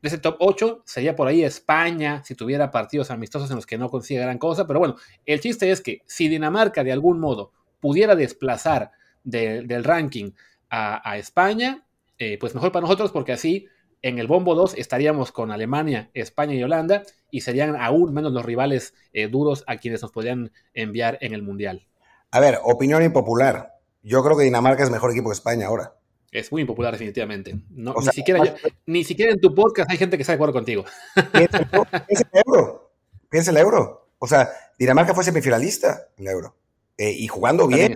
de 0.01 0.07
ese 0.07 0.17
top 0.17 0.37
8 0.39 0.83
sería 0.85 1.15
por 1.15 1.27
ahí 1.27 1.43
España, 1.43 2.23
si 2.23 2.35
tuviera 2.35 2.71
partidos 2.71 3.11
amistosos 3.11 3.49
en 3.49 3.57
los 3.57 3.65
que 3.65 3.77
no 3.77 3.89
consiga 3.89 4.23
gran 4.23 4.37
cosa. 4.37 4.65
Pero 4.67 4.79
bueno, 4.79 4.95
el 5.25 5.39
chiste 5.39 5.71
es 5.71 5.81
que 5.81 6.01
si 6.05 6.27
Dinamarca 6.27 6.83
de 6.83 6.91
algún 6.91 7.19
modo 7.19 7.51
pudiera 7.79 8.15
desplazar 8.15 8.91
del 9.23 9.83
ranking 9.83 10.31
a, 10.69 11.17
España, 11.17 11.83
eh, 12.19 12.37
pues 12.39 12.53
mejor 12.53 12.71
para 12.71 12.81
nosotros 12.81 13.11
porque 13.11 13.31
así 13.31 13.67
en 14.01 14.19
el 14.19 14.27
bombo 14.27 14.55
2 14.55 14.75
estaríamos 14.77 15.31
con 15.31 15.51
Alemania, 15.51 16.09
España 16.13 16.53
y 16.53 16.63
Holanda 16.63 17.03
y 17.31 17.41
serían 17.41 17.75
aún 17.75 18.13
menos 18.13 18.31
los 18.31 18.45
rivales 18.45 18.93
eh, 19.13 19.27
duros 19.27 19.63
a 19.67 19.77
quienes 19.77 20.01
nos 20.01 20.11
podrían 20.11 20.51
enviar 20.73 21.17
en 21.21 21.33
el 21.33 21.41
Mundial. 21.41 21.87
A 22.31 22.39
ver, 22.39 22.59
opinión 22.63 23.03
impopular. 23.03 23.73
Yo 24.03 24.23
creo 24.23 24.37
que 24.37 24.43
Dinamarca 24.43 24.83
es 24.83 24.89
mejor 24.89 25.11
equipo 25.11 25.29
que 25.29 25.33
España 25.33 25.67
ahora. 25.67 25.95
Es 26.31 26.51
muy 26.51 26.61
impopular, 26.61 26.91
definitivamente. 26.91 27.55
No, 27.71 27.95
ni, 27.99 28.07
siquiera 28.07 28.55
ni 28.85 29.03
siquiera 29.03 29.31
en 29.31 29.41
tu 29.41 29.53
podcast 29.55 29.89
hay 29.89 29.97
gente 29.97 30.15
que 30.15 30.21
está 30.21 30.33
de 30.33 30.35
acuerdo 30.35 30.53
contigo. 30.53 30.85
Piensa, 31.33 31.57
el 31.57 32.43
euro. 32.45 32.91
Piensa 33.29 33.51
el 33.51 33.57
euro. 33.57 34.09
O 34.19 34.27
sea, 34.27 34.49
Dinamarca 34.77 35.13
fue 35.13 35.23
semifinalista 35.23 36.09
en 36.17 36.27
el 36.27 36.33
euro. 36.33 36.55
Eh, 37.01 37.11
y 37.11 37.27
jugando 37.29 37.65
bien. 37.65 37.95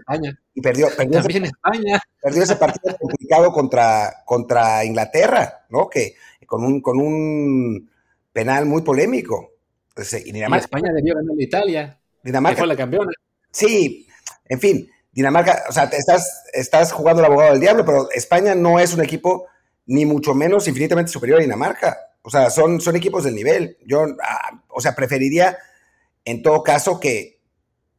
Y 0.53 0.61
perdió, 0.61 0.87
perdió, 0.97 1.19
ese, 1.19 1.37
España. 1.39 2.01
perdió 2.21 2.43
ese 2.43 2.55
partido 2.55 2.95
complicado 3.01 3.51
contra, 3.51 4.23
contra 4.25 4.85
Inglaterra, 4.85 5.65
¿no? 5.69 5.89
Que 5.89 6.15
con 6.45 6.63
un, 6.63 6.79
con 6.81 7.01
un 7.01 7.91
penal 8.31 8.65
muy 8.65 8.81
polémico. 8.81 9.55
y, 9.97 10.31
Dinamarca, 10.31 10.63
España 10.63 10.93
debió 10.93 11.15
ganar 11.15 11.35
Italia. 11.37 11.99
Dinamarca. 12.23 12.55
Que 12.55 12.61
fue 12.61 12.67
la 12.67 12.77
campeona. 12.77 13.11
Sí, 13.51 14.07
en 14.45 14.61
fin, 14.61 14.89
Dinamarca, 15.11 15.63
o 15.67 15.73
sea, 15.73 15.89
te 15.89 15.97
estás, 15.97 16.45
estás 16.53 16.93
jugando 16.93 17.21
el 17.21 17.25
abogado 17.25 17.51
del 17.51 17.59
diablo, 17.59 17.83
pero 17.83 18.09
España 18.11 18.55
no 18.55 18.79
es 18.79 18.93
un 18.93 19.03
equipo 19.03 19.47
ni 19.85 20.05
mucho 20.05 20.33
menos 20.33 20.65
infinitamente 20.69 21.11
superior 21.11 21.39
a 21.39 21.43
Dinamarca. 21.43 21.97
O 22.21 22.29
sea, 22.29 22.49
son, 22.49 22.79
son 22.79 22.95
equipos 22.95 23.25
del 23.25 23.35
nivel. 23.35 23.77
Yo, 23.85 24.05
ah, 24.23 24.63
o 24.69 24.79
sea, 24.79 24.95
preferiría 24.95 25.57
en 26.23 26.41
todo 26.41 26.63
caso 26.63 27.01
que 27.01 27.32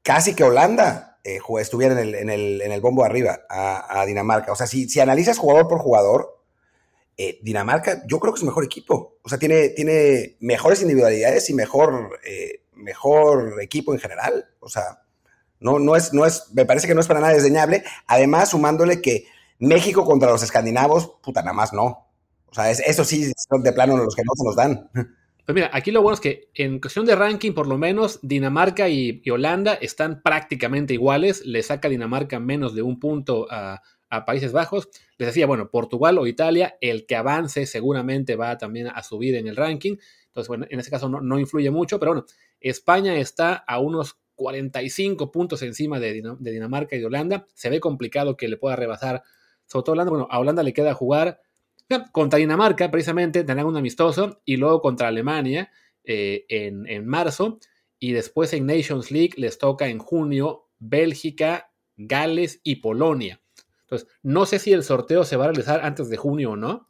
casi 0.04 0.34
que 0.36 0.44
Holanda 0.44 1.18
eh, 1.24 1.40
estuviera 1.58 2.00
en 2.00 2.30
el, 2.30 2.80
bombo 2.80 3.04
arriba 3.04 3.40
a, 3.48 4.04
Dinamarca. 4.06 4.52
O 4.52 4.56
sea, 4.56 4.68
si, 4.68 4.88
si 4.88 5.00
analizas 5.00 5.38
jugador 5.38 5.66
por 5.66 5.80
jugador, 5.80 6.40
eh, 7.16 7.40
Dinamarca 7.42 8.02
yo 8.06 8.20
creo 8.20 8.32
que 8.32 8.38
es 8.38 8.44
mejor 8.44 8.64
equipo. 8.64 9.16
O 9.22 9.28
sea, 9.28 9.38
tiene, 9.38 9.70
tiene 9.70 10.36
mejores 10.38 10.82
individualidades 10.82 11.48
y 11.50 11.54
mejor, 11.54 12.20
eh, 12.24 12.62
mejor 12.74 13.60
equipo 13.62 13.92
en 13.92 13.98
general. 13.98 14.46
O 14.60 14.68
sea, 14.68 15.02
no, 15.58 15.78
no, 15.78 15.96
es, 15.96 16.12
no 16.12 16.26
es, 16.26 16.52
me 16.52 16.66
parece 16.66 16.86
que 16.86 16.94
no 16.94 17.00
es 17.00 17.06
para 17.06 17.20
nada 17.20 17.32
desdeñable. 17.32 17.82
Además, 18.06 18.50
sumándole 18.50 19.00
que 19.00 19.26
México 19.58 20.04
contra 20.04 20.30
los 20.30 20.42
escandinavos, 20.42 21.16
puta, 21.22 21.40
nada 21.40 21.54
más 21.54 21.72
no. 21.72 22.06
O 22.50 22.54
sea, 22.54 22.70
eso 22.70 23.04
sí 23.04 23.32
son 23.48 23.62
de 23.62 23.72
plano 23.72 23.96
los 23.96 24.14
que 24.14 24.22
no 24.22 24.32
se 24.36 24.44
nos 24.44 24.56
dan. 24.56 24.90
Pues 25.44 25.54
mira, 25.54 25.70
aquí 25.74 25.90
lo 25.90 26.00
bueno 26.00 26.14
es 26.14 26.20
que 26.20 26.48
en 26.54 26.80
cuestión 26.80 27.04
de 27.04 27.14
ranking, 27.14 27.52
por 27.52 27.66
lo 27.66 27.76
menos, 27.76 28.18
Dinamarca 28.22 28.88
y, 28.88 29.22
Holanda 29.28 29.74
están 29.74 30.22
prácticamente 30.22 30.94
iguales. 30.94 31.44
Le 31.44 31.62
saca 31.62 31.90
Dinamarca 31.90 32.40
menos 32.40 32.74
de 32.74 32.80
un 32.82 32.98
punto 32.98 33.46
a, 33.50 33.82
Países 34.26 34.52
Bajos. 34.52 34.88
Les 35.18 35.26
decía, 35.26 35.44
bueno, 35.48 35.70
Portugal 35.70 36.18
o 36.18 36.28
Italia, 36.28 36.78
el 36.80 37.04
que 37.04 37.16
avance 37.16 37.66
seguramente 37.66 38.36
va 38.36 38.56
también 38.56 38.86
a 38.86 39.02
subir 39.02 39.34
en 39.34 39.48
el 39.48 39.56
ranking. 39.56 39.96
Entonces, 40.28 40.46
bueno, 40.46 40.66
en 40.70 40.78
ese 40.78 40.88
caso 40.88 41.08
no, 41.08 41.38
influye 41.40 41.68
mucho, 41.72 41.98
pero 41.98 42.12
bueno, 42.12 42.26
España 42.60 43.16
está 43.16 43.54
a 43.54 43.80
unos 43.80 44.16
45 44.36 45.32
puntos 45.32 45.62
encima 45.62 45.98
de, 45.98 46.22
Dinamarca 46.38 46.94
y 46.94 47.00
de 47.00 47.06
Holanda. 47.06 47.48
Se 47.54 47.70
ve 47.70 47.80
complicado 47.80 48.36
que 48.36 48.46
le 48.46 48.56
pueda 48.56 48.76
rebasar, 48.76 49.24
sobre 49.66 49.82
todo 49.82 49.92
Holanda. 49.94 50.10
Bueno, 50.10 50.28
a 50.30 50.38
Holanda 50.38 50.62
le 50.62 50.72
queda 50.72 50.94
jugar 50.94 51.40
contra 52.12 52.38
Dinamarca, 52.38 52.90
precisamente, 52.90 53.44
tendrán 53.44 53.66
un 53.66 53.76
amistoso, 53.76 54.40
y 54.44 54.56
luego 54.56 54.80
contra 54.80 55.08
Alemania 55.08 55.70
eh, 56.04 56.44
en, 56.48 57.06
marzo. 57.06 57.58
Y 57.98 58.12
después 58.12 58.52
en 58.52 58.66
Nations 58.66 59.10
League 59.10 59.34
les 59.36 59.58
toca 59.58 59.88
en 59.88 59.98
junio 59.98 60.68
Bélgica, 60.78 61.70
Gales 61.96 62.60
y 62.62 62.76
Polonia. 62.76 63.40
Entonces, 63.82 64.08
no 64.22 64.46
sé 64.46 64.58
si 64.58 64.72
el 64.72 64.82
sorteo 64.82 65.24
se 65.24 65.36
va 65.36 65.44
a 65.44 65.48
realizar 65.48 65.84
antes 65.84 66.08
de 66.08 66.16
junio 66.16 66.52
o 66.52 66.56
no, 66.56 66.88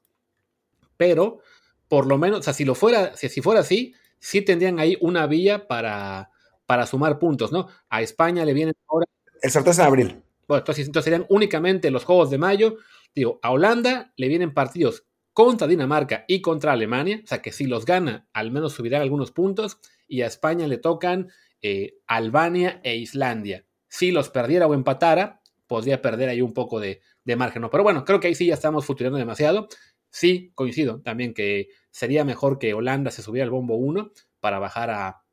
pero 0.97 1.41
por 1.89 2.07
lo 2.07 2.19
menos, 2.19 2.41
o 2.41 2.43
sea, 2.43 2.55
si 2.55 2.65
lo 2.65 2.75
fuera, 2.75 3.17
si, 3.17 3.29
si 3.29 3.43
fuera 3.43 3.61
así, 3.61 3.95
sí 4.19 4.43
tendrían 4.43 4.79
ahí 4.79 4.97
una 5.01 5.27
vía 5.27 5.69
para, 5.69 6.31
para 6.67 6.87
sumar 6.87 7.19
puntos, 7.19 7.53
¿no? 7.53 7.69
A 7.89 8.03
España 8.03 8.45
le 8.45 8.55
vienen 8.55 8.75
ahora. 8.89 9.07
El 9.43 9.51
sorteo 9.51 9.73
es 9.73 9.79
en 9.79 9.85
abril. 9.85 10.23
Bueno, 10.49 10.65
entonces, 10.67 10.91
serían 11.05 11.27
únicamente 11.29 11.91
los 11.91 12.05
Juegos 12.05 12.31
de 12.31 12.39
Mayo. 12.39 12.77
Digo, 13.15 13.39
a 13.43 13.51
Holanda 13.51 14.13
le 14.17 14.29
vienen 14.29 14.53
partidos 14.53 15.07
contra 15.33 15.67
Dinamarca 15.67 16.25
y 16.29 16.41
contra 16.41 16.73
Alemania, 16.73 17.21
o 17.23 17.27
sea 17.27 17.43
que 17.43 17.53
si 17.53 17.67
los 17.67 17.85
gana, 17.85 18.29
al 18.33 18.51
menos 18.51 18.73
subirán 18.73 19.03
algunos 19.03 19.33
puntos. 19.33 19.79
Y 20.07 20.23
a 20.23 20.27
España 20.27 20.67
le 20.67 20.79
tocan 20.79 21.29
eh, 21.63 21.97
Albania 22.07 22.81
e 22.85 22.97
Islandia. 22.97 23.65
Si 23.89 24.11
los 24.11 24.29
perdiera 24.29 24.67
o 24.67 24.75
empatara, 24.75 25.41
podría 25.67 26.03
perder 26.03 26.29
ahí 26.29 26.41
un 26.41 26.53
poco 26.53 26.79
de, 26.79 27.01
margen. 27.37 27.67
Pero 27.71 27.83
bueno, 27.83 28.05
creo 28.05 28.21
que 28.21 28.29
ahí 28.29 28.35
sí 28.35 28.47
ya 28.47 28.55
estamos 28.55 28.85
futurando 28.85 29.19
demasiado. 29.19 29.69
Sí, 30.11 30.53
coincido 30.55 31.01
también 31.01 31.35
que 31.35 31.69
sería 31.91 32.25
mejor 32.25 32.59
que 32.59 32.75
Holanda 32.75 33.11
se 33.11 33.23
subiera 33.23 33.45
al 33.45 33.51
bombo 33.51 33.77
1 33.77 34.13
para 34.41 34.59
bajar 34.59 34.91
a, 34.91 35.25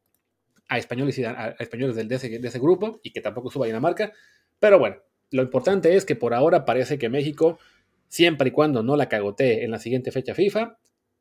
a 0.70 0.78
españoles, 0.78 1.18
y 1.20 1.26
a, 1.26 1.56
españoles 1.60 1.96
del, 1.96 2.08
de, 2.08 2.16
ese, 2.16 2.40
de 2.40 2.48
ese 2.48 2.60
grupo 2.60 3.02
y 3.04 3.12
que 3.12 3.22
tampoco 3.22 3.52
suba 3.52 3.66
a 3.66 3.68
Dinamarca. 3.68 4.14
Pero 4.58 4.80
bueno, 4.80 4.96
lo 5.32 5.42
importante 5.42 5.96
es 5.96 6.06
que 6.06 6.16
por 6.16 6.34
ahora 6.34 6.66
parece 6.66 7.00
que 7.00 7.10
México, 7.10 7.58
siempre 8.08 8.50
y 8.50 8.52
cuando 8.52 8.84
no 8.84 8.96
la 8.96 9.10
cagotee 9.10 9.64
en 9.64 9.72
la 9.72 9.80
siguiente 9.80 10.12
fecha 10.12 10.36
FIFA, 10.36 10.78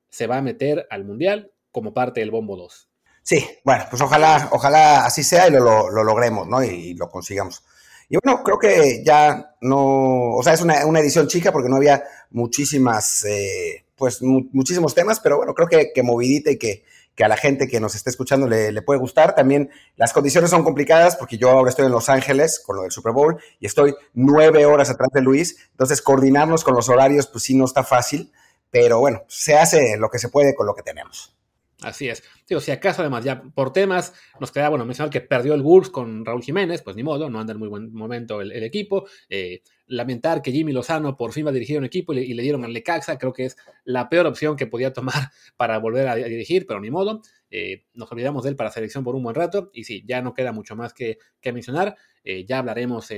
se 0.08 0.26
va 0.26 0.38
a 0.38 0.42
meter 0.42 0.86
al 0.90 1.04
Mundial 1.04 1.52
como 1.70 1.94
parte 1.94 2.20
del 2.20 2.30
Bombo 2.30 2.56
2. 2.56 2.88
Sí, 3.22 3.46
bueno, 3.64 3.84
pues 3.88 4.02
ojalá, 4.02 4.48
ojalá 4.52 5.06
así 5.06 5.22
sea 5.22 5.48
y 5.48 5.52
lo, 5.52 5.90
logremos, 5.90 6.48
¿no? 6.48 6.62
Y, 6.64 6.94
lo 6.94 7.08
consigamos. 7.08 7.64
Y 8.08 8.16
bueno, 8.22 8.42
creo 8.42 8.58
que 8.58 9.04
ya 9.04 9.54
no, 9.60 10.34
o 10.34 10.42
sea, 10.42 10.54
es 10.54 10.62
una, 10.62 10.80
edición 10.80 11.28
chica 11.28 11.52
porque 11.52 11.68
no 11.68 11.76
había 11.76 12.02
muchísimas, 12.30 13.24
eh, 13.24 13.84
pues 13.94 14.20
muchísimos 14.22 14.94
temas, 14.94 15.20
pero 15.20 15.36
bueno, 15.36 15.54
creo 15.54 15.68
que, 15.68 15.92
que 15.94 16.02
movidita 16.02 16.50
y 16.50 16.58
que, 16.58 16.82
que 17.20 17.24
a 17.24 17.28
la 17.28 17.36
gente 17.36 17.68
que 17.68 17.80
nos 17.80 17.94
esté 17.94 18.08
escuchando 18.08 18.48
le, 18.48 18.80
puede 18.80 18.98
gustar. 18.98 19.34
También 19.34 19.68
las 19.96 20.14
condiciones 20.14 20.48
son 20.48 20.64
complicadas 20.64 21.16
porque 21.16 21.36
yo 21.36 21.50
ahora 21.50 21.68
estoy 21.68 21.84
en 21.84 21.92
Los 21.92 22.08
Ángeles 22.08 22.62
con 22.64 22.76
lo 22.76 22.82
del 22.82 22.92
Super 22.92 23.12
Bowl 23.12 23.38
y 23.58 23.66
estoy 23.66 23.94
nueve 24.14 24.64
horas 24.64 24.88
atrás 24.88 25.10
de 25.12 25.20
Luis. 25.20 25.68
Entonces, 25.72 26.00
coordinarnos 26.00 26.64
con 26.64 26.74
los 26.74 26.88
horarios, 26.88 27.26
pues 27.26 27.44
sí, 27.44 27.54
no 27.54 27.66
está 27.66 27.84
fácil. 27.84 28.32
Pero 28.70 29.00
bueno, 29.00 29.22
se 29.28 29.54
hace 29.54 29.98
lo 29.98 30.08
que 30.08 30.18
se 30.18 30.30
puede 30.30 30.54
con 30.54 30.66
lo 30.66 30.74
que 30.74 30.80
tenemos. 30.80 31.36
Así 31.82 32.08
es. 32.08 32.22
Digo, 32.48 32.62
si 32.62 32.70
acaso 32.70 33.02
además 33.02 33.22
ya 33.22 33.42
por 33.42 33.70
temas 33.70 34.14
nos 34.40 34.50
queda, 34.50 34.70
bueno, 34.70 34.86
mencionar 34.86 35.10
que 35.10 35.20
perdió 35.20 35.52
el 35.52 35.60
Wolves 35.60 35.90
con 35.90 36.24
Raúl 36.24 36.42
Jiménez, 36.42 36.80
pues 36.80 36.96
ni 36.96 37.02
modo, 37.02 37.28
no 37.28 37.38
anda 37.38 37.52
en 37.52 37.58
muy 37.58 37.68
buen 37.68 37.92
momento 37.92 38.40
el, 38.40 38.62
equipo. 38.62 39.06
Eh, 39.28 39.60
lamentar 39.90 40.40
que 40.40 40.52
Jimmy 40.52 40.72
Lozano 40.72 41.16
por 41.16 41.32
fin 41.32 41.44
va 41.44 41.50
a 41.50 41.52
dirigir 41.52 41.76
un 41.76 41.84
equipo 41.84 42.12
y 42.12 42.32
le, 42.32 42.42
dieron 42.42 42.64
al 42.64 42.72
Lecaxa, 42.72 43.18
creo 43.18 43.32
que 43.32 43.46
es 43.46 43.56
la 43.84 44.08
peor 44.08 44.26
opción 44.26 44.56
que 44.56 44.66
podía 44.66 44.92
tomar 44.92 45.14
para 45.56 45.78
volver 45.78 46.08
a, 46.08 46.14
dirigir, 46.14 46.66
pero 46.66 46.80
ni 46.80 46.90
modo. 46.90 47.20
Eh, 47.52 47.86
nos 47.94 48.10
olvidamos 48.12 48.44
de 48.44 48.50
él 48.50 48.56
para 48.56 48.70
selección 48.70 49.02
por 49.02 49.16
un 49.16 49.24
buen 49.24 49.34
rato 49.34 49.70
y 49.74 49.82
sí, 49.82 50.04
ya 50.06 50.22
no 50.22 50.32
queda 50.32 50.52
mucho 50.52 50.76
más 50.76 50.94
que, 50.94 51.18
mencionar. 51.52 51.96
Eh, 52.22 52.44
ya 52.44 52.58
hablaremos 52.58 53.08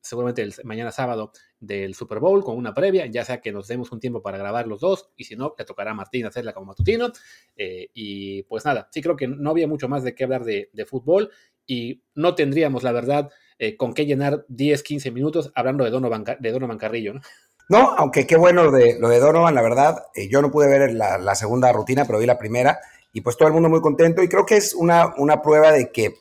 seguramente 0.00 0.42
el, 0.42 0.52
mañana 0.64 0.90
sábado 0.90 1.30
del 1.60 1.94
Super 1.94 2.18
Bowl 2.18 2.42
con 2.42 2.56
una 2.56 2.74
previa, 2.74 3.06
ya 3.06 3.24
sea 3.24 3.40
que 3.40 3.52
nos 3.52 3.68
demos 3.68 3.92
un 3.92 4.00
tiempo 4.00 4.22
para 4.22 4.38
grabar 4.38 4.66
los 4.66 4.80
dos 4.80 5.10
y 5.16 5.24
si 5.24 5.36
no, 5.36 5.54
le 5.56 5.64
tocará 5.64 5.92
a 5.92 5.94
Martín 5.94 6.26
hacerla 6.26 6.52
como 6.52 6.66
matutino. 6.66 7.12
y 7.56 8.42
pues 8.44 8.64
nada, 8.64 8.88
sí 8.90 9.00
creo 9.00 9.14
que 9.14 9.28
no 9.28 9.50
había 9.50 9.68
mucho 9.68 9.88
más 9.88 10.02
de 10.02 10.14
qué 10.16 10.24
hablar 10.24 10.44
de, 10.44 10.86
fútbol 10.88 11.30
y 11.66 12.02
no 12.14 12.34
tendríamos, 12.34 12.82
la 12.82 12.92
verdad, 12.92 13.30
eh, 13.58 13.76
con 13.76 13.94
qué 13.94 14.06
llenar 14.06 14.44
10, 14.48 14.82
15 14.82 15.10
minutos 15.10 15.50
hablando 15.54 15.84
de 15.84 15.90
Donovan, 15.90 16.24
de 16.38 16.52
Donovan 16.52 16.78
Carrillo, 16.78 17.14
¿no? 17.14 17.20
No, 17.68 17.94
aunque 17.96 18.26
qué 18.26 18.36
bueno 18.36 18.64
lo 18.64 18.70
de, 18.70 18.96
lo 18.98 19.08
de 19.08 19.18
Donovan, 19.18 19.54
la 19.54 19.62
verdad. 19.62 20.06
Eh, 20.14 20.28
yo 20.28 20.40
no 20.40 20.50
pude 20.50 20.68
ver 20.68 20.92
la, 20.92 21.34
segunda 21.34 21.72
rutina, 21.72 22.04
pero 22.04 22.18
vi 22.18 22.26
la 22.26 22.38
primera 22.38 22.78
y 23.12 23.22
pues 23.22 23.36
todo 23.36 23.48
el 23.48 23.54
mundo 23.54 23.68
muy 23.68 23.80
contento 23.80 24.22
y 24.22 24.28
creo 24.28 24.46
que 24.46 24.56
es 24.56 24.74
una, 24.74 25.14
una 25.16 25.42
prueba 25.42 25.72
de 25.72 25.90
que, 25.90 26.14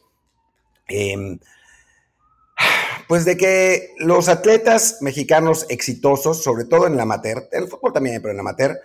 em, 0.88 1.40
pues 3.08 3.26
de 3.26 3.38
que 3.38 3.94
los 4.00 4.28
atletas 4.28 4.98
mexicanos 5.02 5.66
exitosos, 5.70 6.42
sobre 6.42 6.66
todo 6.66 6.88
en 6.88 6.94
el 6.94 7.00
amateur, 7.00 7.48
el 7.52 7.68
fútbol 7.68 7.94
también, 7.94 8.22
pero 8.22 8.32
en 8.32 8.38
el 8.38 8.42
amateur, 8.42 8.80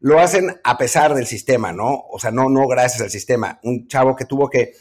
lo 0.00 0.18
hacen 0.18 0.58
a 0.62 0.78
pesar 0.78 1.14
del 1.14 1.26
sistema, 1.26 1.72
¿no? 1.72 2.04
O 2.10 2.18
sea, 2.18 2.30
no, 2.30 2.48
no 2.48 2.66
gracias 2.66 3.02
al 3.02 3.10
sistema. 3.10 3.58
Un 3.62 3.88
chavo 3.88 4.14
que 4.14 4.26
tuvo 4.26 4.48
que, 4.48 4.72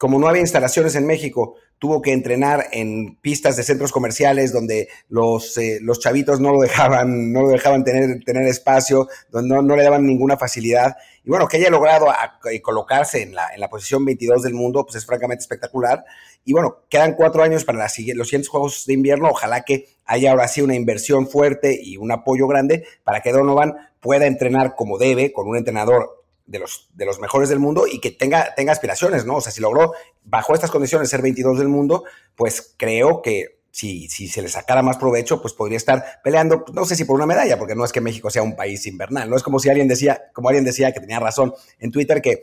como 0.00 0.18
no 0.18 0.28
había 0.28 0.40
instalaciones 0.40 0.94
en 0.94 1.06
México, 1.06 1.56
tuvo 1.78 2.00
que 2.00 2.14
entrenar 2.14 2.68
en 2.72 3.16
pistas 3.16 3.58
de 3.58 3.64
centros 3.64 3.92
comerciales 3.92 4.50
donde 4.50 4.88
los, 5.10 5.58
eh, 5.58 5.78
los 5.82 6.00
chavitos 6.00 6.40
no 6.40 6.52
lo 6.52 6.60
dejaban, 6.62 7.34
no 7.34 7.42
lo 7.42 7.48
dejaban 7.50 7.84
tener, 7.84 8.24
tener 8.24 8.46
espacio, 8.48 9.08
donde 9.30 9.62
no, 9.62 9.76
le 9.76 9.82
daban 9.82 10.06
ninguna 10.06 10.38
facilidad. 10.38 10.96
Y 11.22 11.28
bueno, 11.28 11.46
que 11.46 11.58
haya 11.58 11.68
logrado 11.68 12.06
eh, 12.50 12.62
colocarse 12.62 13.20
en 13.20 13.34
la, 13.34 13.48
en 13.54 13.60
la 13.60 13.68
posición 13.68 14.06
22 14.06 14.42
del 14.42 14.54
mundo, 14.54 14.86
pues 14.86 14.96
es 14.96 15.04
francamente 15.04 15.42
espectacular. 15.42 16.02
Y 16.46 16.54
bueno, 16.54 16.78
quedan 16.88 17.12
cuatro 17.12 17.42
años 17.42 17.66
para 17.66 17.84
los 17.84 17.92
siguientes 17.92 18.48
Juegos 18.48 18.86
de 18.86 18.94
Invierno. 18.94 19.28
Ojalá 19.28 19.64
que 19.66 19.86
haya 20.06 20.30
ahora 20.30 20.48
sí 20.48 20.62
una 20.62 20.76
inversión 20.76 21.28
fuerte 21.28 21.78
y 21.78 21.98
un 21.98 22.10
apoyo 22.10 22.46
grande 22.46 22.86
para 23.04 23.20
que 23.20 23.32
Donovan 23.32 23.74
pueda 24.00 24.24
entrenar 24.24 24.76
como 24.76 24.96
debe, 24.96 25.30
con 25.30 25.46
un 25.46 25.58
entrenador 25.58 26.19
de 26.50 26.58
los, 26.58 26.88
de 26.94 27.06
los 27.06 27.20
mejores 27.20 27.48
del 27.48 27.60
mundo 27.60 27.86
y 27.86 28.00
que 28.00 28.10
tenga, 28.10 28.54
tenga 28.56 28.72
aspiraciones, 28.72 29.24
¿no? 29.24 29.36
O 29.36 29.40
sea, 29.40 29.52
si 29.52 29.60
logró 29.60 29.92
bajo 30.24 30.52
estas 30.52 30.70
condiciones 30.70 31.08
ser 31.08 31.22
22 31.22 31.58
del 31.58 31.68
mundo, 31.68 32.04
pues 32.34 32.74
creo 32.76 33.22
que 33.22 33.60
si, 33.70 34.08
si 34.08 34.26
se 34.26 34.42
le 34.42 34.48
sacara 34.48 34.82
más 34.82 34.96
provecho, 34.96 35.40
pues 35.40 35.54
podría 35.54 35.76
estar 35.76 36.20
peleando, 36.24 36.64
no 36.72 36.84
sé 36.84 36.96
si 36.96 37.04
por 37.04 37.14
una 37.14 37.26
medalla, 37.26 37.56
porque 37.56 37.76
no 37.76 37.84
es 37.84 37.92
que 37.92 38.00
México 38.00 38.30
sea 38.30 38.42
un 38.42 38.56
país 38.56 38.84
invernal, 38.86 39.30
no 39.30 39.36
es 39.36 39.44
como 39.44 39.60
si 39.60 39.68
alguien 39.68 39.86
decía, 39.86 40.30
como 40.34 40.48
alguien 40.48 40.64
decía 40.64 40.92
que 40.92 40.98
tenía 40.98 41.20
razón 41.20 41.54
en 41.78 41.92
Twitter, 41.92 42.20
que 42.20 42.42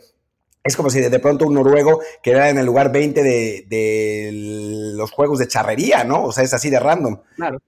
es 0.64 0.74
como 0.74 0.88
si 0.88 1.00
de 1.00 1.18
pronto 1.18 1.46
un 1.46 1.54
noruego 1.54 2.00
quedara 2.22 2.48
en 2.48 2.56
el 2.56 2.64
lugar 2.64 2.90
20 2.90 3.22
de, 3.22 3.66
de 3.68 4.30
los 4.94 5.10
juegos 5.10 5.38
de 5.38 5.48
charrería, 5.48 6.02
¿no? 6.04 6.24
O 6.24 6.32
sea, 6.32 6.44
es 6.44 6.54
así 6.54 6.70
de 6.70 6.80
random. 6.80 7.20
Claro. 7.36 7.58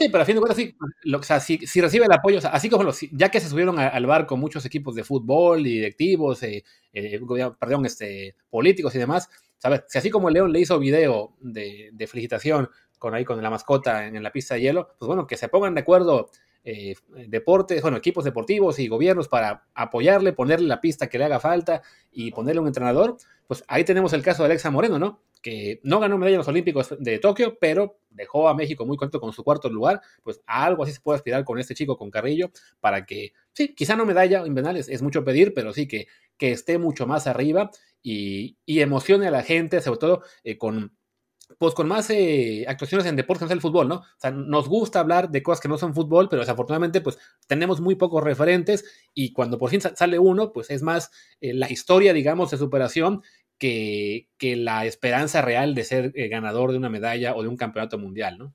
Sí, 0.00 0.08
pero 0.08 0.22
a 0.22 0.24
fin 0.24 0.36
de 0.36 0.40
cuentas, 0.40 0.56
sí, 0.56 0.74
o 1.14 1.22
sea, 1.22 1.40
si, 1.40 1.58
recibe 1.78 2.06
el 2.06 2.12
apoyo, 2.12 2.38
así 2.50 2.70
como 2.70 2.84
los, 2.84 2.98
ya 3.12 3.28
que 3.28 3.38
se 3.38 3.50
subieron 3.50 3.78
al 3.78 4.06
barco 4.06 4.34
muchos 4.34 4.64
equipos 4.64 4.94
de 4.94 5.04
fútbol 5.04 5.66
y 5.66 5.74
directivos, 5.74 6.42
eh, 6.42 6.64
eh, 6.94 7.20
perdón, 7.60 7.84
este, 7.84 8.34
políticos 8.48 8.94
y 8.94 8.98
demás, 8.98 9.28
¿sabes? 9.58 9.82
Si 9.88 9.98
así 9.98 10.08
como 10.08 10.30
León 10.30 10.52
le 10.52 10.60
hizo 10.60 10.78
video 10.78 11.34
de, 11.42 11.92
felicitación 12.08 12.70
con 12.98 13.14
ahí 13.14 13.26
con 13.26 13.42
la 13.42 13.50
mascota 13.50 14.06
en, 14.06 14.22
la 14.22 14.32
pista 14.32 14.54
de 14.54 14.62
hielo, 14.62 14.88
pues 14.98 15.06
bueno, 15.06 15.26
que 15.26 15.36
se 15.36 15.48
pongan 15.48 15.74
de 15.74 15.82
acuerdo 15.82 16.30
eh, 16.62 16.94
deportes, 17.26 17.80
bueno, 17.82 17.96
equipos 17.96 18.24
deportivos 18.24 18.78
y 18.78 18.88
gobiernos 18.88 19.28
para 19.28 19.66
apoyarle, 19.74 20.32
ponerle 20.32 20.68
la 20.68 20.80
pista 20.80 21.08
que 21.08 21.18
le 21.18 21.24
haga 21.24 21.40
falta 21.40 21.82
y 22.10 22.32
ponerle 22.32 22.60
un 22.60 22.66
entrenador, 22.66 23.16
pues 23.46 23.64
ahí 23.66 23.84
tenemos 23.84 24.12
el 24.12 24.22
caso 24.22 24.42
de 24.42 24.48
Alexa 24.50 24.70
Moreno, 24.70 24.98
¿no? 24.98 25.22
Que 25.42 25.80
no 25.84 26.00
ganó 26.00 26.18
medalla 26.18 26.34
en 26.34 26.38
los 26.38 26.48
Olímpicos 26.48 26.94
de 26.98 27.18
Tokio, 27.18 27.56
pero 27.58 27.98
dejó 28.10 28.48
a 28.48 28.54
México 28.54 28.84
muy 28.84 28.96
contento 28.96 29.20
con 29.20 29.32
su 29.32 29.42
cuarto 29.42 29.70
lugar, 29.70 30.02
pues 30.22 30.42
a 30.46 30.66
algo 30.66 30.82
así 30.82 30.92
se 30.92 31.00
puede 31.00 31.16
aspirar 31.16 31.44
con 31.44 31.58
este 31.58 31.74
chico, 31.74 31.96
con 31.96 32.10
Carrillo, 32.10 32.50
para 32.80 33.06
que, 33.06 33.32
sí, 33.52 33.74
quizá 33.74 33.96
no 33.96 34.04
medalla 34.04 34.44
en 34.44 34.54
Benales, 34.54 34.88
es 34.88 35.00
mucho 35.00 35.24
pedir, 35.24 35.54
pero 35.54 35.72
sí 35.72 35.88
que, 35.88 36.08
que 36.36 36.52
esté 36.52 36.78
mucho 36.78 37.06
más 37.06 37.26
arriba 37.26 37.70
y, 38.02 38.58
y 38.66 38.80
emocione 38.80 39.26
a 39.26 39.30
la 39.30 39.42
gente, 39.42 39.80
sobre 39.80 39.98
todo 39.98 40.22
eh, 40.44 40.58
con 40.58 40.92
pues 41.58 41.74
con 41.74 41.88
más 41.88 42.08
eh, 42.10 42.64
actuaciones 42.68 43.06
en 43.06 43.16
deportes, 43.16 43.42
no 43.42 43.46
es 43.46 43.52
el 43.52 43.60
fútbol, 43.60 43.88
¿no? 43.88 43.96
O 43.96 44.04
sea, 44.18 44.30
nos 44.30 44.68
gusta 44.68 45.00
hablar 45.00 45.30
de 45.30 45.42
cosas 45.42 45.60
que 45.60 45.68
no 45.68 45.78
son 45.78 45.94
fútbol, 45.94 46.28
pero 46.28 46.40
desafortunadamente, 46.40 47.00
pues 47.00 47.18
tenemos 47.46 47.80
muy 47.80 47.96
pocos 47.96 48.22
referentes 48.22 48.84
y 49.14 49.32
cuando 49.32 49.58
por 49.58 49.70
fin 49.70 49.80
sale 49.80 50.18
uno, 50.18 50.52
pues 50.52 50.70
es 50.70 50.82
más 50.82 51.10
eh, 51.40 51.54
la 51.54 51.70
historia, 51.70 52.12
digamos, 52.12 52.50
de 52.50 52.58
superación 52.58 53.22
que, 53.58 54.28
que, 54.38 54.56
la 54.56 54.86
esperanza 54.86 55.42
real 55.42 55.74
de 55.74 55.84
ser 55.84 56.12
eh, 56.14 56.28
ganador 56.28 56.72
de 56.72 56.78
una 56.78 56.88
medalla 56.88 57.34
o 57.34 57.42
de 57.42 57.48
un 57.48 57.56
campeonato 57.56 57.98
mundial, 57.98 58.38
¿no? 58.38 58.54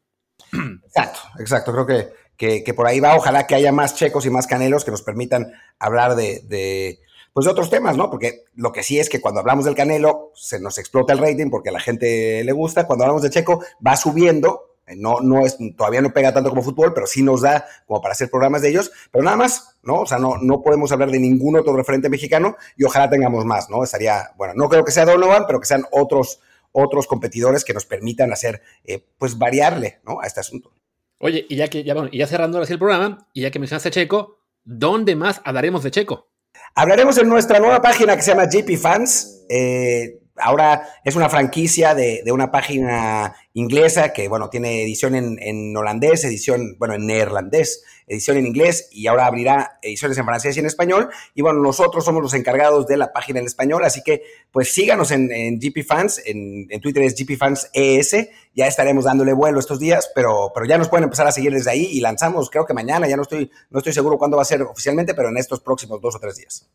Exacto, 0.86 1.20
exacto. 1.40 1.72
Creo 1.72 1.86
que, 1.86 2.10
que, 2.38 2.64
que, 2.64 2.74
por 2.74 2.88
ahí 2.88 3.00
va. 3.00 3.16
Ojalá 3.16 3.48
que 3.48 3.56
haya 3.56 3.72
más 3.72 3.96
checos 3.96 4.26
y 4.26 4.30
más 4.30 4.48
canelos 4.48 4.84
que 4.84 4.92
nos 4.92 5.02
permitan 5.02 5.54
hablar 5.80 6.16
de, 6.16 6.42
de 6.46 7.00
pues 7.36 7.44
de 7.44 7.52
otros 7.52 7.70
temas, 7.70 7.98
¿no? 7.98 8.10
Porque 8.10 8.46
lo 8.56 8.72
que 8.72 8.82
sí 8.82 8.98
es 8.98 9.10
que 9.10 9.20
cuando 9.20 9.42
hablamos 9.42 9.66
del 9.66 9.76
Canelo 9.76 10.32
se 10.36 10.58
nos 10.58 10.78
explota 10.78 11.12
el 11.12 11.20
rating 11.20 11.50
porque 11.50 11.68
a 11.68 11.74
la 11.74 11.82
gente 11.82 12.42
le 12.46 12.52
gusta. 12.54 12.88
Cuando 12.88 13.04
hablamos 13.04 13.24
de 13.24 13.30
Checo 13.30 13.62
va 13.86 13.98
subiendo. 13.98 14.78
No, 14.96 15.20
no 15.20 15.46
es, 15.46 15.58
todavía 15.76 16.00
no 16.00 16.14
pega 16.14 16.34
tanto 16.34 16.50
como 16.50 16.62
fútbol, 16.62 16.94
pero 16.94 17.08
sí 17.08 17.24
nos 17.24 17.42
da 17.42 17.66
como 17.88 18.00
para 18.00 18.14
hacer 18.14 18.30
programas 18.30 18.62
de 18.62 18.70
ellos. 18.70 18.90
Pero 19.12 19.26
nada 19.26 19.36
más, 19.36 19.76
¿no? 19.84 20.00
O 20.00 20.06
sea, 20.06 20.18
no, 20.18 20.38
no 20.38 20.62
podemos 20.62 20.94
hablar 20.94 21.12
de 21.12 21.20
ningún 21.20 21.58
otro 21.58 21.76
referente 21.76 22.08
mexicano 22.08 22.56
y 22.78 22.86
ojalá 22.86 23.10
tengamos 23.10 23.44
más, 23.44 23.70
¿no? 23.70 23.84
Estaría, 23.84 24.32
bueno, 24.38 24.54
no 24.56 24.70
creo 24.70 24.86
que 24.86 24.94
sea 24.94 25.04
Donovan, 25.04 25.44
pero 25.46 25.60
que 25.60 25.68
sean 25.68 25.84
otros, 25.92 26.40
otros 26.72 27.06
competidores 27.06 27.66
que 27.66 27.74
nos 27.74 27.86
permitan 27.86 28.32
hacer, 28.32 28.62
eh, 28.86 29.06
pues 29.18 29.38
variarle, 29.38 30.00
¿no? 30.06 30.22
A 30.22 30.26
este 30.26 30.40
asunto. 30.40 30.72
Oye, 31.20 31.46
y 31.50 31.58
ya 31.58 31.68
que, 31.68 31.84
ya, 31.84 31.96
bueno, 31.96 32.08
y 32.14 32.20
ya 32.20 32.28
cerrando 32.28 32.62
así 32.62 32.72
el 32.72 32.80
programa, 32.80 33.28
y 33.34 33.42
ya 33.42 33.52
que 33.52 33.60
mencionaste 33.60 33.92
Checo, 33.92 34.38
¿dónde 34.64 35.18
más 35.18 35.42
hablaremos 35.44 35.84
de 35.84 35.92
Checo? 35.92 36.30
Hablaremos 36.78 37.18
en 37.18 37.30
nuestra 37.30 37.60
nueva 37.60 37.82
página 37.82 38.18
que 38.18 38.22
se 38.22 38.32
llama 38.32 38.50
JP 38.50 38.78
Fans. 38.78 39.46
Eh, 39.48 40.20
ahora 40.36 40.86
es 41.06 41.16
una 41.16 41.30
franquicia 41.30 41.96
de, 41.96 42.22
una 42.34 42.52
página 42.52 43.34
inglesa 43.56 44.12
que, 44.12 44.28
bueno, 44.28 44.50
tiene 44.50 44.84
edición 44.84 45.16
en, 45.16 45.78
holandés, 45.78 46.26
edición, 46.26 46.76
bueno, 46.78 46.94
en 46.96 47.08
neerlandés, 47.08 47.86
edición 48.06 48.36
en 48.36 48.48
inglés 48.48 48.90
y 48.92 49.08
ahora 49.08 49.28
abrirá 49.28 49.80
ediciones 49.82 50.18
en 50.18 50.26
francés 50.26 50.58
y 50.58 50.60
en 50.60 50.66
español. 50.66 51.10
Y 51.34 51.42
bueno, 51.42 51.62
nosotros 51.62 52.04
somos 52.04 52.22
los 52.22 52.34
encargados 52.34 52.86
de 52.86 52.98
la 52.98 53.14
página 53.14 53.40
en 53.40 53.46
español, 53.46 53.86
así 53.86 54.04
que 54.04 54.24
pues 54.52 54.74
síganos 54.74 55.10
en, 55.12 55.30
GP 55.58 55.86
Fans, 55.88 56.22
en, 56.26 56.68
Twitter 56.82 57.04
es 57.04 57.16
GP 57.16 57.38
Fans 57.38 57.70
ES, 57.72 58.28
ya 58.54 58.68
estaremos 58.68 59.06
dándole 59.06 59.32
vuelo 59.32 59.58
estos 59.60 59.80
días, 59.80 60.12
pero, 60.14 60.52
pero 60.54 60.66
ya 60.66 60.78
nos 60.78 60.90
pueden 60.90 61.06
empezar 61.06 61.26
a 61.26 61.32
seguir 61.32 61.54
desde 61.54 61.72
ahí 61.72 61.86
y 61.86 62.02
lanzamos, 62.02 62.50
creo 62.50 62.66
que 62.66 62.74
mañana, 62.74 63.08
ya 63.08 63.16
no 63.16 63.22
estoy, 63.22 63.50
no 63.70 63.80
estoy 63.80 63.94
seguro 63.94 64.18
cuándo 64.18 64.36
va 64.36 64.44
a 64.44 64.46
ser 64.46 64.64
oficialmente, 64.64 65.14
pero 65.14 65.30
en 65.30 65.38
estos 65.38 65.62
próximos 65.62 66.02
dos 66.02 66.14
o 66.14 66.20
tres 66.20 66.36
días. 66.36 66.70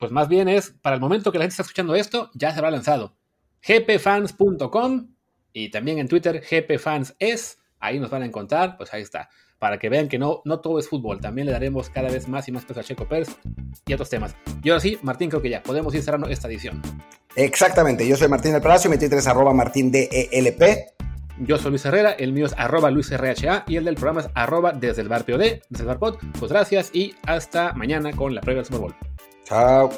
Pues 0.00 0.10
más 0.10 0.26
bien 0.26 0.48
es, 0.48 0.72
para 0.82 0.96
el 0.96 1.00
momento 1.00 1.30
que 1.30 1.38
la 1.38 1.44
gente 1.44 1.52
está 1.52 1.62
escuchando 1.62 1.94
esto, 1.94 2.30
ya 2.34 2.50
se 2.50 2.58
habrá 2.58 2.72
lanzado. 2.72 3.14
gpfans.com 3.62 5.13
y 5.54 5.70
también 5.70 5.98
en 5.98 6.08
Twitter 6.08 6.42
gpfanses, 6.42 7.58
ahí 7.78 7.98
nos 7.98 8.10
van 8.10 8.22
a 8.22 8.26
encontrar, 8.26 8.76
pues 8.76 8.92
ahí 8.92 9.00
está, 9.00 9.30
para 9.58 9.78
que 9.78 9.88
vean 9.88 10.08
que 10.08 10.18
no, 10.18 10.42
no 10.44 10.60
todo 10.60 10.78
es 10.78 10.88
fútbol, 10.88 11.20
también 11.20 11.46
le 11.46 11.52
daremos 11.52 11.88
cada 11.88 12.10
vez 12.10 12.28
más 12.28 12.46
y 12.48 12.52
más 12.52 12.64
peso 12.64 12.80
a 12.80 12.82
Checo 12.82 13.06
Pérez 13.06 13.28
y 13.86 13.94
otros 13.94 14.10
temas. 14.10 14.34
Y 14.62 14.68
ahora 14.68 14.80
sí, 14.80 14.98
Martín, 15.02 15.30
creo 15.30 15.40
que 15.40 15.48
ya 15.48 15.62
podemos 15.62 15.94
ir 15.94 16.02
cerrando 16.02 16.28
esta 16.28 16.48
edición. 16.48 16.82
Exactamente, 17.36 18.06
yo 18.06 18.16
soy 18.16 18.28
Martín 18.28 18.52
del 18.52 18.60
Palacio, 18.60 18.90
mi 18.90 18.98
Twitter 18.98 19.18
es 19.18 19.26
arroba 19.26 19.54
martindelp. 19.54 20.10
Yo 21.38 21.58
soy 21.58 21.70
Luis 21.70 21.84
Herrera, 21.84 22.12
el 22.12 22.32
mío 22.32 22.46
es 22.46 22.54
arroba 22.56 22.90
luisrha 22.90 23.64
y 23.66 23.76
el 23.76 23.84
del 23.84 23.94
programa 23.94 24.20
es 24.20 24.28
arroba 24.34 24.72
desde 24.72 25.02
el 25.02 25.08
bar 25.08 25.24
POD, 25.24 25.62
desde 25.68 25.80
el 25.82 25.86
bar 25.86 25.98
Pod. 25.98 26.16
Pues 26.38 26.52
gracias 26.52 26.90
y 26.92 27.14
hasta 27.26 27.72
mañana 27.72 28.12
con 28.12 28.34
la 28.34 28.40
prueba 28.40 28.58
del 28.58 28.66
Super 28.66 28.80
Bowl. 28.80 28.94
Ciao. 29.44 29.90